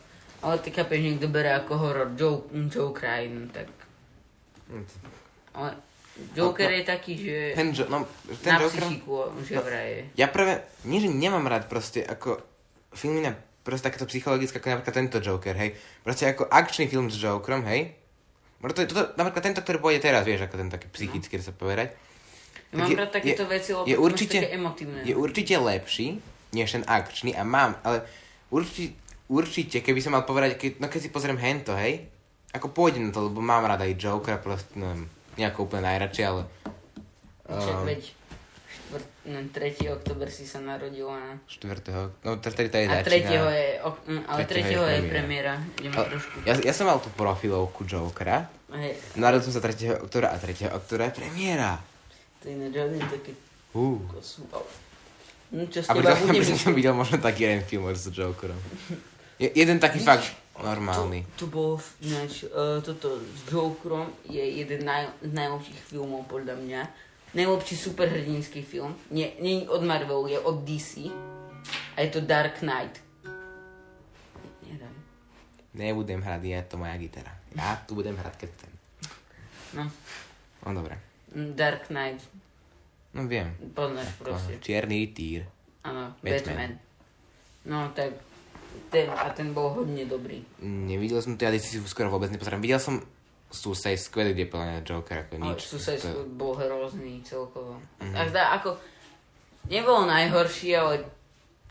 Ale 0.42 0.58
ty 0.58 0.74
kapeš, 0.74 1.06
niekto 1.06 1.30
bere 1.30 1.54
ako 1.54 1.72
horor 1.78 2.08
Joe, 2.18 2.48
Joker 2.66 3.06
aj, 3.06 3.24
no, 3.30 3.46
tak... 3.52 3.68
Ale 5.54 5.76
Joker 6.32 6.68
No, 6.68 6.76
je 6.76 6.84
taký, 6.84 7.12
že... 7.16 7.36
Ten, 7.52 7.72
jo, 7.72 7.88
no, 7.88 8.04
ten 8.38 8.52
na 8.52 8.60
Joker... 8.60 8.80
psychiku, 8.80 9.12
že 9.40 9.54
No. 9.56 9.62
vraje. 9.64 9.96
Ja 10.12 10.28
práve, 10.28 10.52
nie 10.84 11.00
že 11.00 11.08
nemám 11.08 11.44
rád 11.44 11.66
proste 11.66 12.00
ako 12.00 12.36
filmy 12.92 13.20
na 13.20 13.32
proste 13.62 13.88
takéto 13.88 14.04
psychologické, 14.04 14.58
ako 14.58 14.68
napríklad 14.70 14.94
tento 14.94 15.18
Joker, 15.18 15.54
hej. 15.54 15.72
Proste 16.02 16.28
ako 16.28 16.44
akčný 16.46 16.86
film 16.86 17.08
s 17.08 17.16
Jokerom, 17.16 17.64
hej. 17.64 17.96
Možno 18.58 18.74
to 18.74 18.82
je, 18.82 18.88
toto, 18.88 19.16
napríklad 19.16 19.42
tento, 19.42 19.60
ktorý 19.60 19.78
pôjde 19.78 20.00
teraz, 20.02 20.22
vieš, 20.22 20.44
ako 20.44 20.54
ten 20.56 20.68
taký 20.68 20.86
psychický, 20.90 21.34
no. 21.34 21.42
sa 21.42 21.52
povedať. 21.52 21.88
Ja 22.70 22.76
mám 22.76 22.88
je- 22.88 22.98
rád 22.98 23.10
takéto 23.10 23.44
veci, 23.46 23.70
lebo 23.72 23.86
je 23.86 23.96
určite- 23.96 24.38
také 24.38 24.52
emotívne. 24.52 25.00
Je 25.02 25.14
určite 25.14 25.54
lepší, 25.56 26.20
než 26.52 26.68
ten 26.70 26.84
akčný 26.84 27.32
a 27.32 27.42
mám, 27.42 27.78
ale 27.80 28.04
určite, 28.48 28.94
určite 29.26 29.80
keby 29.80 29.98
som 29.98 30.12
mal 30.12 30.22
povedať, 30.22 30.58
keď, 30.58 30.70
no 30.76 30.86
keď 30.86 31.00
si 31.00 31.08
pozriem 31.08 31.38
hento, 31.38 31.72
hej, 31.72 32.04
ako 32.50 32.68
pôjdem 32.68 33.08
na 33.08 33.12
to, 33.12 33.24
lebo 33.24 33.40
mám 33.40 33.64
rád 33.64 33.80
aj 33.80 33.96
Jokera, 33.96 34.36
proste, 34.36 34.74
no, 34.74 34.92
nejako 35.36 35.58
úplne 35.68 35.82
najradšej, 35.88 36.24
ale... 36.28 36.42
Um, 37.48 37.84
veď 37.84 38.02
štvrt, 38.72 39.08
no, 39.28 39.38
3. 39.48 39.96
oktober 39.96 40.28
si 40.28 40.44
sa 40.44 40.60
narodil 40.60 41.08
a... 41.08 41.40
4. 41.48 42.24
No, 42.24 42.36
to, 42.40 42.48
to, 42.52 42.60
to 42.68 42.76
je 42.76 42.86
A 42.88 43.00
začína. 43.00 43.40
3. 43.48 43.56
je, 43.56 43.68
ok, 43.80 43.96
mm, 44.08 44.22
ale 44.28 44.40
3. 44.44 44.62
3. 44.68 44.76
je 44.76 45.02
premiéra. 45.08 45.54
Ideme 45.80 45.94
Ale 45.96 46.06
trošku. 46.12 46.36
Ja, 46.44 46.52
ja 46.60 46.72
som 46.76 46.84
mal 46.88 47.00
tú 47.00 47.08
profilovku 47.16 47.88
Jokera, 47.88 48.52
Hej, 48.72 48.96
narodil 49.20 49.48
som 49.48 49.56
sa 49.56 49.64
3. 49.64 50.04
oktobra 50.04 50.32
a 50.32 50.36
3. 50.36 50.68
oktobra 50.72 51.08
je 51.08 51.14
premiéra. 51.24 51.80
to 52.40 52.48
je 52.48 52.56
ináč 52.56 52.74
hodne 52.76 53.00
také 53.08 53.32
Uh. 53.72 53.96
kosu. 54.12 54.44
No 55.52 55.64
čo 55.68 55.80
A 55.84 55.96
teba 55.96 56.12
bude 56.16 56.44
som 56.44 56.76
videl 56.78 56.92
možno 56.92 57.16
taký 57.16 57.48
jeden 57.48 57.64
film 57.64 57.88
s 57.88 58.08
Jokerom. 58.08 58.56
Je, 59.40 59.48
jeden 59.52 59.80
taký 59.80 60.00
fakt 60.00 60.28
normálny. 60.58 61.24
To, 61.36 61.44
to 61.44 61.46
bol 61.46 61.70
ináč, 62.00 62.44
uh, 62.44 62.78
toto 62.80 63.16
s 63.16 63.48
Jokerom 63.48 64.12
je 64.26 64.42
jeden 64.42 64.84
naj, 64.84 65.08
z 65.20 65.32
najlepších 65.32 65.80
filmov 65.82 66.28
podľa 66.28 66.58
mňa. 66.58 66.80
Najlepší 67.32 67.76
superhrdinský 67.78 68.60
film. 68.60 68.92
Nie, 69.08 69.32
nie 69.40 69.64
od 69.64 69.80
Marvelu, 69.80 70.28
je 70.28 70.36
od 70.36 70.60
DC. 70.62 71.08
A 71.96 72.04
je 72.04 72.10
to 72.10 72.20
Dark 72.20 72.60
Knight. 72.60 73.00
Nedaj. 74.62 74.92
Nebudem 75.72 76.20
hrať, 76.20 76.42
je 76.42 76.60
to 76.68 76.76
moja 76.76 76.92
gitara. 76.96 77.32
Ja 77.52 77.80
tu 77.80 77.96
budem 77.96 78.12
hrať, 78.12 78.34
keď 78.36 78.48
chcem. 78.52 78.72
No, 79.72 79.84
No 80.62 80.70
dobre. 80.76 81.00
mm, 81.32 81.56
Dark 81.56 81.88
Knight. 81.88 82.20
No 83.12 83.24
viem. 83.24 83.56
Poznáš 83.72 84.12
proste. 84.16 84.60
Čierny 84.60 85.08
týr. 85.08 85.48
Áno, 85.82 86.12
Batman. 86.20 86.44
Batman. 86.44 86.72
No 87.64 87.78
tak 87.92 88.12
ten, 88.90 89.08
a 89.08 89.28
ten 89.32 89.52
bol 89.52 89.72
hodne 89.72 90.04
dobrý. 90.04 90.44
Nevidel 90.60 91.20
som 91.20 91.34
to, 91.34 91.44
ja 91.44 91.52
si 91.56 91.80
skoro 91.84 92.12
vôbec 92.12 92.28
nepozerám. 92.28 92.60
Videl 92.60 92.80
som 92.80 93.00
Suicide 93.52 94.00
Squad, 94.00 94.32
kde 94.32 94.44
je 94.44 94.50
plne 94.50 94.80
Joker 94.80 95.28
ako 95.28 95.32
Ale 95.36 95.44
nič. 95.52 95.60
Suicide 95.68 96.00
To- 96.00 96.08
Squad 96.08 96.28
bol 96.36 96.52
hrozný 96.56 97.20
celkovo. 97.22 97.76
Mhm. 98.00 98.12
Mm. 98.12 98.16
Teda 98.32 98.42
ako, 98.56 98.70
nebol 99.68 100.08
najhorší, 100.08 100.70
ale 100.72 101.04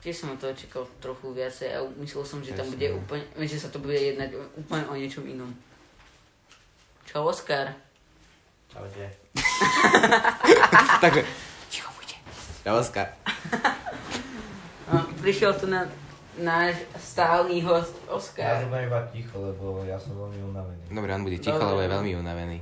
tiež 0.01 0.17
som 0.17 0.37
toho 0.37 0.53
čakal 0.53 0.85
trochu 0.97 1.29
viacej 1.33 1.69
a 1.73 1.85
myslel 2.01 2.25
som, 2.25 2.41
že 2.41 2.57
tam 2.57 2.65
bude 2.69 2.89
úplne, 2.89 3.21
že 3.45 3.57
sa 3.61 3.69
to 3.69 3.77
bude 3.77 3.93
jednať 3.93 4.33
úplne 4.57 4.85
o 4.89 4.97
niečom 4.97 5.25
inom. 5.25 5.53
Čau 7.05 7.29
Oskar. 7.29 7.73
Čaute. 8.71 9.11
Takže, 11.01 11.21
ticho 11.69 11.89
buďte. 11.91 12.17
Ja 12.63 12.71
Oskar. 12.77 13.13
No, 14.87 15.05
prišiel 15.19 15.51
tu 15.55 15.67
na 15.67 15.85
náš 16.39 16.79
stály 16.95 17.59
host 17.59 17.91
Ja 18.07 18.15
Oskar. 18.15 18.63
som 18.63 18.71
iba 18.71 18.99
ticho, 19.11 19.35
lebo 19.35 19.83
ja 19.83 19.99
som 19.99 20.15
veľmi 20.15 20.39
unavený. 20.47 20.83
Dobre, 20.87 21.09
on 21.11 21.23
bude 21.27 21.39
ticho, 21.43 21.59
Dobre. 21.59 21.67
lebo 21.75 21.79
je 21.83 21.89
veľmi 21.91 22.11
unavený. 22.15 22.57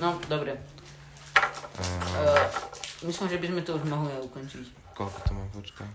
No, 0.00 0.16
dobre. 0.28 0.56
Uh, 1.76 2.48
myslím, 3.04 3.28
že 3.28 3.36
by 3.36 3.46
sme 3.52 3.60
to 3.60 3.76
už 3.76 3.84
mohli 3.84 4.08
aj 4.16 4.22
ukončiť. 4.32 4.66
Koľko 4.96 5.18
to 5.28 5.30
má, 5.36 5.44
počkaj. 5.52 5.88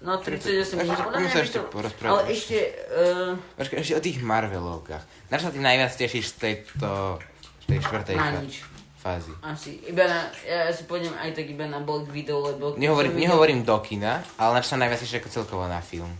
No, 0.00 0.16
38 0.16 0.80
minút. 0.80 0.96
Poďme 1.12 1.28
sa 1.30 1.44
ešte 1.44 1.60
porozprávať. 1.70 2.10
Ale 2.10 2.22
ešte... 2.32 2.58
Uh, 2.90 3.36
Počkaj, 3.54 3.78
ešte 3.84 3.94
o 3.94 4.02
tých 4.02 4.18
Marvelovkách. 4.24 5.04
Na 5.28 5.38
čo 5.38 5.50
sa 5.50 5.52
ty 5.54 5.60
najviac 5.60 5.92
tešíš 5.92 6.34
z 6.34 6.36
tejto, 6.40 7.20
tej 7.68 7.78
štvrtej 7.84 8.16
na 8.16 8.40
nič. 8.42 8.64
Fázy? 9.00 9.32
Asi. 9.40 9.80
Iba 9.88 10.04
na, 10.04 10.28
ja 10.44 10.68
si 10.68 10.84
pôjdem 10.84 11.16
aj 11.16 11.32
tak 11.32 11.48
iba 11.48 11.64
na 11.64 11.80
Black 11.80 12.12
Widow, 12.12 12.44
lebo... 12.52 12.76
Nehovorím, 12.76 13.16
nehovorím 13.16 13.64
do 13.64 13.80
kina, 13.80 14.20
ale 14.36 14.50
na 14.56 14.60
čo 14.60 14.76
sa 14.76 14.80
najviac 14.80 15.00
tešíš 15.00 15.24
ako 15.24 15.30
celkovo 15.32 15.64
na 15.64 15.80
film? 15.80 16.12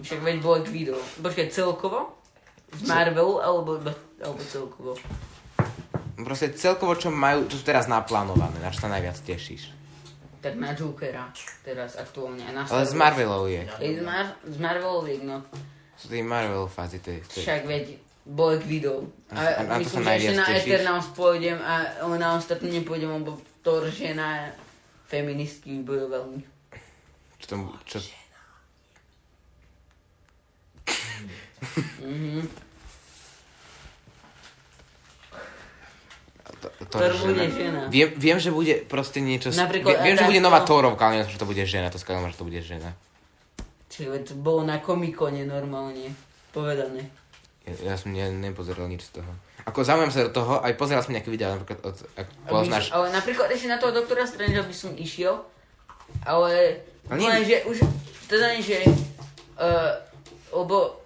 Však 0.00 0.24
veď 0.24 0.36
Black 0.40 0.66
Widow. 0.72 0.98
Počkaj, 1.20 1.52
celkovo? 1.52 2.16
Z 2.72 2.88
Marvelu, 2.88 3.38
alebo, 3.44 3.76
alebo 4.18 4.40
celkovo? 4.48 4.96
Proste 6.18 6.56
celkovo, 6.56 6.96
čo 6.96 7.12
majú, 7.12 7.44
čo 7.46 7.60
sú 7.60 7.64
teraz 7.68 7.84
naplánované, 7.86 8.56
na 8.64 8.72
čo 8.72 8.82
sa 8.82 8.90
najviac 8.90 9.20
tešíš? 9.20 9.70
Tak 10.40 10.60
na 10.60 10.76
Jokera, 10.76 11.28
teraz 11.64 11.96
aktuálne. 11.96 12.44
Na 12.52 12.68
Ale 12.68 12.84
z. 12.84 12.92
Marvelov 12.92 13.48
je. 13.48 13.64
Z, 13.64 14.04
Mar- 14.04 14.36
z 14.44 14.56
Marveloviek, 14.60 15.24
no. 15.24 15.40
Sú 15.96 16.12
tej 16.12 16.20
Marvel 16.20 16.68
fázy, 16.68 17.00
to 17.00 17.12
je... 17.12 17.20
To 17.24 17.36
je 17.40 17.44
Však 17.48 17.62
veď 17.64 17.84
Black 18.24 18.64
Widow. 18.64 19.12
A- 19.28 19.60
a 19.60 19.62
na 19.68 19.76
to 19.84 19.88
sa 19.88 20.00
myslím, 20.00 20.04
že 20.04 20.28
ešte 20.32 20.32
na 20.34 20.46
tešíš? 20.48 20.64
Eternals 20.64 21.08
pôjdem 21.12 21.58
a 21.60 21.72
na 22.16 22.28
ostatné 22.40 22.68
nepôjdem, 22.72 23.10
lebo 23.12 23.36
Thor 23.60 23.84
žena 23.92 24.48
feministky 25.04 25.84
bude 25.84 26.08
veľmi. 26.08 26.40
čo 27.38 27.46
tam, 27.46 27.60
čo... 27.84 28.00
Mhm. 32.00 32.48
To, 36.64 36.68
to, 36.88 36.96
bude 37.28 37.44
žena. 37.52 37.92
Viem, 37.92 38.08
viem, 38.16 38.38
že 38.40 38.48
bude 38.48 38.88
proste 38.88 39.20
niečo... 39.20 39.52
Napríklad 39.52 40.00
viem, 40.00 40.16
že 40.16 40.24
bude 40.24 40.40
nová 40.40 40.64
Thorovka, 40.64 41.12
ale 41.12 41.20
neviem, 41.20 41.32
že 41.32 41.40
to 41.40 41.44
bude 41.48 41.60
žena, 41.68 41.92
to 41.92 42.00
skladám, 42.00 42.32
že 42.32 42.40
to 42.40 42.48
bude 42.48 42.60
žena. 42.64 42.96
Čiže 43.92 44.32
to 44.32 44.34
bolo 44.40 44.64
na 44.64 44.80
komikone 44.80 45.44
normálne 45.44 46.16
povedané. 46.56 47.12
Ja, 47.64 47.92
ja 47.92 47.96
som 47.96 48.12
ne, 48.12 48.28
nepozeral 48.28 48.84
nič 48.86 49.08
z 49.08 49.20
toho. 49.20 49.32
Ako 49.64 49.80
zaujímam 49.80 50.12
sa 50.12 50.28
do 50.28 50.32
toho, 50.32 50.60
aj 50.60 50.76
pozeral 50.76 51.00
som 51.00 51.16
nejaké 51.16 51.32
videá, 51.32 51.56
napríklad 51.56 51.80
od, 51.80 51.96
ak 52.14 52.28
poznáš... 52.44 52.92
Ale 52.92 53.08
napríklad 53.08 53.48
ešte 53.48 53.72
na 53.72 53.80
toho 53.80 53.96
doktora 53.96 54.28
Strange 54.28 54.60
by 54.60 54.76
som 54.76 54.92
išiel, 54.92 55.40
ale 56.22 56.84
Ale 57.08 57.16
nie- 57.16 57.48
že 57.48 57.56
už, 57.64 57.80
teda 58.28 58.52
nie, 58.52 58.60
že 58.60 58.84
uh, 59.56 59.96
lebo 60.52 61.00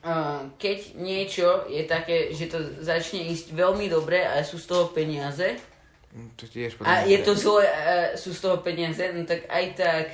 uh, 0.00 0.48
keď 0.56 0.96
niečo 0.96 1.68
je 1.68 1.84
také, 1.84 2.32
že 2.32 2.48
to 2.48 2.56
začne 2.80 3.28
ísť 3.28 3.52
veľmi 3.52 3.92
dobre 3.92 4.24
a 4.24 4.40
sú 4.40 4.56
z 4.56 4.66
toho 4.66 4.88
peniaze, 4.88 5.60
Hm, 6.12 6.28
To 6.36 6.44
tiež 6.44 6.76
a 6.84 7.08
je 7.08 7.16
to 7.24 7.32
zle 7.32 7.64
a 7.64 8.12
sú 8.20 8.36
z 8.36 8.40
toho 8.44 8.60
peniaze, 8.60 9.00
no 9.16 9.24
tak 9.24 9.48
aj 9.48 9.64
tak... 9.72 10.06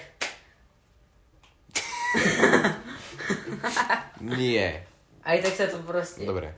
Nie. 4.20 4.82
Aj 5.25 5.39
tak 5.39 5.55
sa 5.55 5.66
to 5.66 5.79
proste... 5.83 6.23
Dobre, 6.25 6.55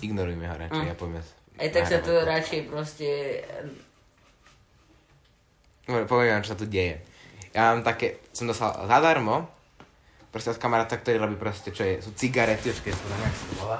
ignorujme 0.00 0.44
ho 0.46 0.56
radšej, 0.56 0.82
Mm. 0.82 0.90
ja 0.90 0.96
poďme. 0.96 1.20
Aj 1.58 1.68
tak 1.68 1.84
sa 1.86 1.98
to 2.00 2.12
radšej 2.22 2.60
proste... 2.66 3.08
Dobre, 5.82 6.04
poviem 6.06 6.38
vám, 6.38 6.44
čo 6.46 6.52
sa 6.54 6.60
tu 6.60 6.66
deje. 6.66 7.02
Ja 7.52 7.74
mám 7.74 7.82
také, 7.82 8.22
som 8.32 8.46
dostal 8.46 8.72
zadarmo, 8.86 9.50
proste 10.32 10.54
od 10.54 10.62
kamaráta, 10.62 10.96
ktorý 10.96 11.20
robí 11.20 11.36
proste, 11.36 11.74
čo 11.74 11.84
je, 11.84 12.00
sú 12.00 12.16
cigarety, 12.16 12.72
už 12.72 12.80
keď 12.80 12.94
jak 12.94 13.34
sa 13.34 13.44
to 13.44 13.54
volá. 13.60 13.78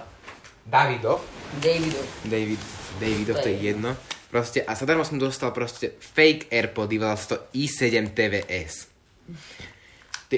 Davidov. 0.62 1.18
Davidov. 1.58 2.04
David, 2.28 2.60
Davidov, 3.00 3.34
To 3.38 3.42
to 3.42 3.48
je 3.48 3.56
je 3.56 3.62
jedno. 3.72 3.90
Proste, 4.28 4.58
a 4.64 4.72
zadarmo 4.72 5.04
som 5.04 5.16
dostal 5.16 5.52
proste 5.52 5.92
fake 5.92 6.48
Airpody, 6.48 6.96
volal 6.96 7.16
to 7.16 7.36
i7 7.52 8.12
TVS. 8.12 8.88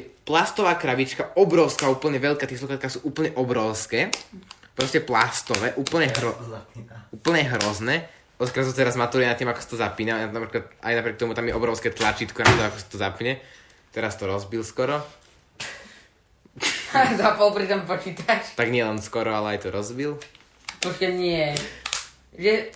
Plastová 0.02 0.74
krabička, 0.74 1.36
obrovská, 1.36 1.86
úplne 1.86 2.18
veľká, 2.18 2.48
tie 2.48 2.58
sluchatka 2.58 2.88
sú 2.88 3.04
úplne 3.06 3.30
obrovské. 3.36 4.10
Proste 4.74 4.98
plastové, 4.98 5.76
úplne, 5.78 6.10
hro, 6.10 6.34
úplne 7.14 7.46
hrozné. 7.46 8.10
Oskar 8.34 8.66
sa 8.66 8.74
teraz 8.74 8.98
maturuje 8.98 9.30
nad 9.30 9.38
tým, 9.38 9.46
ako 9.46 9.60
sa 9.62 9.68
to 9.70 9.78
zapína. 9.78 10.26
Napríklad, 10.26 10.66
aj 10.82 10.94
napriek 10.98 11.20
tomu 11.20 11.38
tam 11.38 11.46
je 11.46 11.54
obrovské 11.54 11.94
tlačítko 11.94 12.42
na 12.42 12.50
to, 12.50 12.62
ako 12.66 12.78
sa 12.82 12.86
to 12.90 12.98
zapne. 12.98 13.32
Teraz 13.94 14.18
to 14.18 14.26
rozbil 14.26 14.66
skoro. 14.66 14.98
Zapol 17.20 17.54
pri 17.54 17.70
tom 17.70 17.86
počítač. 17.86 18.58
Tak 18.58 18.70
nie 18.74 18.82
len 18.82 18.98
skoro, 18.98 19.30
ale 19.30 19.54
aj 19.54 19.66
to 19.66 19.68
rozbil. 19.70 20.18
Počkaj, 20.82 21.12
nie. 21.14 21.54
Že... 22.34 22.74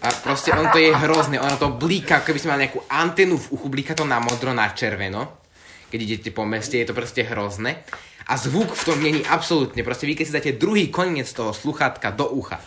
A 0.00 0.08
proste 0.22 0.54
on 0.54 0.70
to 0.70 0.78
je 0.78 0.94
hrozné, 0.94 1.36
ono 1.36 1.58
to 1.58 1.74
blíka, 1.74 2.22
keby 2.22 2.38
si 2.38 2.48
mal 2.48 2.56
nejakú 2.56 2.86
antenu 2.86 3.36
v 3.36 3.50
uchu, 3.52 3.66
blíka 3.68 3.92
to 3.92 4.06
na 4.06 4.22
modro, 4.22 4.54
na 4.54 4.70
červeno. 4.72 5.42
Keď 5.90 5.98
idete 6.02 6.30
po 6.34 6.46
meste, 6.46 6.78
je 6.78 6.86
to 6.86 6.94
proste 6.96 7.22
hrozné. 7.26 7.84
A 8.26 8.34
zvuk 8.34 8.74
v 8.74 8.82
tom 8.86 8.98
není 8.98 9.22
absolútne, 9.22 9.86
proste 9.86 10.06
vy 10.06 10.18
keď 10.18 10.24
si 10.26 10.34
dáte 10.34 10.58
druhý 10.58 10.90
koniec 10.90 11.30
toho 11.30 11.54
sluchátka 11.54 12.10
do 12.10 12.26
ucha, 12.34 12.58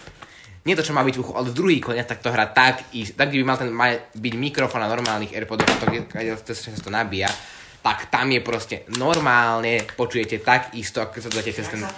nie 0.68 0.76
to, 0.76 0.84
čo 0.84 0.96
má 0.96 1.04
byť 1.04 1.16
v 1.16 1.22
uchu, 1.24 1.34
ale 1.36 1.56
druhý 1.56 1.80
koniec, 1.80 2.08
tak 2.08 2.20
to 2.20 2.32
hrá 2.32 2.48
tak, 2.52 2.88
tak 2.92 3.28
by 3.32 3.44
mal 3.44 3.56
ten, 3.56 3.72
má 3.72 3.96
byť 3.96 4.34
mikrofón 4.36 4.84
na 4.84 4.92
normálnych 4.92 5.32
Airpodoch, 5.32 5.68
to, 5.68 5.88
keď 5.88 6.36
sa 6.44 6.72
to 6.84 6.92
nabíja, 6.92 7.32
tak 7.80 8.12
tam 8.12 8.28
je 8.28 8.44
proste 8.44 8.76
normálne, 9.00 9.88
počujete 9.96 10.44
tak 10.44 10.76
isto, 10.76 11.00
ako 11.00 11.24
sa 11.24 11.30
dáte 11.32 11.56
cez 11.56 11.64
ten... 11.68 11.80
sa 11.80 11.96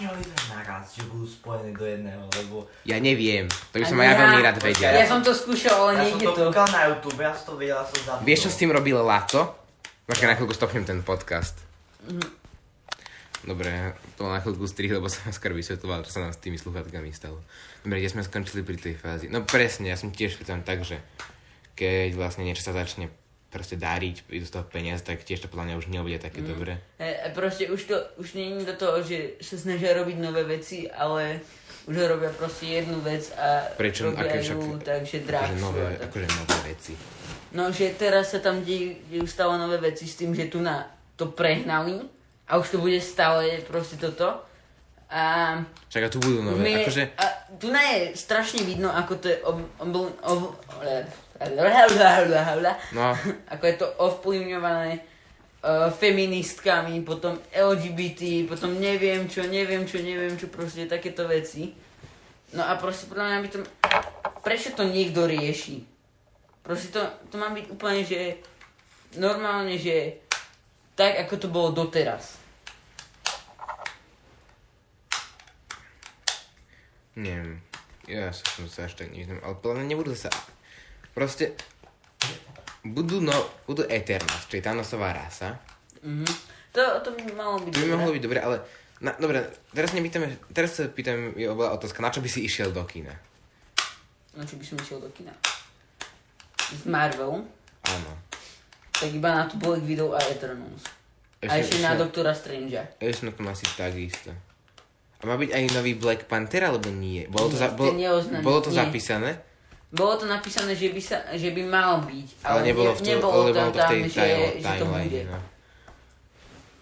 naraz, 0.53 0.93
že 0.93 1.01
budú 1.09 1.25
spojené 1.25 1.73
do 1.73 1.85
jedného, 1.85 2.21
lebo... 2.37 2.69
Ja 2.85 3.01
neviem, 3.01 3.49
to 3.73 3.81
by 3.81 3.85
som 3.89 3.97
aj 3.97 4.07
ja 4.07 4.15
veľmi 4.17 4.39
rád 4.45 4.57
vedel. 4.61 4.93
Ja 4.93 5.07
som 5.09 5.25
to 5.25 5.33
skúšal, 5.33 5.73
ale 5.73 5.91
Ja 5.97 5.97
som 6.05 6.21
nejde 6.21 6.25
to 6.29 6.33
to. 6.37 6.41
kúkal 6.53 6.67
na 6.69 6.81
YouTube, 6.93 7.17
ja 7.17 7.31
som 7.33 7.45
to 7.49 7.53
vedel, 7.57 7.77
ja 7.81 7.85
som 7.89 7.97
zabudol. 8.05 8.25
Vieš, 8.29 8.39
čo 8.45 8.49
s 8.53 8.57
tým 8.61 8.69
robil 8.69 8.97
Laco? 9.01 9.41
Počkaj, 10.05 10.27
na 10.29 10.35
chvíľku 10.37 10.53
stopnem 10.53 10.85
ten 10.85 10.99
podcast. 11.01 11.55
Dobre, 13.41 13.97
to 14.21 14.29
na 14.29 14.37
chvíľku 14.37 14.69
strih, 14.69 14.93
lebo 14.93 15.09
som 15.09 15.25
skôr 15.37 15.53
vysvetloval, 15.57 16.05
čo 16.05 16.13
sa 16.13 16.21
nám 16.21 16.33
s 16.33 16.41
tými 16.41 16.61
sluchatkami 16.61 17.09
stalo. 17.09 17.41
Dobre, 17.81 17.97
kde 17.97 18.13
sme 18.13 18.21
skončili 18.21 18.61
pri 18.61 18.77
tej 18.77 18.95
fázi? 19.01 19.25
No 19.33 19.41
presne, 19.41 19.89
ja 19.89 19.97
som 19.97 20.13
tiež 20.13 20.37
tam 20.45 20.61
tak, 20.61 20.85
že 20.85 21.01
keď 21.73 22.13
vlastne 22.13 22.45
niečo 22.45 22.61
sa 22.61 22.77
začne 22.77 23.09
proste 23.51 23.75
dáriť, 23.75 24.23
idú 24.31 24.47
z 24.47 24.53
toho 24.55 24.63
peniaz, 24.63 25.03
tak 25.03 25.21
tiež 25.21 25.43
to 25.43 25.51
podľa 25.51 25.65
mňa 25.67 25.75
už 25.77 25.87
nebude 25.91 26.17
také 26.17 26.39
dobré. 26.39 26.79
E, 26.95 27.27
proste 27.35 27.67
už 27.67 27.81
to, 27.83 27.95
už 28.15 28.31
je 28.31 28.63
do 28.63 28.75
toho, 28.79 29.03
že 29.03 29.35
sa 29.43 29.59
snažia 29.59 29.91
robiť 29.91 30.17
nové 30.17 30.47
veci, 30.47 30.87
ale 30.87 31.43
už 31.85 31.95
robia 32.07 32.31
proste 32.31 32.79
jednu 32.79 33.03
vec 33.03 33.27
a 33.35 33.67
Prečo? 33.75 34.07
robia 34.07 34.23
Aké 34.23 34.39
ju 34.39 34.55
však- 34.55 34.83
takže 34.87 35.17
Akože 35.19 35.27
drahšiu. 35.27 35.59
nové, 35.59 35.83
tak. 35.99 36.07
akože 36.07 36.27
nové 36.39 36.57
veci. 36.71 36.93
No, 37.51 37.63
že 37.67 37.91
teraz 37.99 38.31
sa 38.31 38.39
tam 38.39 38.63
dejú, 38.63 39.27
stále 39.27 39.59
nové 39.59 39.75
veci 39.83 40.07
s 40.07 40.15
tým, 40.15 40.31
že 40.31 40.47
tu 40.47 40.63
na 40.63 40.87
to 41.19 41.27
prehnali 41.27 41.99
a 42.47 42.55
už 42.55 42.71
to 42.71 42.77
bude 42.79 42.95
stále 43.03 43.59
proste 43.67 43.99
toto. 43.99 44.47
A 45.11 45.59
Však 45.91 46.07
a 46.07 46.09
tu 46.09 46.23
budú 46.23 46.39
nové, 46.39 46.63
my, 46.63 46.87
akože... 46.87 47.03
a 47.19 47.25
tu 47.59 47.67
na 47.67 47.83
je 47.83 48.15
strašne 48.15 48.63
vidno, 48.63 48.87
ako 48.87 49.13
to 49.19 49.27
je 49.27 49.37
ob, 49.43 49.59
ob, 49.83 49.91
ob, 50.23 50.41
No, 52.93 53.17
ako 53.53 53.63
je 53.65 53.75
to 53.75 53.87
ovplyvňované 53.97 55.01
uh, 55.01 55.89
feministkami, 55.89 57.01
potom 57.01 57.39
LGBT, 57.49 58.45
potom 58.45 58.77
neviem 58.77 59.25
čo, 59.25 59.41
neviem 59.49 59.83
čo, 59.89 59.97
neviem 59.99 60.37
čo, 60.37 60.53
proste 60.53 60.85
takéto 60.85 61.25
veci. 61.25 61.73
No 62.51 62.67
a 62.67 62.75
proste 62.77 63.07
podľa 63.07 63.25
mňa 63.25 63.39
by 63.41 63.49
to... 63.49 63.57
Prečo 64.41 64.75
to 64.75 64.83
niekto 64.85 65.23
rieši? 65.23 65.81
Proste 66.61 66.93
to, 66.93 67.01
to 67.31 67.35
má 67.39 67.49
byť 67.53 67.65
úplne, 67.71 68.01
že 68.03 68.41
normálne, 69.17 69.79
že 69.79 70.21
tak, 70.93 71.17
ako 71.25 71.33
to 71.39 71.47
bolo 71.47 71.69
doteraz. 71.71 72.41
neviem. 77.15 77.61
Ja 78.09 78.33
som 78.33 78.65
sa 78.67 78.89
až 78.89 78.97
tak 78.97 79.13
neviem, 79.13 79.39
ale 79.45 79.55
podľa 79.61 79.83
mňa 79.83 79.87
nebudú 79.87 80.13
sa... 80.17 80.27
Proste... 81.11 81.53
Budú, 82.81 83.21
no, 83.21 83.33
budú 83.63 83.85
Eternals, 83.85 84.49
čo 84.49 84.57
je 84.57 84.63
Thanosová 84.63 85.13
rasa. 85.13 85.61
Mhm. 86.01 86.25
To, 86.71 86.81
to 86.99 87.09
by 87.13 87.21
malo 87.31 87.59
byť 87.59 87.67
To 87.67 87.77
by 87.77 87.83
dobré. 87.83 87.93
mohlo 87.93 88.11
byť 88.11 88.23
dobre, 88.23 88.39
ale... 88.39 88.57
Na, 89.01 89.11
dobre, 89.13 89.41
teraz 89.71 89.91
nepýtame, 89.91 90.37
teraz 90.49 90.77
sa 90.77 90.85
pýtam, 90.85 91.33
je 91.33 91.49
bola 91.49 91.73
otázka, 91.73 91.99
na 91.99 92.09
čo 92.09 92.21
by 92.21 92.29
si 92.29 92.45
išiel 92.45 92.69
do 92.69 92.85
kina? 92.85 93.09
No 94.31 94.45
čo 94.45 94.55
by 94.55 94.63
som 94.63 94.77
išiel 94.77 95.01
do 95.01 95.09
kina? 95.09 95.33
Z 96.69 96.85
Marvel, 96.85 97.43
Áno. 97.83 98.11
tak 98.93 99.09
iba 99.09 99.29
na 99.33 99.49
tu 99.49 99.57
Black 99.57 99.81
Widow 99.81 100.13
a 100.13 100.21
Eternals. 100.23 100.85
A 101.41 101.57
ešte 101.57 101.81
na 101.81 101.97
Doktora 101.97 102.29
Strangea. 102.31 102.85
Ešte 102.95 103.25
na 103.25 103.33
tom 103.33 103.49
asi 103.49 103.65
takisto. 103.73 104.29
A 105.17 105.25
má 105.25 105.33
byť 105.35 105.49
aj 105.49 105.63
nový 105.73 105.97
Black 105.97 106.29
Panther, 106.29 106.61
alebo 106.63 106.87
nie? 106.87 107.25
Bolo 107.25 107.49
to, 107.49 107.57
Nie, 107.57 107.59
za, 107.59 107.67
bolo, 107.73 107.91
bolo 108.39 108.59
to 108.61 108.69
nie. 108.69 108.77
zapísané? 108.77 109.41
Bolo 109.91 110.15
to 110.15 110.23
napísané, 110.23 110.71
že 110.71 110.87
by, 110.87 111.01
sa, 111.03 111.19
že 111.35 111.51
by 111.51 111.67
mal 111.67 111.99
byť, 112.01 112.27
Ale, 112.41 112.47
ale, 112.47 112.59
nebolo, 112.63 112.89
ne, 112.89 112.95
v 112.95 112.99
to, 112.99 113.07
nebolo 113.11 113.31
ale 113.33 113.49
tam, 113.51 113.59
bolo 113.59 113.67
to 113.67 113.75
v 113.75 113.81
tam 113.81 113.91
tej 113.91 114.01
že, 114.01 114.15
time- 114.15 114.55
že 114.55 114.71
to 114.71 114.85
bude. 114.87 115.21
No. 115.27 115.39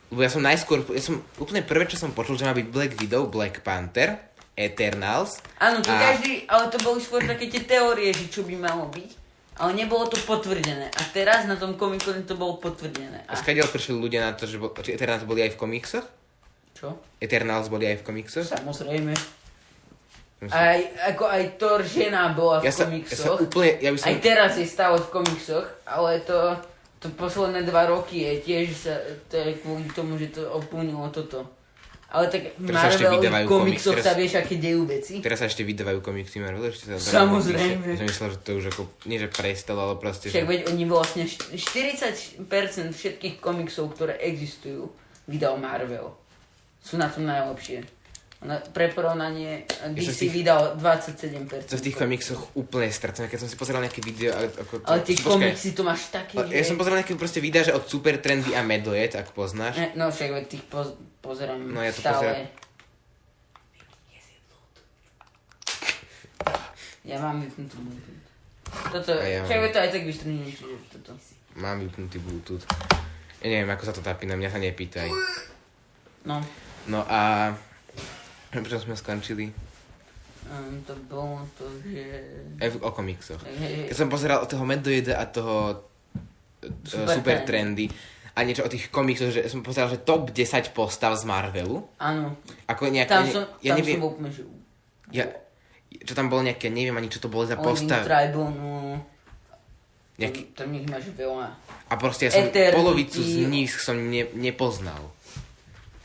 Lebo 0.09 0.19
ja 0.21 0.29
som 0.29 0.41
najskôr, 0.41 0.77
ja 0.89 1.01
som 1.01 1.15
úplne 1.37 1.61
prvé, 1.61 1.85
čo 1.85 1.97
som 1.97 2.13
počul, 2.13 2.37
že 2.37 2.45
má 2.45 2.53
byť 2.53 2.67
Black 2.69 2.93
Widow, 2.97 3.25
Black 3.25 3.61
Panther, 3.61 4.17
Eternals. 4.53 5.41
Áno, 5.57 5.81
to 5.81 5.89
a- 5.89 5.97
každý, 5.97 6.45
ale 6.45 6.69
to 6.69 6.77
boli 6.79 6.99
skôr 6.99 7.21
také 7.21 7.45
tie 7.47 7.61
teórie, 7.61 8.13
že 8.13 8.29
čo 8.29 8.41
by 8.41 8.53
malo 8.55 8.89
byť. 8.89 9.09
Ale 9.59 9.75
nebolo 9.75 10.07
to 10.07 10.15
potvrdené. 10.23 10.87
A 10.87 11.01
teraz 11.11 11.43
na 11.43 11.59
tom 11.59 11.75
komikone 11.75 12.23
to 12.23 12.37
bolo 12.37 12.55
potvrdené. 12.55 13.27
A 13.27 13.35
A 13.35 13.35
skadiaľ 13.35 13.67
prišli 13.67 13.91
ľudia 13.91 14.23
na 14.23 14.31
to, 14.31 14.47
že 14.47 14.55
bol, 14.55 14.71
Eternals 14.71 15.27
boli 15.27 15.43
aj 15.43 15.51
v 15.51 15.59
komiksoch? 15.59 16.05
čo? 16.71 16.95
Eternals 17.19 17.67
boli 17.67 17.83
aj 17.83 17.99
v 17.99 18.03
komiksoch? 18.07 18.47
Samozrejme. 18.47 19.11
Aj, 20.47 20.79
ako 21.11 21.23
aj 21.27 21.43
Thor 21.59 21.83
žena 21.83 22.31
bola 22.31 22.63
v 22.63 22.67
Ja 22.67 22.71
sa, 22.71 22.87
ja 22.87 22.87
sa 22.87 22.87
komiksoch. 22.87 23.39
úplne, 23.43 23.75
ja 23.83 23.91
by 23.91 23.97
som... 23.99 24.07
Aj 24.07 24.17
teraz 24.23 24.51
je 24.55 24.63
stále 24.63 24.95
v 24.95 25.09
komiksoch, 25.11 25.67
ale 25.83 26.23
to, 26.23 26.55
to 27.03 27.11
posledné 27.19 27.67
dva 27.67 27.91
roky 27.91 28.23
je 28.23 28.33
tiež 28.47 28.65
sa, 28.71 28.95
to 29.27 29.35
je 29.35 29.59
kvôli 29.59 29.83
tomu, 29.91 30.15
že 30.15 30.31
to 30.31 30.47
oplnilo 30.47 31.11
toto. 31.11 31.43
Ale 32.09 32.25
tak 32.25 32.57
v 32.57 32.73
Teraz 32.73 32.97
Marvelových 32.97 33.21
vydávajú 33.21 33.45
komiksoch 33.45 33.93
komiks, 33.99 34.07
sa 34.09 34.17
vieš, 34.17 34.33
aké 34.41 34.55
dejú 34.57 34.81
veci. 34.89 35.13
Teraz 35.21 35.37
sa 35.43 35.45
ešte 35.45 35.61
vydávajú 35.61 35.99
komiksy 36.01 36.41
Marvel, 36.41 36.65
ešte 36.65 36.89
sa 36.89 37.21
Samozrejme. 37.21 37.85
Ja 37.85 38.01
som 38.01 38.09
myslel, 38.09 38.29
že 38.33 38.39
to 38.41 38.49
už 38.57 38.65
ako, 38.73 38.81
nie 39.05 39.21
že 39.21 39.29
prestalo, 39.29 39.79
ale 39.85 39.95
proste, 40.01 40.33
Však 40.33 40.41
že... 40.41 40.49
veď 40.49 40.59
oni 40.73 40.83
vlastne 40.89 41.29
št- 41.29 41.53
40% 41.53 42.41
všetkých 42.97 43.35
komiksov, 43.37 43.93
ktoré 43.93 44.17
existujú, 44.25 44.89
vydal 45.29 45.61
Marvel. 45.61 46.15
Sú 46.81 46.97
na 46.97 47.11
tom 47.13 47.29
najlepšie. 47.29 47.98
Pre 48.39 48.87
porovnanie 48.95 49.67
DC 49.91 50.15
tých- 50.15 50.31
vydal 50.31 50.79
27%. 50.79 51.67
To 51.67 51.75
v 51.75 51.83
tých 51.83 51.97
komiksoch 51.99 52.55
úplne 52.55 52.87
stratené, 52.87 53.27
keď 53.27 53.39
som 53.43 53.49
si 53.51 53.59
pozeral 53.59 53.83
nejaké 53.83 53.99
video... 53.99 54.31
Ako, 54.31 54.79
Ale 54.87 55.03
tie 55.03 55.19
komiksy 55.19 55.75
to 55.75 55.83
máš 55.83 56.07
také, 56.07 56.39
ale. 56.39 56.55
Ja 56.55 56.63
som 56.63 56.79
pozeral 56.79 57.03
nejaké 57.03 57.19
proste 57.19 57.43
videa, 57.43 57.67
že 57.67 57.75
od 57.75 57.83
Super 57.83 58.15
Trendy 58.15 58.55
a 58.55 58.63
Medojet, 58.63 59.11
ak 59.11 59.35
poznáš. 59.35 59.75
Ne, 59.75 59.91
No 59.91 60.07
však 60.07 60.47
tých 60.47 60.63
poz, 60.63 60.95
pozerám 61.19 61.59
No, 61.59 61.83
ja 61.83 61.91
to 61.91 61.99
stále. 61.99 62.15
pozerám. 62.15 62.47
Ja 67.03 67.17
mám 67.19 67.41
vypnutú 67.41 67.75
Bluetooth. 67.81 68.23
Toto, 68.93 69.11
ja 69.17 69.41
však 69.43 69.59
mám. 69.59 69.71
to 69.71 69.77
aj 69.81 69.89
tak 69.89 70.01
čiže 70.05 70.63
toto. 70.93 71.11
Mám 71.57 71.81
vypnutý 71.81 72.17
Bluetooth. 72.21 72.63
Ja 73.41 73.47
neviem, 73.49 73.67
ako 73.67 73.83
sa 73.83 73.91
to 73.91 73.99
tápi, 73.99 74.29
na 74.29 74.35
mňa 74.35 74.47
sa 74.47 74.59
nepýtaj. 74.61 75.09
No, 76.23 76.39
No 76.87 77.03
a... 77.03 77.51
Prečo 78.49 78.81
sme 78.81 78.97
skončili? 78.97 79.49
um, 80.49 80.81
to 80.81 80.93
bolo 81.05 81.45
to, 81.57 81.65
že... 81.85 82.03
V- 82.57 82.81
o 82.81 82.89
komiksoch. 82.89 83.37
Keď 83.85 83.95
som 83.95 84.09
pozeral 84.09 84.41
toho 84.49 84.65
Medojeda 84.65 85.21
a 85.21 85.29
toho 85.29 85.85
e, 86.65 86.67
Super 86.83 87.21
Super, 87.21 87.37
Trendy. 87.45 87.85
A 88.33 88.41
niečo 88.41 88.65
o 88.65 88.71
tých 88.71 88.89
komiksoch, 88.89 89.29
že 89.29 89.45
som 89.51 89.61
pozeral, 89.61 89.91
že 89.91 90.01
top 90.01 90.31
10 90.33 90.73
postav 90.73 91.13
z 91.13 91.23
Marvelu. 91.27 91.85
Áno. 92.01 92.39
Ako 92.65 92.89
nejaké, 92.89 93.11
Tam 93.11 93.25
som, 93.27 93.43
ja 93.61 93.75
tam 93.75 93.77
neviem, 93.83 93.95
som 93.99 94.01
bol 94.01 94.11
úplne, 94.15 94.29
že... 94.31 94.41
ja, 95.11 95.25
čo 96.01 96.13
tam 96.15 96.31
bolo 96.31 96.41
nejaké, 96.45 96.71
neviem 96.71 96.95
ani 96.95 97.09
čo 97.11 97.19
to 97.19 97.29
bolo 97.29 97.45
za 97.45 97.59
Oni 97.59 97.65
postav. 97.65 98.01
Tribal, 98.05 98.47
no... 98.49 98.97
Nejaký, 100.19 100.51
Tam 100.51 100.67
ich 100.75 100.83
máš 100.83 101.15
veľa. 101.15 101.47
a 101.87 101.93
proste 101.95 102.27
ja 102.27 102.31
som 102.35 102.43
Eternity. 102.51 102.75
polovicu 102.75 103.23
z 103.23 103.47
nich 103.47 103.71
som 103.71 103.95
ne, 103.95 104.27
nepoznal. 104.35 104.99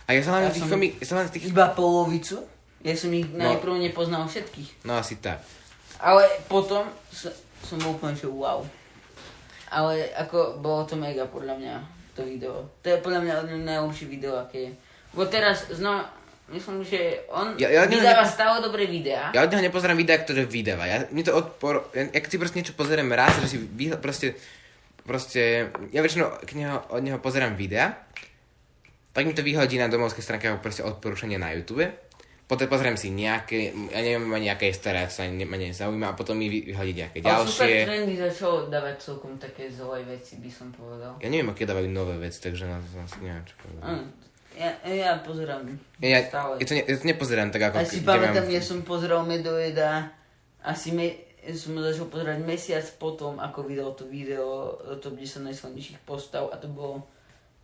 A 0.05 0.13
ja 0.13 0.21
som 0.21 0.33
len 0.33 0.45
Ja 0.45 0.51
tých 0.51 0.63
som- 0.63 0.71
komik, 0.71 0.93
ja 0.97 1.07
som 1.07 1.17
len 1.17 1.27
tých, 1.29 1.45
Iba 1.47 1.67
polovicu? 1.71 2.37
Ja 2.81 2.93
som 2.93 3.09
ich 3.11 3.25
No. 3.27 3.41
najprv 3.43 3.81
nepoznal 3.81 4.25
všetkých. 4.25 4.85
no 4.85 4.97
asi 4.97 5.17
tak. 5.17 5.41
Ale 5.97 6.21
potom 6.45 6.85
som, 7.09 7.33
som 7.63 7.77
bol 7.79 7.95
úplne, 7.95 8.13
že 8.13 8.27
wow. 8.27 8.61
Ale 9.69 10.13
ako 10.15 10.61
bolo 10.61 10.85
to 10.85 10.95
mega 10.95 11.25
podľa 11.25 11.57
mňa, 11.57 11.75
to 12.13 12.23
video. 12.23 12.69
To 12.79 12.87
je 12.87 13.01
podľa 13.01 13.21
mňa 13.21 13.35
najlepšie 13.59 14.07
video, 14.07 14.37
aké 14.37 14.59
je. 14.61 14.71
Bo 15.11 15.25
teraz 15.25 15.67
znova, 15.69 16.13
myslím, 16.47 16.85
že 16.85 17.01
on 17.27 17.57
Ja- 17.57 17.73
ja 17.73 17.83
vydáva 17.85 18.23
ne- 18.23 18.31
stále 18.31 18.61
dobré 18.61 18.85
videá. 18.85 19.33
Ja 19.33 19.41
od 19.41 19.51
neho 19.51 19.65
nepozerám 19.65 19.97
videa, 19.97 20.21
ktoré 20.21 20.45
vydáva. 20.45 20.85
Ja, 20.85 21.09
mne 21.09 21.23
to 21.23 21.33
odpor... 21.33 21.89
Ja, 21.91 22.05
keď 22.07 22.29
si 22.29 22.37
proste 22.37 22.57
niečo 22.57 22.75
pozerám 22.75 23.09
raz, 23.11 23.35
že 23.41 23.49
si 23.49 23.59
vy, 23.59 23.97
proste... 23.97 24.37
Proste... 25.01 25.69
Ja 25.91 26.01
väčšinou 26.01 26.41
k 26.41 26.53
neho, 26.55 26.81
od 26.89 27.01
neho 27.01 27.19
pozerám 27.19 27.53
videa, 27.55 27.93
tak 29.15 29.23
mi 29.23 29.33
to 29.33 29.41
vyhodí 29.41 29.79
na 29.79 29.87
domovskej 29.87 30.21
stránke 30.21 30.47
ako 30.47 30.59
proste 30.59 30.83
odporúčanie 30.83 31.39
na 31.39 31.51
YouTube. 31.51 31.87
Potom 32.45 32.69
pozriem 32.69 32.93
si 32.93 33.09
nejaké, 33.09 33.73
ja 33.89 34.01
neviem 34.03 34.29
ani 34.29 34.53
aké 34.53 34.69
je 34.69 34.77
staré, 34.77 35.09
sa 35.09 35.25
ne, 35.25 35.49
ma 35.49 35.57
nezaujíma 35.57 36.13
a 36.13 36.15
potom 36.15 36.37
mi 36.37 36.53
vy- 36.53 36.69
vyhodí 36.69 36.93
nejaké 36.93 37.19
Ale 37.19 37.41
ďalšie. 37.41 37.89
trendy 37.89 38.15
začalo 38.21 38.69
dávať 38.69 39.01
celkom 39.01 39.39
také 39.39 39.73
zlé 39.73 40.05
veci, 40.05 40.37
by 40.37 40.51
som 40.53 40.69
povedal. 40.69 41.17
Ja 41.17 41.33
neviem, 41.33 41.49
aké 41.49 41.65
dávajú 41.65 41.89
nové 41.89 42.21
veci, 42.21 42.43
takže 42.43 42.69
na 42.69 42.77
to 42.77 43.01
asi 43.01 43.17
neviem, 43.23 43.41
čo 43.43 43.55
povedať. 43.57 43.83
Áno. 43.83 44.05
Ja, 44.55 44.71
ja 44.85 45.11
pozerám 45.19 45.67
Ja, 45.99 46.21
stále. 46.23 46.61
ja, 46.61 46.65
to 46.65 46.73
ne, 46.75 46.83
ja 46.85 46.95
to 46.95 47.07
nepozerám 47.09 47.49
tak 47.49 47.63
ako... 47.65 47.77
A 47.77 47.83
si 47.83 47.99
kde 47.99 48.07
pamätám, 48.07 48.45
mám- 48.45 48.53
ja 48.53 48.61
som 48.61 48.79
pozeral 48.83 49.23
Medojeda, 49.25 50.13
asi 50.61 50.89
me, 50.91 51.07
som 51.51 51.73
začal 51.75 52.07
pozerať 52.07 52.39
mesiac 52.39 52.85
potom, 52.95 53.41
ako 53.41 53.65
vydal 53.65 53.97
to 53.97 54.05
video, 54.05 54.69
to 54.97 55.09
10 55.09 55.49
najslavnejších 55.49 56.05
postav 56.05 56.53
a 56.53 56.57
to 56.57 56.69
bolo 56.69 57.09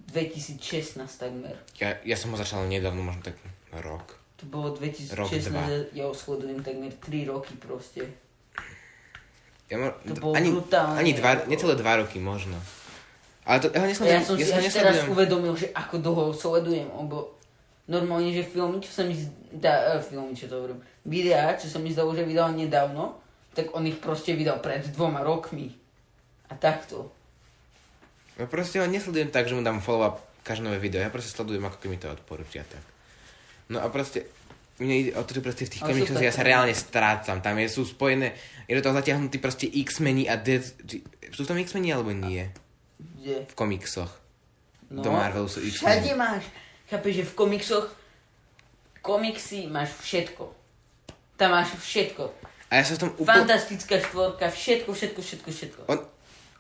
2016 0.07 0.61
takmer. 1.07 1.55
Ja, 1.77 1.97
ja 2.01 2.17
som 2.17 2.31
ho 2.31 2.37
začal 2.37 2.65
nedávno, 2.65 3.03
možno 3.03 3.21
tak 3.23 3.37
rok. 3.75 4.17
To 4.37 4.45
bolo 4.47 4.73
Rok, 4.73 4.81
2016, 4.81 5.47
dva. 5.47 5.63
ja 5.93 6.05
ho 6.05 6.15
sledujem 6.15 6.61
takmer 6.61 6.89
3 6.91 7.29
roky 7.29 7.53
proste. 7.55 8.09
Ja 9.69 9.77
mo- 9.77 9.95
To 10.03 10.15
bolo 10.17 10.35
ani, 10.35 10.49
brutálne, 10.51 10.97
ani 10.97 11.13
dva, 11.13 11.45
necelé 11.47 11.77
dva 11.77 12.01
roky 12.01 12.19
možno. 12.19 12.57
Ale 13.45 13.59
to, 13.59 13.69
ja 13.69 13.79
ho 13.79 13.87
nesledujem, 13.87 14.17
ja 14.17 14.25
som 14.25 14.35
si 14.35 14.45
až 14.45 14.65
teraz 14.67 14.67
nesledujem. 14.97 15.11
uvedomil, 15.11 15.55
že 15.55 15.69
ako 15.71 15.95
dlho 15.99 16.23
ho 16.25 16.35
sledujem, 16.35 16.89
lebo 16.89 17.37
normálne, 17.87 18.31
že 18.31 18.43
filmy, 18.43 18.81
čo 18.81 18.91
sa 18.91 19.03
mi 19.03 19.15
zdá, 19.15 19.95
eh, 19.95 20.01
filmy, 20.01 20.33
čo 20.33 20.47
to 20.47 20.57
hovorím, 20.57 20.81
videá, 21.05 21.55
čo 21.55 21.67
sa 21.67 21.77
mi 21.77 21.91
zdalo, 21.91 22.11
že 22.13 22.25
vydal 22.25 22.51
nedávno, 22.51 23.21
tak 23.53 23.71
on 23.71 23.85
ich 23.85 23.99
proste 23.99 24.33
vydal 24.33 24.59
pred 24.59 24.83
dvoma 24.89 25.21
rokmi. 25.21 25.71
A 26.47 26.55
takto. 26.55 27.13
No 28.41 28.49
proste 28.49 28.81
ho 28.81 28.89
nesledujem 28.89 29.29
tak, 29.29 29.45
že 29.45 29.53
mu 29.53 29.61
dám 29.61 29.79
follow 29.79 30.09
up 30.09 30.17
každé 30.41 30.65
nové 30.65 30.81
video. 30.81 30.99
Ja 30.99 31.13
proste 31.13 31.29
sledujem, 31.29 31.61
ako 31.61 31.85
mi 31.87 32.01
to 32.01 32.09
odporúčia 32.09 32.65
tak. 32.65 32.81
No 33.69 33.79
a 33.79 33.87
proste, 33.87 34.25
mne 34.81 34.95
ide 34.99 35.11
o 35.13 35.21
to, 35.21 35.37
že 35.37 35.45
proste 35.45 35.69
v 35.69 35.71
tých 35.71 35.83
super. 35.85 36.19
ja 36.19 36.33
sa 36.33 36.41
reálne 36.41 36.73
strácam. 36.73 37.39
Tam 37.39 37.55
je, 37.55 37.69
sú 37.69 37.85
spojené, 37.85 38.33
je 38.65 38.73
do 38.73 38.81
toho 38.81 38.97
zatiahnutí 38.97 39.37
proste 39.37 39.69
X-meni 39.69 40.25
a 40.25 40.35
Dead... 40.35 40.65
či- 40.81 41.05
Sú 41.31 41.45
tam 41.45 41.61
X-meni 41.61 41.93
alebo 41.93 42.11
nie? 42.11 42.49
Kde? 42.97 43.45
V 43.45 43.55
komiksoch. 43.55 44.09
No, 44.89 45.05
Do 45.05 45.13
Marvelu 45.13 45.47
sú 45.47 45.61
Všade 45.61 46.03
X-meni. 46.03 46.17
máš. 46.17 46.49
Chápeš, 46.89 47.13
že 47.15 47.25
v 47.29 47.35
komiksoch 47.37 47.87
komiksy 49.01 49.69
máš 49.69 49.93
všetko. 50.01 50.45
Tam 51.37 51.53
máš 51.53 51.77
všetko. 51.77 52.33
A 52.71 52.79
ja 52.79 52.83
sa 52.83 52.97
v 52.97 53.01
tom 53.05 53.11
úplne... 53.15 53.45
Fantastická 53.45 53.97
štvorka, 54.01 54.47
všetko, 54.49 54.91
všetko, 54.91 55.21
všetko, 55.21 55.49
všetko. 55.51 55.81
Od, 55.87 56.01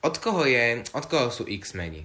od 0.00 0.14
koho 0.16 0.42
je, 0.44 0.64
od 0.90 1.04
koho 1.04 1.28
sú 1.28 1.44
X-meni? 1.44 2.04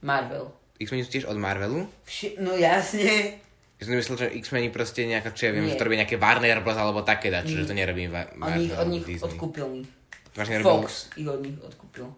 Marvel. 0.00 0.50
X-meni 0.76 1.02
sú 1.02 1.10
tiež 1.10 1.26
od 1.26 1.34
Marvelu? 1.34 1.86
Vše- 2.04 2.36
no 2.38 2.52
jasne. 2.52 3.40
Ja 3.76 3.82
som 3.82 3.92
myslel, 3.92 4.16
že 4.18 4.36
X-meni 4.36 4.68
proste 4.68 5.04
nejaká, 5.04 5.30
čo 5.30 5.48
ja 5.48 5.52
viem, 5.52 5.64
Nie. 5.64 5.72
že 5.72 5.78
to 5.78 5.84
robí 5.84 5.96
nejaké 5.96 6.16
Warner 6.16 6.60
Bros. 6.60 6.74
alebo 6.74 7.00
také 7.00 7.28
dačo, 7.28 7.52
že 7.52 7.64
to 7.64 7.72
nerobí 7.72 8.06
Va- 8.06 8.28
On 8.34 8.56
ich 8.56 8.68
Marvel 8.68 8.76
od 8.76 8.88
nich 8.88 9.04
Disney. 9.04 9.28
odkúpil. 9.30 9.84
Vážne 10.32 10.60
Fox 10.60 11.08
ich 11.14 11.24
od 11.24 11.40
nich 11.40 11.56
odkúpil. 11.58 12.08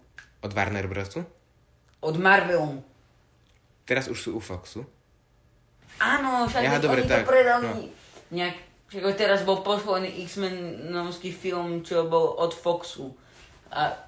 od 0.41 0.51
Warner 0.51 0.87
Brosu? 0.87 1.23
Od 1.99 2.17
Marvelu. 2.17 2.79
Teraz 3.85 4.07
už 4.07 4.19
sú 4.19 4.31
u 4.35 4.41
Foxu. 4.41 4.87
Áno, 5.99 6.47
však 6.47 6.63
oni 6.63 6.79
dobre, 6.79 7.03
to 7.03 7.11
tak, 7.11 7.27
predali. 7.27 7.91
Nejak, 8.31 8.55
však 8.87 9.03
teraz 9.15 9.43
bol 9.43 9.59
posledný 9.61 10.23
X-Menovský 10.23 11.31
film, 11.31 11.83
čo 11.83 12.07
bol 12.07 12.39
od 12.39 12.55
Foxu. 12.55 13.11
A 13.71 13.99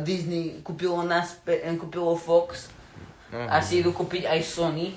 Disney 0.00 0.60
kúpilo, 0.60 1.02
naspe- 1.02 1.58
eh, 1.58 1.74
kúpilo 1.74 2.14
Fox. 2.14 2.70
No, 3.28 3.44
A 3.44 3.58
si 3.58 3.78
idú 3.78 3.90
kúpiť 3.90 4.24
aj 4.24 4.40
Sony. 4.40 4.94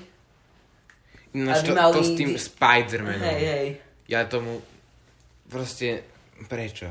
Aby 1.34 1.58
to, 1.60 1.66
to 1.66 1.74
mali 1.74 1.98
s 1.98 2.10
tým 2.14 2.30
di- 2.30 2.40
Spider-Manom. 2.40 3.20
Hej, 3.20 3.42
hej. 3.44 3.68
Ja 4.06 4.24
tomu 4.24 4.62
proste... 5.44 6.06
Prečo? 6.40 6.86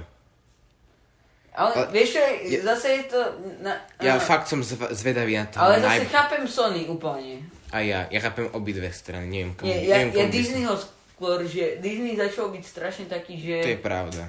Ale, 1.51 1.73
Ale- 1.73 1.89
vieš 1.89 2.19
je- 2.43 2.61
zase 2.61 2.87
je 2.91 3.03
to... 3.07 3.19
Na, 3.61 3.79
Ja 3.97 4.15
á, 4.15 4.21
fakt 4.21 4.45
som 4.45 4.59
zv- 4.59 4.91
zvedavý 4.91 5.33
na 5.33 5.47
to. 5.47 5.57
Ale 5.57 5.79
zase 5.79 6.05
chápem 6.05 6.43
Sony 6.45 6.85
úplne. 6.85 7.41
A 7.69 7.79
ja, 7.79 8.05
ja 8.07 8.19
chápem 8.19 8.45
obidve 8.51 8.91
strany, 8.91 9.25
neviem 9.25 9.51
komu. 9.51 9.65
Nie, 9.65 9.83
ja, 9.83 9.95
neviem, 9.97 10.11
ja 10.11 10.15
komu 10.15 10.27
by 10.27 10.35
Disney 10.35 10.63
ho 10.63 10.75
skôr, 10.75 11.39
že 11.43 11.79
Disney 11.79 12.13
začal 12.13 12.51
byť 12.51 12.63
strašne 12.63 13.05
taký, 13.07 13.35
že... 13.35 13.55
To 13.61 13.71
je 13.71 13.79
pravda. 13.79 14.23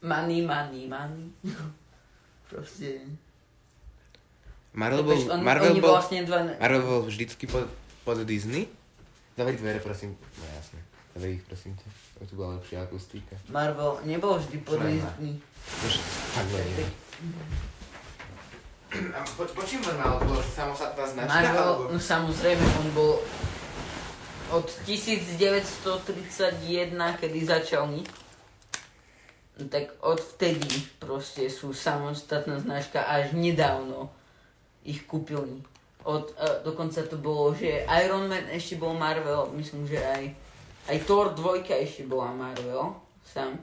Money, 0.00 0.40
money, 0.40 0.86
money. 0.86 1.26
Proste... 2.52 3.00
Marvel 4.76 5.02
bol, 5.04 5.16
Chápeš, 5.16 5.32
on, 5.32 5.40
Marvel 5.40 5.74
bol, 5.80 5.96
vlastne 5.96 6.20
dva... 6.28 6.44
Marvel 6.60 6.82
bol 6.84 7.00
vždycky 7.08 7.48
pod, 7.48 7.64
pod 8.04 8.20
Disney. 8.28 8.68
Zavri 9.36 9.56
dvere, 9.56 9.80
prosím. 9.80 10.16
No 10.36 10.44
jasne. 10.52 10.80
Zavri 11.16 11.40
ich, 11.40 11.44
prosím 11.48 11.72
ťa. 11.80 11.88
To 12.20 12.26
tu 12.28 12.36
bola 12.36 12.60
lepšia 12.60 12.84
akustika. 12.84 13.36
Marvel 13.48 14.04
nebol 14.04 14.36
vždy 14.36 14.56
pod 14.60 14.76
Čo 14.80 14.84
Disney. 14.84 15.40
Už 15.88 15.92
takhle 16.36 16.60
nie. 16.60 16.86
A 19.16 19.24
po, 19.36 19.44
počím 19.56 19.80
Marvel, 19.88 20.20
bolo 20.28 20.42
samostatná 20.44 21.04
značka? 21.08 21.32
Marvel, 21.32 21.64
alebo- 21.64 21.88
no 21.88 21.96
samozrejme, 22.00 22.60
on 22.60 22.88
bol 22.92 23.12
od 24.52 24.68
1931, 24.84 26.92
kedy 27.16 27.38
začal 27.48 27.88
ni, 27.88 28.04
no 28.04 28.21
tak 29.52 29.92
odvtedy 30.00 30.64
proste 30.96 31.52
sú 31.52 31.76
samostatná 31.76 32.56
značka 32.56 33.04
až 33.04 33.36
nedávno 33.36 34.08
ich 34.82 35.04
kúpili. 35.04 35.60
Od, 36.02 36.34
uh, 36.34 36.66
dokonca 36.66 37.06
to 37.06 37.14
bolo, 37.20 37.54
že 37.54 37.86
Iron 38.02 38.26
Man 38.26 38.50
ešte 38.50 38.74
bol 38.80 38.96
Marvel, 38.96 39.52
myslím, 39.54 39.86
že 39.86 40.02
aj, 40.02 40.34
aj 40.90 40.98
Thor 41.06 41.30
2 41.36 41.62
ešte 41.68 42.08
bola 42.08 42.32
Marvel, 42.34 42.96
sám. 43.22 43.54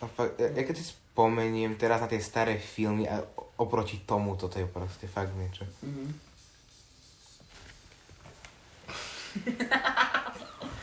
A 0.01 0.09
fakt, 0.09 0.41
ja, 0.41 0.49
ja 0.49 0.63
keď 0.65 0.75
si 0.81 0.89
spomeniem 0.89 1.77
teraz 1.77 2.01
na 2.01 2.09
tie 2.09 2.19
staré 2.19 2.57
filmy 2.57 3.05
a 3.05 3.21
oproti 3.55 4.01
tomu, 4.03 4.35
toto 4.35 4.57
je 4.57 4.65
proste 4.65 5.05
fakt 5.05 5.31
niečo. 5.37 5.69
Mhm. 5.85 6.24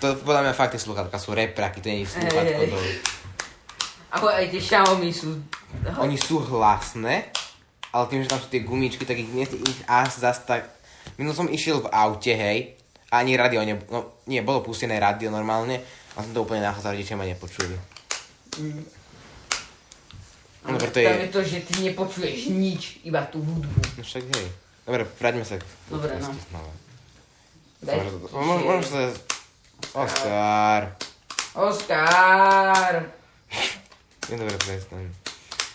To 0.03 0.19
podľa 0.27 0.51
mňa 0.51 0.53
fakt 0.59 0.75
tie 0.75 0.83
sluchatka 0.83 1.15
sú 1.15 1.31
repraky, 1.31 1.79
to 1.79 1.87
nie 1.87 2.03
je 2.03 2.19
sluchatko 2.19 2.63
do... 2.75 2.79
Ale 4.13 4.31
aj 4.43 4.47
tie 4.51 4.61
Xiaomi 4.61 5.15
sú... 5.15 5.39
Oni 6.03 6.19
sú 6.19 6.43
hlasné, 6.43 7.31
ale 7.95 8.05
tým, 8.11 8.27
že 8.27 8.29
tam 8.35 8.43
sú 8.43 8.51
tie 8.51 8.67
gumičky, 8.67 9.07
tak 9.07 9.17
ich, 9.17 9.31
nie, 9.31 9.47
ich 9.47 9.81
až 9.87 10.19
zas 10.19 10.43
tak... 10.43 10.67
Minul 11.17 11.39
som 11.39 11.47
išiel 11.47 11.79
v 11.81 11.91
aute, 11.95 12.35
hej, 12.35 12.75
a 13.15 13.23
ani 13.23 13.39
radio, 13.39 13.63
ne, 13.63 13.79
no 13.93 14.19
nie, 14.27 14.43
bolo 14.43 14.65
pustené 14.65 14.99
rádio 14.99 15.31
normálne, 15.31 15.79
a 16.17 16.25
som 16.25 16.35
to 16.35 16.43
úplne 16.43 16.67
nachádzal, 16.67 16.99
rodičia 16.99 17.15
ma 17.15 17.29
nepočuli. 17.29 17.77
Mm. 18.59 18.85
No, 20.63 20.79
preto 20.79 21.03
Tam 21.03 21.19
je... 21.19 21.31
to, 21.31 21.41
že 21.43 21.59
ty 21.67 21.75
nepočuješ 21.91 22.55
nič, 22.55 23.03
iba 23.03 23.23
tú 23.27 23.43
hudbu. 23.43 23.81
No 23.99 24.03
však 24.03 24.23
hej. 24.31 24.47
Dobre, 24.87 25.03
vráťme 25.19 25.43
sa 25.47 25.59
k 25.59 25.65
Dobre, 25.91 26.15
no. 26.19 26.31
znova. 26.31 26.73
Daj 27.83 27.99
Môžem 28.31 28.63
môžem 28.63 28.85
sa... 28.87 29.01
Oskar. 29.93 30.83
Oskar! 31.59 32.93
Je 34.31 34.39
dobre, 34.39 34.55
prestaň. 34.55 35.11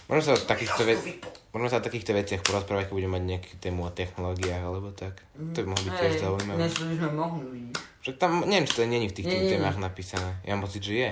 Môžeme 0.08 0.24
sa 0.24 0.32
o 0.34 0.40
takýchto, 0.40 0.82
ve- 0.88 1.20
sa 1.68 1.78
o 1.78 1.84
takýchto 1.84 2.16
veciach 2.16 2.42
porozprávať, 2.48 2.88
keď 2.88 2.96
budeme 2.96 3.20
mať 3.20 3.24
nejakú 3.28 3.54
tému 3.60 3.82
o 3.84 3.92
technológiách 3.92 4.64
alebo 4.64 4.96
tak. 4.96 5.20
To 5.36 5.58
by 5.60 5.68
mohlo 5.68 5.84
byť 5.84 5.96
tiež 6.00 6.14
zaujímavé. 6.24 6.58
Dnes 6.64 6.74
by 6.80 6.96
sme 6.96 7.10
mohli. 7.12 7.62
Však 7.76 8.16
tam, 8.16 8.32
neviem, 8.48 8.64
či 8.64 8.74
to 8.74 8.88
není 8.88 9.08
v 9.12 9.16
tých 9.20 9.28
Nie, 9.28 9.36
tých 9.36 9.52
témach 9.60 9.76
napísané. 9.76 10.40
Ja 10.48 10.56
mám 10.56 10.64
pocit, 10.64 10.88
že 10.88 10.94
je. 10.96 11.12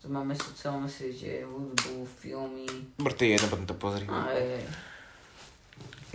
Tu 0.00 0.06
máme 0.08 0.32
sociálne 0.32 0.88
siete, 0.88 1.44
hudbu, 1.44 2.08
filmy. 2.16 2.64
Dobre, 2.96 3.12
to 3.12 3.28
je 3.28 3.30
jedno, 3.36 3.46
potom 3.52 3.66
to 3.68 3.76
pozri. 3.76 4.08
A 4.08 4.32
je, 4.32 4.64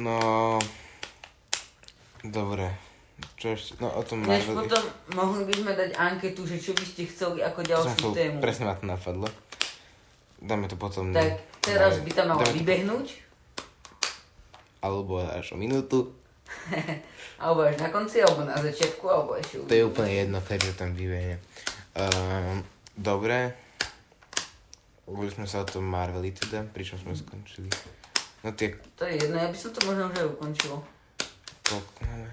No... 0.02 0.58
Dobre. 2.24 2.72
Čo 3.38 3.54
ešte? 3.54 3.72
No 3.78 3.92
o 3.92 4.02
tom 4.02 4.24
Než 4.24 4.48
Marvel... 4.48 4.66
potom 4.66 4.84
mohli 5.14 5.44
by 5.46 5.54
sme 5.54 5.72
dať 5.76 5.92
anketu, 5.94 6.42
že 6.44 6.58
čo 6.58 6.72
by 6.74 6.84
ste 6.84 7.06
chceli 7.06 7.40
ako 7.40 7.60
To 7.62 7.68
ďalšiu 7.68 7.94
chcel, 7.94 8.12
tému. 8.16 8.38
presne 8.40 8.64
ma 8.66 8.76
to 8.76 8.86
napadlo. 8.86 9.28
Dáme 10.40 10.66
to 10.68 10.76
potom... 10.76 11.12
Tak 11.12 11.40
teraz 11.60 12.00
by 12.00 12.12
tam 12.12 12.26
malo 12.30 12.42
dáme 12.42 12.50
to- 12.50 12.58
vybehnúť, 12.58 13.08
Alebo 14.82 15.20
až 15.20 15.56
o 15.56 15.58
minútu. 15.58 16.12
alebo 17.40 17.64
až 17.64 17.80
na 17.80 17.88
konci, 17.88 18.20
alebo 18.20 18.44
na 18.44 18.56
začiatku, 18.56 19.04
alebo 19.04 19.36
ešte 19.36 19.64
To 19.64 19.72
je 19.74 19.84
úplne 19.84 20.12
jedno, 20.12 20.40
keď 20.40 20.60
to 20.60 20.74
tam 20.76 20.92
vybehne. 20.92 21.40
Um, 21.96 22.60
dobre. 22.94 23.56
Boli 25.04 25.28
sme 25.28 25.48
sa 25.48 25.64
o 25.64 25.68
tom 25.68 25.84
Marveli 25.84 26.32
teda, 26.32 26.64
pričom 26.66 27.00
sme 27.00 27.16
skončili. 27.16 27.68
No 28.44 28.52
tie, 28.52 28.76
To 28.96 29.08
je 29.08 29.16
jedno, 29.20 29.36
ja 29.36 29.48
by 29.48 29.56
som 29.56 29.72
to 29.72 29.80
možno 29.84 30.08
už 30.08 30.16
aj 30.18 30.28
ukončil. 30.30 30.74
Koľko 31.64 31.92
máme? 32.04 32.30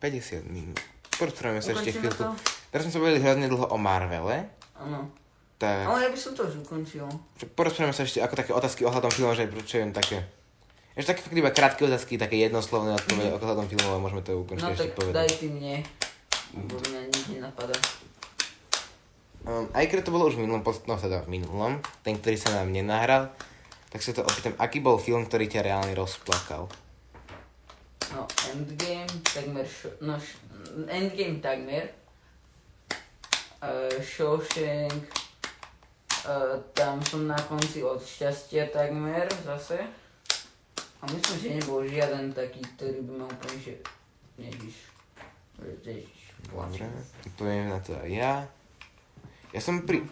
50 0.00 0.44
minút. 0.46 0.80
Porozprávame 1.14 1.60
sa 1.60 1.72
ešte 1.72 1.94
chvíľku. 1.94 2.18
to? 2.18 2.28
Teraz 2.68 2.82
sme 2.84 2.92
sa 2.92 2.98
bavili 2.98 3.20
hrozne 3.20 3.46
dlho 3.46 3.66
o 3.66 3.76
Marvele. 3.78 4.50
Áno. 4.74 5.08
Tak 5.54 5.86
Ale 5.86 5.98
ja 6.00 6.10
by 6.10 6.18
som 6.18 6.34
to 6.34 6.42
už 6.42 6.60
ukončil. 6.60 7.06
porozprávame 7.54 7.94
sa 7.94 8.02
ešte 8.02 8.18
ako 8.18 8.34
také 8.34 8.50
otázky 8.50 8.82
ohľadom 8.82 9.08
filmov, 9.08 9.38
že 9.38 9.46
čo 9.62 9.78
viem 9.78 9.94
také. 9.94 10.26
Ešte 10.92 11.10
také 11.10 11.20
fakt 11.22 11.34
iba 11.36 11.50
krátke 11.50 11.82
otázky, 11.82 12.18
také 12.18 12.38
jednoslovné 12.38 12.94
odpovede 12.94 13.30
ohľadom 13.32 13.66
filmov 13.66 13.92
a 13.94 14.02
môžeme 14.02 14.22
to 14.22 14.34
ukončiť 14.36 14.62
No 14.62 14.70
ešte 14.70 14.82
tak 14.84 14.94
povedať. 14.94 15.14
daj 15.14 15.30
ty 15.30 15.46
mne. 15.48 15.74
Lebo 16.54 16.74
mňa 16.76 17.00
nič 17.06 17.24
nenapadá. 17.30 17.76
Um, 19.44 19.68
aj 19.70 19.84
keď 19.86 20.08
to 20.08 20.14
bolo 20.14 20.26
už 20.26 20.38
v 20.38 20.46
minulom, 20.46 20.62
no 20.62 20.94
teda 20.96 21.20
v 21.22 21.30
minulom, 21.30 21.72
ten, 22.00 22.16
ktorý 22.16 22.36
sa 22.38 22.50
nám 22.56 22.72
nenahral, 22.72 23.28
tak 23.90 24.00
sa 24.00 24.10
to 24.10 24.24
opýtam, 24.24 24.56
aký 24.56 24.80
bol 24.80 24.96
film, 24.96 25.22
ktorý 25.22 25.46
ťa 25.46 25.60
reálne 25.62 25.92
rozplakal? 25.92 26.66
No, 28.12 28.28
Endgame, 28.52 29.08
takmer, 29.24 29.66
no, 30.00 30.20
Endgame 30.88 31.40
takmer. 31.40 31.88
Uh, 33.64 33.88
Shawshank, 34.02 35.08
uh, 36.28 36.60
tam 36.76 37.00
som 37.00 37.24
na 37.24 37.40
konci 37.48 37.80
od 37.80 38.04
šťastia 38.04 38.68
takmer 38.68 39.24
zase. 39.40 39.80
A 41.00 41.02
myslím, 41.08 41.36
že 41.40 41.48
nebol 41.60 41.80
žiaden 41.88 42.32
taký, 42.36 42.60
ktorý 42.76 43.00
by 43.08 43.12
ma 43.24 43.26
úplne, 43.28 43.58
že 43.60 43.74
nežiš. 44.36 44.76
Ježiš, 45.64 46.24
Dobre, 46.52 46.84
poviem 47.40 47.72
na 47.72 47.80
to 47.80 47.96
aj 47.96 48.10
ja. 48.12 48.34
Ja 49.54 49.60
som 49.62 49.86
pri 49.88 50.04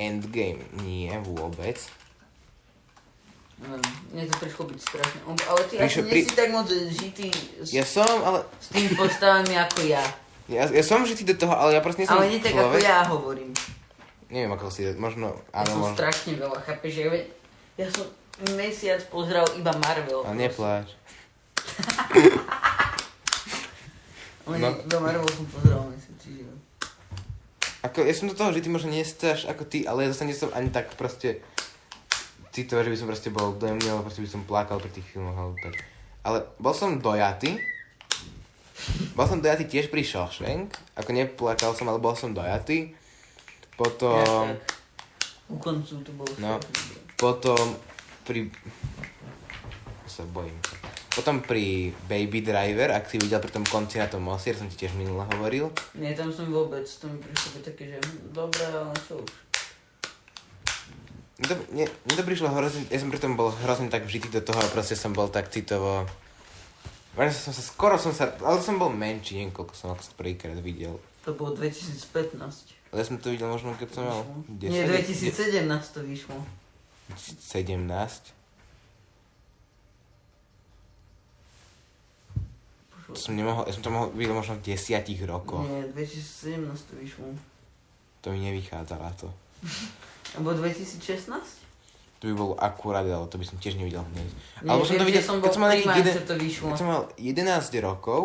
Endgame 0.00 0.64
nie 0.80 1.12
vôbec. 1.20 1.76
Neviem, 3.54 3.82
Mne 4.10 4.22
to 4.26 4.36
prišlo 4.42 4.62
byť 4.66 4.80
strašne. 4.82 5.18
Ale 5.24 5.60
ty 5.70 5.74
Prišlo 5.78 6.02
asi 6.02 6.10
pri- 6.10 6.16
nie 6.18 6.26
si 6.26 6.34
tak 6.34 6.48
moc 6.50 6.66
žitý 6.70 7.28
s, 7.62 7.68
Ja 7.70 7.86
som, 7.86 8.10
ale... 8.26 8.42
s 8.58 8.68
tými 8.74 8.90
postavami 8.98 9.54
ako 9.54 9.80
ja. 9.86 10.04
Ja, 10.50 10.68
ja 10.68 10.82
som 10.84 11.06
žitý 11.06 11.24
do 11.24 11.38
toho, 11.38 11.54
ale 11.56 11.78
ja 11.78 11.80
proste 11.80 12.04
nie 12.04 12.08
som 12.10 12.20
Ale 12.20 12.28
nie 12.28 12.42
tak 12.42 12.52
ako 12.52 12.76
človek. 12.76 12.80
ja 12.84 12.98
hovorím. 13.08 13.50
Neviem, 14.28 14.50
ako 14.52 14.66
si, 14.68 14.82
možno, 14.98 15.32
Ja 15.54 15.62
áno, 15.62 15.70
som 15.70 15.78
možno. 15.86 15.96
strašne 15.96 16.32
veľa, 16.36 16.58
chápeš, 16.66 16.90
že 16.92 17.00
ja, 17.06 17.10
ja 17.78 17.86
som 17.88 18.04
mesiac 18.58 19.00
pozeral 19.08 19.46
iba 19.56 19.72
Marvel. 19.78 20.20
Ale 20.26 20.36
nepláč. 20.36 20.88
No. 24.44 24.58
no. 24.60 24.68
iba 24.76 24.98
Marvel 25.00 25.30
som 25.30 25.46
pozeral 25.48 25.88
mesiac, 25.88 26.16
čiže... 26.20 26.44
Ako, 27.84 28.04
ja 28.04 28.12
som 28.16 28.28
do 28.28 28.36
toho 28.36 28.52
žitý 28.52 28.68
možno 28.68 28.92
nie 28.92 29.04
až 29.04 29.44
ako 29.48 29.64
ty, 29.68 29.84
ale 29.84 30.08
ja 30.08 30.12
zase 30.12 30.24
nie 30.24 30.36
som 30.36 30.48
ani 30.56 30.72
tak 30.72 30.92
proste 30.96 31.44
citový, 32.54 32.86
že 32.86 32.92
by 32.94 32.98
som 33.02 33.08
proste 33.10 33.30
bol 33.34 33.58
dojemný, 33.58 33.90
ale 33.90 34.06
proste 34.06 34.22
by 34.22 34.30
som 34.30 34.46
plakal 34.46 34.78
pri 34.78 34.94
tých 34.94 35.10
filmoch, 35.10 35.34
alebo 35.34 35.58
tak. 35.58 35.74
Ale 36.22 36.38
bol 36.62 36.70
som 36.70 37.02
dojatý. 37.02 37.58
Bol 39.18 39.26
som 39.26 39.42
dojatý 39.42 39.66
tiež 39.66 39.90
pri 39.90 40.06
Shawshank. 40.06 40.78
Ako 40.94 41.10
neplakal 41.10 41.74
som, 41.74 41.90
ale 41.90 41.98
bol 41.98 42.14
som 42.14 42.30
dojatý. 42.30 42.94
Potom... 43.74 44.22
Ja, 44.22 44.54
tak. 44.54 44.82
U 45.50 45.60
koncu 45.60 46.00
to 46.00 46.12
bolo 46.16 46.30
No. 46.40 46.56
Potom 47.20 47.76
pri... 48.24 48.48
sa 50.08 50.24
bojím. 50.30 50.56
Potom 51.14 51.44
pri 51.44 51.94
Baby 52.10 52.42
Driver, 52.42 52.90
ak 52.90 53.06
si 53.06 53.22
videl 53.22 53.38
pri 53.38 53.54
tom 53.54 53.62
konci 53.62 54.02
na 54.02 54.10
tom 54.10 54.26
moste, 54.26 54.50
som 54.50 54.66
ti 54.66 54.82
tiež 54.82 54.98
minule 54.98 55.22
hovoril. 55.36 55.70
Nie, 55.94 56.10
tam 56.16 56.32
som 56.32 56.50
vôbec, 56.50 56.82
to 56.82 57.06
mi 57.06 57.22
prišlo 57.22 57.48
byť 57.54 57.62
také, 57.62 57.84
že 57.94 57.98
dobré, 58.34 58.66
ale 58.66 58.90
čo 58.98 59.22
už. 59.22 59.30
To, 61.34 61.54
mne, 61.74 61.90
mne 61.90 62.14
to 62.14 62.22
prišlo 62.22 62.46
hrozne, 62.46 62.86
ja 62.86 62.98
som 63.02 63.10
pri 63.10 63.18
tom 63.18 63.34
bol 63.34 63.50
hrozne 63.50 63.90
tak 63.90 64.06
vžitý 64.06 64.30
do 64.30 64.38
toho 64.38 64.54
a 64.54 64.70
proste 64.70 64.94
som 64.94 65.10
bol 65.10 65.26
tak 65.26 65.50
citovo... 65.50 66.06
Som 67.14 67.50
sa, 67.54 67.62
skoro 67.62 67.98
som 67.98 68.14
sa, 68.14 68.30
ale 68.42 68.62
som 68.62 68.78
bol 68.78 68.90
menší, 68.90 69.38
neviem 69.38 69.54
koľko 69.54 69.74
som 69.74 69.88
ako 69.94 70.02
sa 70.02 70.12
prvýkrát 70.14 70.58
videl. 70.62 70.98
To 71.26 71.34
bolo 71.34 71.54
2015. 71.58 72.94
Ale 72.94 73.02
ja 73.02 73.06
som 73.06 73.18
to 73.18 73.34
videl 73.34 73.50
možno, 73.50 73.74
keď 73.74 73.88
som 73.90 74.02
mal 74.06 74.22
10, 74.46 74.70
Nie, 74.70 74.86
2017 74.86 75.66
to 75.94 76.00
vyšlo. 76.06 76.38
17. 77.18 78.34
To 83.10 83.18
som 83.18 83.34
nemohol, 83.34 83.66
ja 83.66 83.72
som 83.74 83.82
to 83.82 83.90
mohol 83.90 84.10
vidieť 84.14 84.34
možno 84.34 84.54
v 84.58 84.74
desiatich 84.74 85.22
rokoch. 85.26 85.66
Nie, 85.66 85.90
2017 85.90 86.90
to 86.90 86.94
vyšlo. 86.98 87.26
To 88.22 88.26
mi 88.30 88.38
nevychádzala 88.42 89.10
to. 89.18 89.30
Alebo 90.34 90.50
2016? 90.58 91.64
To 92.22 92.24
by 92.30 92.34
bolo 92.34 92.54
akurát, 92.56 93.04
ale 93.04 93.28
to 93.28 93.36
by 93.36 93.44
som 93.44 93.60
tiež 93.60 93.76
nevidel 93.76 94.00
hneď. 94.00 94.28
Alebo 94.64 94.82
som 94.88 94.96
to 94.96 95.04
videl, 95.04 95.20
som 95.20 95.38
keď 95.44 95.52
som 95.52 95.62
mal 95.62 95.70
nejakých 95.76 95.98
jeden, 96.00 96.14
to 96.24 96.34
vyšlo. 96.40 96.66
keď 96.72 96.78
som 96.80 96.88
mal 96.88 97.02
11 97.20 97.84
rokov, 97.84 98.20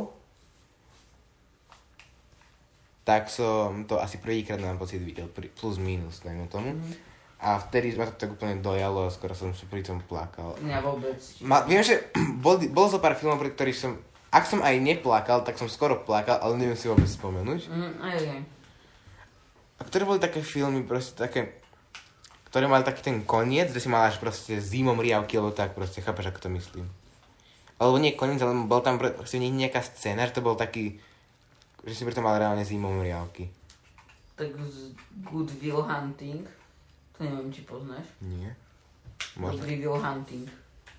tak 3.03 3.28
som 3.34 3.89
to 3.89 3.97
asi 3.97 4.22
prvýkrát 4.22 4.62
mám 4.62 4.78
pocit 4.78 5.01
videl, 5.01 5.26
plus 5.34 5.82
minus, 5.82 6.22
dajme 6.22 6.45
tomu. 6.45 6.78
Mhm. 6.78 7.10
A 7.39 7.55
vtedy 7.55 7.95
ma 7.95 8.03
to 8.03 8.20
tak 8.20 8.36
úplne 8.36 8.60
dojalo 8.60 9.07
a 9.07 9.14
skoro 9.16 9.32
som 9.32 9.55
si 9.55 9.64
pri 9.64 9.80
tom 9.80 10.03
plakal. 10.03 10.60
Mňa 10.60 10.80
vôbec. 10.84 11.20
Ma, 11.39 11.64
viem, 11.64 11.80
že 11.80 12.12
bol, 12.43 12.60
bol 12.70 12.91
zo 12.91 12.99
pár 12.99 13.16
filmov, 13.16 13.39
pri 13.39 13.55
ktorých 13.55 13.80
som, 13.80 13.95
ak 14.28 14.43
som 14.43 14.60
aj 14.60 14.76
neplakal, 14.84 15.47
tak 15.47 15.55
som 15.55 15.72
skoro 15.72 16.03
plakal, 16.03 16.36
ale 16.43 16.60
neviem 16.60 16.76
si 16.76 16.91
vôbec 16.91 17.07
spomenúť. 17.07 17.72
Mm, 17.72 17.93
aj, 18.03 18.18
aj. 18.28 18.41
A 19.80 19.82
ktoré 19.88 20.03
boli 20.03 20.20
také 20.20 20.43
filmy, 20.43 20.84
proste 20.84 21.16
také, 21.16 21.64
ktoré 22.50 22.66
mali 22.66 22.82
taký 22.82 23.02
ten 23.02 23.22
koniec, 23.22 23.70
že 23.70 23.80
si 23.80 23.89
mal 23.89 24.10
až 24.10 24.18
proste 24.18 24.58
zimom 24.58 24.97
riavky, 24.97 25.38
alebo 25.38 25.54
tak 25.54 25.78
proste, 25.78 26.02
chápeš, 26.02 26.34
ako 26.34 26.39
to 26.39 26.50
myslím. 26.50 26.86
Alebo 27.78 28.02
nie 28.02 28.18
koniec, 28.18 28.41
ale 28.41 28.58
bol 28.66 28.82
tam 28.82 28.97
pro- 28.97 29.14
proste 29.14 29.38
nie- 29.38 29.54
nejaká 29.54 29.80
scéna, 29.80 30.26
že 30.26 30.36
to 30.36 30.43
bol 30.43 30.58
taký, 30.58 30.97
že 31.86 31.93
si 31.93 32.04
pritom 32.04 32.26
mal 32.26 32.36
reálne 32.36 32.66
zimom 32.66 33.00
riavky. 33.00 33.47
Tak 34.36 34.50
z 34.66 34.91
Good 35.24 35.52
Will 35.62 35.84
Hunting. 35.84 36.43
To 37.16 37.24
neviem, 37.24 37.52
či 37.52 37.64
poznáš. 37.64 38.08
Nie? 38.20 38.56
Možno. 39.36 39.60
Dobrý 39.60 39.84
Will 39.84 40.00
Hunting. 40.00 40.47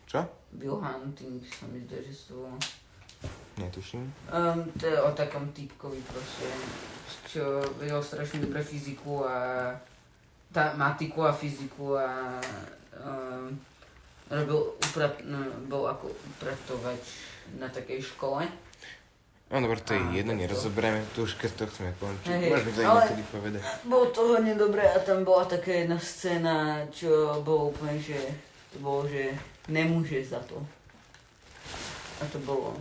Čo? 0.07 0.25
Will 0.57 0.77
Hunting 0.77 1.41
sa 1.45 1.65
mi 1.67 1.81
zdá, 1.85 1.97
že 1.99 2.13
to 2.29 2.33
bolo. 2.37 2.57
Netuším. 3.57 4.05
Um, 4.33 4.65
to 4.81 4.89
je 4.89 4.97
o 4.97 5.11
takom 5.13 5.53
typkovi 5.53 6.01
proste, 6.09 6.49
čo 7.29 7.61
vedel 7.77 8.01
strašne 8.01 8.41
dobre 8.41 8.65
fyziku 8.65 9.25
a 9.29 9.37
tá, 10.51 10.75
matiku 10.75 11.23
a 11.23 11.33
fyziku 11.33 11.95
a 11.95 12.39
um, 12.99 13.55
robil 14.27 14.75
uprat, 14.79 15.23
no, 15.23 15.39
bol 15.67 15.87
ako 15.87 16.11
upratovač 16.11 17.03
na 17.59 17.67
takej 17.67 18.03
škole. 18.05 18.47
No 19.51 19.59
dobre, 19.59 19.83
to 19.83 19.99
je 19.99 20.03
Á, 20.03 20.15
jedno, 20.15 20.33
to- 20.35 20.41
nerozoberieme 20.47 21.03
to 21.11 21.27
už, 21.27 21.35
keď 21.35 21.51
to 21.59 21.65
chceme 21.67 21.91
končiť. 21.99 22.31
Hej, 22.31 22.51
Môžeme 22.55 22.71
to 22.71 22.81
ale- 22.87 23.03
niekedy 23.03 23.25
povedať. 23.35 23.63
Bolo 23.83 24.07
to 24.15 24.21
hodne 24.31 24.55
dobré 24.55 24.85
a 24.87 24.99
tam 25.03 25.27
bola 25.27 25.43
taká 25.43 25.75
jedna 25.75 25.99
scéna, 25.99 26.57
čo 26.95 27.43
bolo 27.43 27.75
úplne, 27.75 27.99
že 27.99 28.15
to 28.71 28.79
bolo, 28.79 29.11
že 29.11 29.35
nemôže 29.67 30.23
za 30.23 30.39
to. 30.47 30.63
A 32.23 32.31
to 32.31 32.39
bolo 32.47 32.79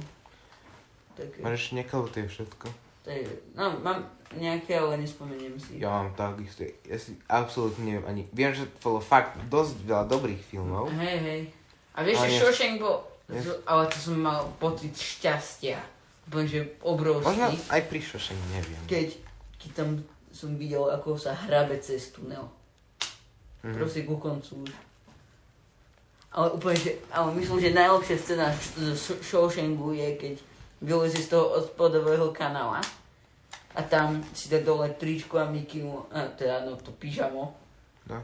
také, 1.18 1.42
Máš 1.42 1.74
to 1.74 2.22
je 2.22 2.28
všetko. 2.30 2.68
to 3.02 3.10
je, 3.10 3.26
no 3.58 3.74
mám 3.82 4.06
nejaké, 4.32 4.76
ale 4.76 4.98
nespomeniem 4.98 5.56
si. 5.56 5.78
Ja 5.78 5.90
mám 5.92 6.14
takisto, 6.14 6.62
ja 6.62 6.96
si 6.96 7.18
absolútne 7.26 7.82
neviem 7.84 8.06
ani, 8.06 8.22
viem, 8.30 8.52
že 8.52 8.70
to 8.78 8.94
bolo 8.94 9.00
fakt 9.00 9.34
dosť 9.48 9.82
veľa 9.84 10.06
dobrých 10.06 10.42
filmov. 10.44 10.92
Hej, 10.92 11.18
hej. 11.20 11.42
A 11.92 12.04
vieš, 12.04 12.22
že 12.24 12.38
Shawshank 12.38 12.78
bol, 12.78 13.02
z- 13.28 13.60
ale 13.64 13.88
to 13.88 13.98
som 13.98 14.16
mal 14.16 14.46
pocit 14.58 14.94
šťastia. 14.94 15.82
Že 16.30 16.78
obrovský. 16.80 17.26
Možno 17.26 17.50
aj 17.50 17.82
pri 17.90 18.00
Šošení, 18.00 18.46
neviem. 18.54 18.78
Keď, 18.86 19.08
keď 19.58 19.70
tam 19.74 19.90
som 20.30 20.54
videl, 20.54 20.86
ako 20.86 21.18
sa 21.18 21.34
hrabe 21.34 21.74
cez 21.82 22.14
tunel. 22.14 22.46
Mhm. 23.66 23.74
Proste 23.74 24.06
ku 24.06 24.14
koncu 24.16 24.62
už. 24.62 24.72
Ale 26.30 26.54
úplne, 26.54 26.78
že, 26.78 27.02
ale 27.10 27.34
myslím, 27.34 27.58
že 27.58 27.74
najlepšia 27.74 28.14
scéna 28.16 28.48
z 28.54 28.94
Sh- 28.94 29.18
Shawshanku 29.20 29.90
je, 29.92 30.08
keď 30.16 30.36
vylezie 30.80 31.20
z 31.20 31.34
toho 31.34 31.58
odpadového 31.58 32.30
kanála 32.30 32.78
a 33.76 33.82
tam 33.82 34.24
si 34.34 34.50
dá 34.50 34.60
dole 34.60 34.90
tričko 34.90 35.38
a 35.38 35.46
mikinu, 35.46 36.06
a 36.10 36.26
teda 36.34 36.66
no 36.66 36.76
to 36.76 36.92
pyžamo 36.92 37.54
No. 38.10 38.18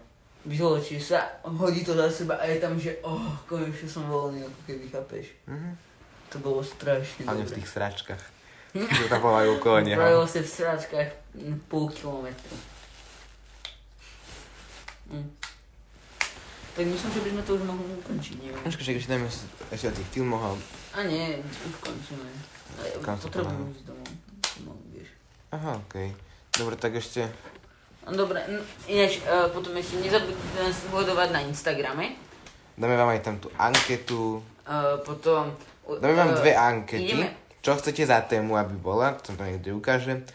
Vyločí 0.45 0.97
sa, 0.97 1.41
hodí 1.45 1.85
to 1.85 1.93
za 1.93 2.09
seba 2.09 2.41
a 2.41 2.45
je 2.45 2.57
tam, 2.57 2.73
že 2.77 2.97
oh, 3.01 3.33
konečne 3.45 3.85
som 3.85 4.05
voľný, 4.05 4.41
ako 4.41 4.59
keby 4.65 4.85
chápeš. 4.89 5.25
Mhm. 5.45 5.77
To 6.33 6.37
bolo 6.41 6.65
strašne 6.65 7.25
Hlavne 7.25 7.45
v 7.45 7.55
tých 7.61 7.69
sračkách. 7.69 8.23
Čo 8.97 9.05
tam 9.05 9.21
volajú 9.21 9.57
okolo 9.57 9.77
neho. 9.85 9.97
Pravilo 9.97 10.25
sa 10.25 10.41
v 10.41 10.49
sračkách 10.49 11.09
mm, 11.37 11.57
pol 11.69 11.85
kilometru. 11.89 12.57
Hm. 15.13 15.29
Tak 16.75 16.83
myslím, 16.83 17.11
že 17.13 17.21
by 17.21 17.29
sme 17.29 17.43
to 17.45 17.51
už 17.55 17.63
mohli 17.63 17.85
ukončiť, 18.03 18.35
neviem. 18.41 18.61
Počkaj, 18.65 18.83
že 18.83 18.91
ešte 18.99 19.15
s- 19.15 19.47
ešte 19.71 19.85
o 19.87 19.93
tých 19.95 20.09
filmoch 20.11 20.43
a... 20.43 20.99
Nie, 21.05 21.39
už 21.39 21.73
končíme. 21.79 22.25
Ale 22.75 22.99
Potrebujem 22.99 23.69
ísť 23.71 23.85
domov. 23.85 24.09
Aha, 25.55 25.79
okej. 25.87 26.11
Dobre, 26.51 26.75
tak 26.75 26.99
ešte... 26.99 27.31
No 28.03 28.27
dobre, 28.27 28.43
no, 28.51 28.59
ináč 28.91 29.23
uh, 29.23 29.47
potom 29.55 29.71
ešte 29.79 30.03
nezabudnite 30.03 30.59
nás 30.59 30.75
sledovať 30.75 31.29
na 31.31 31.39
Instagrame. 31.47 32.19
Dáme 32.75 32.99
vám 32.99 33.15
aj 33.15 33.21
tam 33.23 33.35
tú 33.39 33.47
anketu. 33.55 34.43
Uh, 34.67 34.99
potom... 35.07 35.55
Dáme 35.87 36.11
vám 36.11 36.35
uh, 36.35 36.37
dve 36.43 36.51
ankety. 36.59 37.07
Ideme, 37.07 37.31
Čo 37.63 37.79
chcete 37.79 38.03
za 38.03 38.19
tému, 38.27 38.59
aby 38.59 38.75
bola, 38.75 39.15
to 39.15 39.31
tam 39.31 39.47
niekde 39.47 39.71
ukáže. 39.71 40.27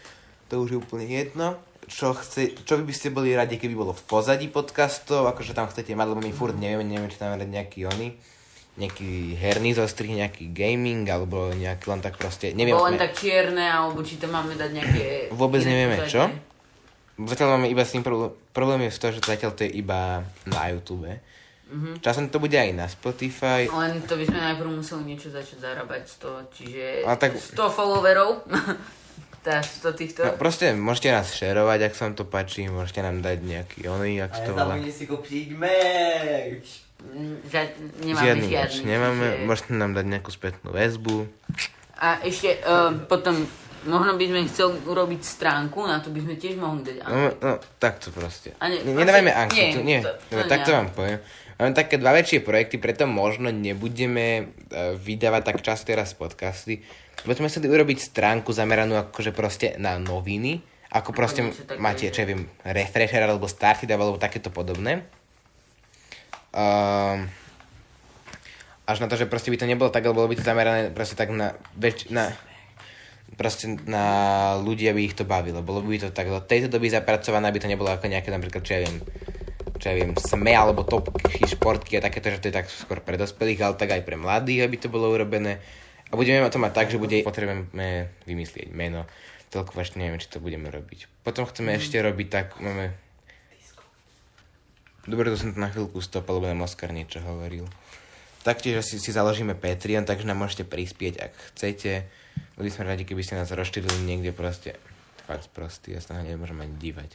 To 0.48 0.64
už 0.64 0.68
je 0.72 0.78
úplne 0.80 1.04
jedno. 1.04 1.60
Čo, 1.84 2.16
chce, 2.16 2.56
čo 2.64 2.80
by 2.80 2.94
ste 2.96 3.12
boli 3.12 3.36
radi, 3.36 3.60
keby 3.60 3.76
bolo 3.76 3.92
v 3.92 4.02
pozadí 4.08 4.48
podcastov, 4.48 5.28
akože 5.28 5.52
tam 5.52 5.68
chcete 5.68 5.92
mať, 5.92 6.16
lebo 6.16 6.24
my 6.24 6.32
furt 6.32 6.56
nevieme, 6.56 6.86
neviem, 6.86 7.12
či 7.12 7.20
tam 7.20 7.36
mať 7.36 7.44
nejaký 7.44 7.86
oný, 7.92 8.16
nejaký 8.76 9.34
herný 9.34 9.72
zostrih, 9.72 10.12
nejaký 10.12 10.50
gaming, 10.50 11.02
alebo 11.04 11.50
nejaký 11.50 11.84
len 11.86 12.00
tak 12.00 12.14
proste, 12.14 12.52
neviem. 12.52 12.72
Bo 12.72 12.84
len 12.84 12.94
sme- 12.94 13.02
tak 13.02 13.12
čierne, 13.14 13.64
alebo 13.64 14.00
či 14.00 14.16
tam 14.16 14.30
máme 14.32 14.54
dať 14.54 14.70
nejaké... 14.70 15.04
Vôbec 15.30 15.60
nevieme, 15.60 15.98
pozadie. 15.98 16.12
čo? 16.12 16.22
Zatiaľ 17.20 17.48
máme 17.54 17.68
iba 17.68 17.82
s 17.82 17.92
tým 17.92 18.00
problém, 18.00 18.30
problém 18.50 18.80
je 18.82 18.90
v 18.90 18.98
tom, 18.98 19.10
že 19.10 19.20
zatiaľ 19.20 19.52
to 19.52 19.62
je 19.62 19.72
iba 19.74 20.22
na 20.44 20.62
YouTube. 20.68 21.10
Mhm. 21.68 22.00
Časom 22.00 22.26
to 22.26 22.38
bude 22.38 22.50
aj 22.52 22.70
na 22.70 22.86
Spotify. 22.86 23.66
Len 23.66 24.02
to 24.02 24.14
by 24.14 24.24
sme 24.24 24.38
najprv 24.40 24.70
museli 24.72 25.02
niečo 25.06 25.28
začať 25.28 25.58
zarábať 25.60 26.02
z 26.02 26.14
toho, 26.16 26.38
čiže 26.48 26.86
Ale 27.04 27.14
tak- 27.16 27.36
100 27.36 27.54
followerov, 27.70 28.42
tá 29.46 29.60
100 29.60 29.92
týchto. 29.94 30.20
No, 30.24 30.34
proste 30.34 30.72
môžete 30.72 31.10
nás 31.10 31.30
šerovať, 31.30 31.78
ak 31.82 31.92
sa 31.92 32.02
vám 32.04 32.14
to 32.14 32.24
páči, 32.24 32.66
môžete 32.66 33.00
nám 33.00 33.20
dať 33.20 33.38
nejaký 33.40 33.86
oný, 33.86 34.18
ak 34.18 34.32
A 34.32 34.38
to 34.40 34.50
volá. 34.52 34.74
si 34.82 35.04
kúpiť 35.04 35.46
merch. 35.52 36.89
Nemáme 37.02 38.20
Žiadny 38.20 38.46
žiadny. 38.46 38.82
nemáme, 38.84 39.26
môžete 39.44 39.72
nám 39.72 39.92
dať 39.92 40.06
nejakú 40.06 40.30
spätnú 40.30 40.70
väzbu. 40.70 41.26
A 41.96 42.20
ešte 42.22 42.60
uh, 42.60 42.96
potom, 43.04 43.44
možno 43.82 44.16
by 44.16 44.24
sme 44.24 44.40
chceli 44.46 44.76
urobiť 44.82 45.20
stránku, 45.20 45.80
na 45.82 45.98
to 45.98 46.08
by 46.08 46.20
sme 46.20 46.34
tiež 46.34 46.56
mohli 46.56 46.80
dať. 46.82 46.96
No, 47.02 47.28
no 47.34 47.50
takto 47.76 48.08
proste. 48.10 48.56
A 48.56 48.68
ne- 48.68 48.80
Ne, 48.82 48.96
nedávajme 48.96 49.28
proste- 49.28 49.44
anketu, 49.46 49.78
nie, 49.80 49.98
nie. 49.98 50.00
to- 50.00 50.16
to 50.30 50.34
no, 50.34 50.48
takto 50.48 50.70
vám 50.70 50.88
poviem. 50.90 51.18
Máme 51.56 51.76
také 51.76 52.00
dva 52.00 52.16
väčšie 52.16 52.40
projekty, 52.40 52.76
preto 52.76 53.04
možno 53.04 53.50
nebudeme 53.50 54.48
uh, 54.70 54.96
vydávať 54.96 55.42
tak 55.44 55.56
často 55.60 55.88
teraz 55.88 56.12
podcasty. 56.12 56.80
Sme 57.20 57.48
chceli 57.48 57.68
urobiť 57.68 58.00
stránku 58.00 58.48
zameranú 58.48 58.96
akože 58.98 59.30
proste 59.30 59.76
na 59.76 60.00
noviny. 60.00 60.64
Ako 60.90 61.12
proste 61.12 61.52
máte, 61.76 62.08
čo 62.08 62.24
ja 62.24 62.26
viem, 62.26 62.48
Refresher 62.64 63.22
alebo 63.22 63.44
Started 63.44 63.86
alebo 63.86 64.16
takéto 64.16 64.48
podobné. 64.48 65.04
Um, 66.50 67.30
až 68.90 68.98
na 68.98 69.06
to, 69.06 69.14
že 69.14 69.30
proste 69.30 69.54
by 69.54 69.58
to 69.58 69.70
nebolo 69.70 69.94
tak, 69.94 70.02
alebo 70.02 70.26
bolo 70.26 70.30
by 70.34 70.38
to 70.38 70.46
zamerané 70.46 70.90
proste 70.90 71.14
tak 71.14 71.30
na, 71.30 71.54
väč- 71.78 72.10
na 72.10 72.34
proste 73.38 73.70
na 73.86 74.04
ľudí, 74.58 74.90
aby 74.90 75.06
ich 75.06 75.14
to 75.14 75.22
bavilo. 75.24 75.62
Bolo 75.62 75.80
by 75.86 75.96
to 75.96 76.08
tak 76.10 76.26
do 76.26 76.42
tejto 76.42 76.66
doby 76.66 76.90
zapracované, 76.90 77.48
aby 77.48 77.62
to 77.62 77.70
nebolo 77.70 77.88
ako 77.88 78.10
nejaké 78.10 78.28
napríklad, 78.28 78.60
čo 78.66 78.74
ja 78.76 78.80
viem, 78.82 78.98
čo 79.78 79.84
ja 79.88 79.94
viem, 79.94 80.10
SME 80.18 80.52
alebo 80.52 80.82
topky, 80.82 81.46
športky 81.46 81.96
a 81.96 82.04
takéto, 82.04 82.28
že 82.34 82.42
to 82.42 82.48
je 82.50 82.58
tak 82.60 82.66
skôr 82.68 82.98
pre 83.00 83.14
dospelých, 83.14 83.60
ale 83.62 83.74
tak 83.78 83.94
aj 83.94 84.02
pre 84.02 84.18
mladých, 84.18 84.66
aby 84.66 84.76
to 84.76 84.92
bolo 84.92 85.08
urobené. 85.14 85.62
A 86.10 86.18
budeme 86.18 86.42
to 86.50 86.58
mať 86.58 86.72
tak, 86.74 86.86
že 86.90 86.98
bude, 86.98 87.22
potrebujeme 87.22 88.10
vymyslieť 88.26 88.74
meno. 88.74 89.06
Toľko 89.54 89.78
ešte 89.82 90.02
neviem, 90.02 90.18
či 90.18 90.28
to 90.30 90.42
budeme 90.42 90.66
robiť. 90.66 91.22
Potom 91.22 91.46
chceme 91.46 91.78
ešte 91.78 92.02
robiť 92.02 92.28
tak, 92.28 92.46
máme... 92.58 92.92
Dobre, 95.10 95.26
to 95.26 95.34
som 95.34 95.50
to 95.50 95.58
na 95.58 95.74
chvíľku 95.74 95.98
stopal, 95.98 96.38
lebo 96.38 96.46
nám 96.46 96.70
Oskar 96.70 96.94
niečo 96.94 97.18
hovoril. 97.26 97.66
Taktiež 98.46 98.86
si, 98.86 99.02
si 99.02 99.10
založíme 99.10 99.58
Patreon, 99.58 100.06
takže 100.06 100.22
nám 100.22 100.46
môžete 100.46 100.62
prispieť, 100.62 101.14
ak 101.18 101.32
chcete. 101.50 102.06
Boli 102.54 102.70
sme 102.70 102.86
radi, 102.86 103.02
keby 103.02 103.20
ste 103.26 103.34
nás 103.34 103.50
rozšírili 103.50 104.06
niekde 104.06 104.30
proste. 104.30 104.78
Fakt 105.26 105.50
prostý, 105.50 105.98
ja 105.98 106.00
sa 106.00 106.14
na 106.14 106.22
nemôžem 106.22 106.62
ani 106.62 106.74
dívať. 106.78 107.10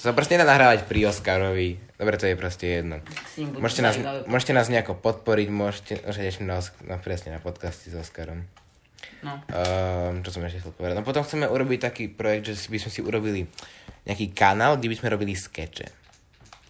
To 0.00 0.10
sa 0.10 0.16
proste 0.16 0.34
nedá 0.34 0.48
nahrávať 0.48 0.88
pri 0.88 1.12
Oscarovi. 1.12 1.78
Dobre, 1.94 2.18
to 2.18 2.26
je 2.26 2.34
proste 2.34 2.66
jedno. 2.66 2.98
Môžete 3.38 3.82
nás, 3.84 3.94
môžete 4.26 4.50
nás 4.56 4.66
nejako 4.66 4.98
podporiť, 4.98 5.48
môžete, 5.52 5.94
môžete 6.02 6.42
na, 6.42 6.58
na, 6.88 6.96
presne 6.98 7.36
na 7.36 7.38
podcasty 7.38 7.92
s 7.92 8.00
Oscarom. 8.00 8.48
No. 9.22 9.38
Um, 9.54 10.26
čo 10.26 10.34
som 10.34 10.42
ešte 10.42 10.66
chcel 10.66 10.74
povedať. 10.74 10.98
No 10.98 11.06
potom 11.06 11.22
chceme 11.22 11.46
urobiť 11.46 11.78
taký 11.78 12.10
projekt, 12.10 12.50
že 12.50 12.58
si 12.58 12.74
by 12.74 12.78
sme 12.82 12.90
si 12.90 13.00
urobili 13.06 13.40
nejaký 14.06 14.34
kanál, 14.34 14.78
kde 14.78 14.90
by 14.90 14.96
sme 14.98 15.12
robili 15.14 15.34
skeče. 15.34 16.02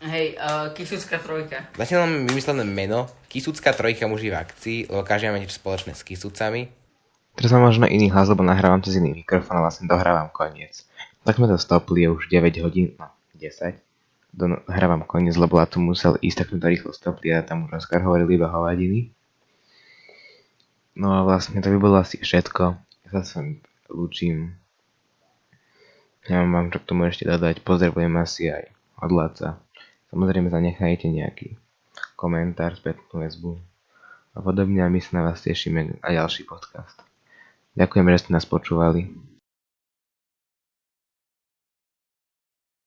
Hej, 0.03 0.35
uh, 0.35 0.75
Kisucká 0.75 1.23
trojka. 1.23 1.63
Zatiaľ 1.79 2.11
mám 2.11 2.15
vymyslené 2.27 2.67
meno 2.67 3.07
Kisucká 3.31 3.71
trojka 3.71 4.11
muži 4.11 4.35
v 4.35 4.39
akcii, 4.43 4.79
lebo 4.91 5.07
každý 5.07 5.31
máme 5.31 5.47
niečo 5.47 5.63
spoločné 5.63 5.95
s 5.95 6.03
Kisucami. 6.03 6.67
Teraz 7.39 7.55
mám 7.55 7.71
možno 7.71 7.89
iný 7.89 8.13
hlas, 8.13 8.29
lebo 8.29 8.45
nahrávam 8.45 8.83
cez 8.85 8.99
iný 8.99 9.25
mikrofón 9.25 9.57
a 9.57 9.65
vlastne 9.65 9.89
dohrávam 9.89 10.29
koniec. 10.35 10.85
Tak 11.23 11.39
sme 11.39 11.49
to 11.49 11.57
stopli, 11.57 12.05
je 12.05 12.09
už 12.13 12.29
9 12.29 12.61
hodín, 12.67 12.99
no 12.99 13.09
10. 13.39 13.79
Do, 14.33 14.59
hrávam 14.69 15.07
koniec, 15.07 15.39
lebo 15.39 15.61
tu 15.65 15.79
musel 15.81 16.19
ísť, 16.21 16.45
tak 16.45 16.49
sme 16.53 16.59
to 16.61 16.69
rýchlo 16.69 16.91
stopli 16.93 17.33
a 17.33 17.47
tam 17.47 17.71
už 17.71 17.79
Oskar 17.79 18.03
hovoril 18.05 18.29
iba 18.37 18.51
hovadiny. 18.51 19.15
No 20.99 21.15
a 21.17 21.21
vlastne 21.25 21.63
to 21.65 21.73
by 21.73 21.79
bolo 21.81 21.97
asi 22.03 22.21
všetko. 22.21 22.77
Ja 23.07 23.09
sa 23.17 23.21
s 23.25 23.33
vami 23.39 23.65
lúčim. 23.89 24.61
Nemám 26.31 26.51
vám 26.55 26.67
čo 26.71 26.79
k 26.79 26.89
tomu 26.89 27.03
ešte 27.11 27.27
dodať. 27.27 27.67
Pozdravujem 27.67 28.15
asi 28.21 28.53
aj 28.53 28.71
od 29.03 29.11
Laca. 29.11 29.59
Samozrejme 30.15 30.53
zanechajte 30.53 31.11
nejaký 31.11 31.59
komentár, 32.15 32.79
spätnú 32.79 33.25
väzbu 33.25 33.59
a 34.33 34.39
podobne 34.39 34.85
a 34.85 34.93
my 34.93 35.01
sa 35.03 35.19
na 35.19 35.23
vás 35.27 35.43
tešíme 35.43 35.99
na 35.99 36.09
ďalší 36.09 36.47
podcast. 36.47 37.01
Ďakujem, 37.75 38.07
že 38.13 38.21
ste 38.23 38.31
nás 38.37 38.47
počúvali. 38.47 39.32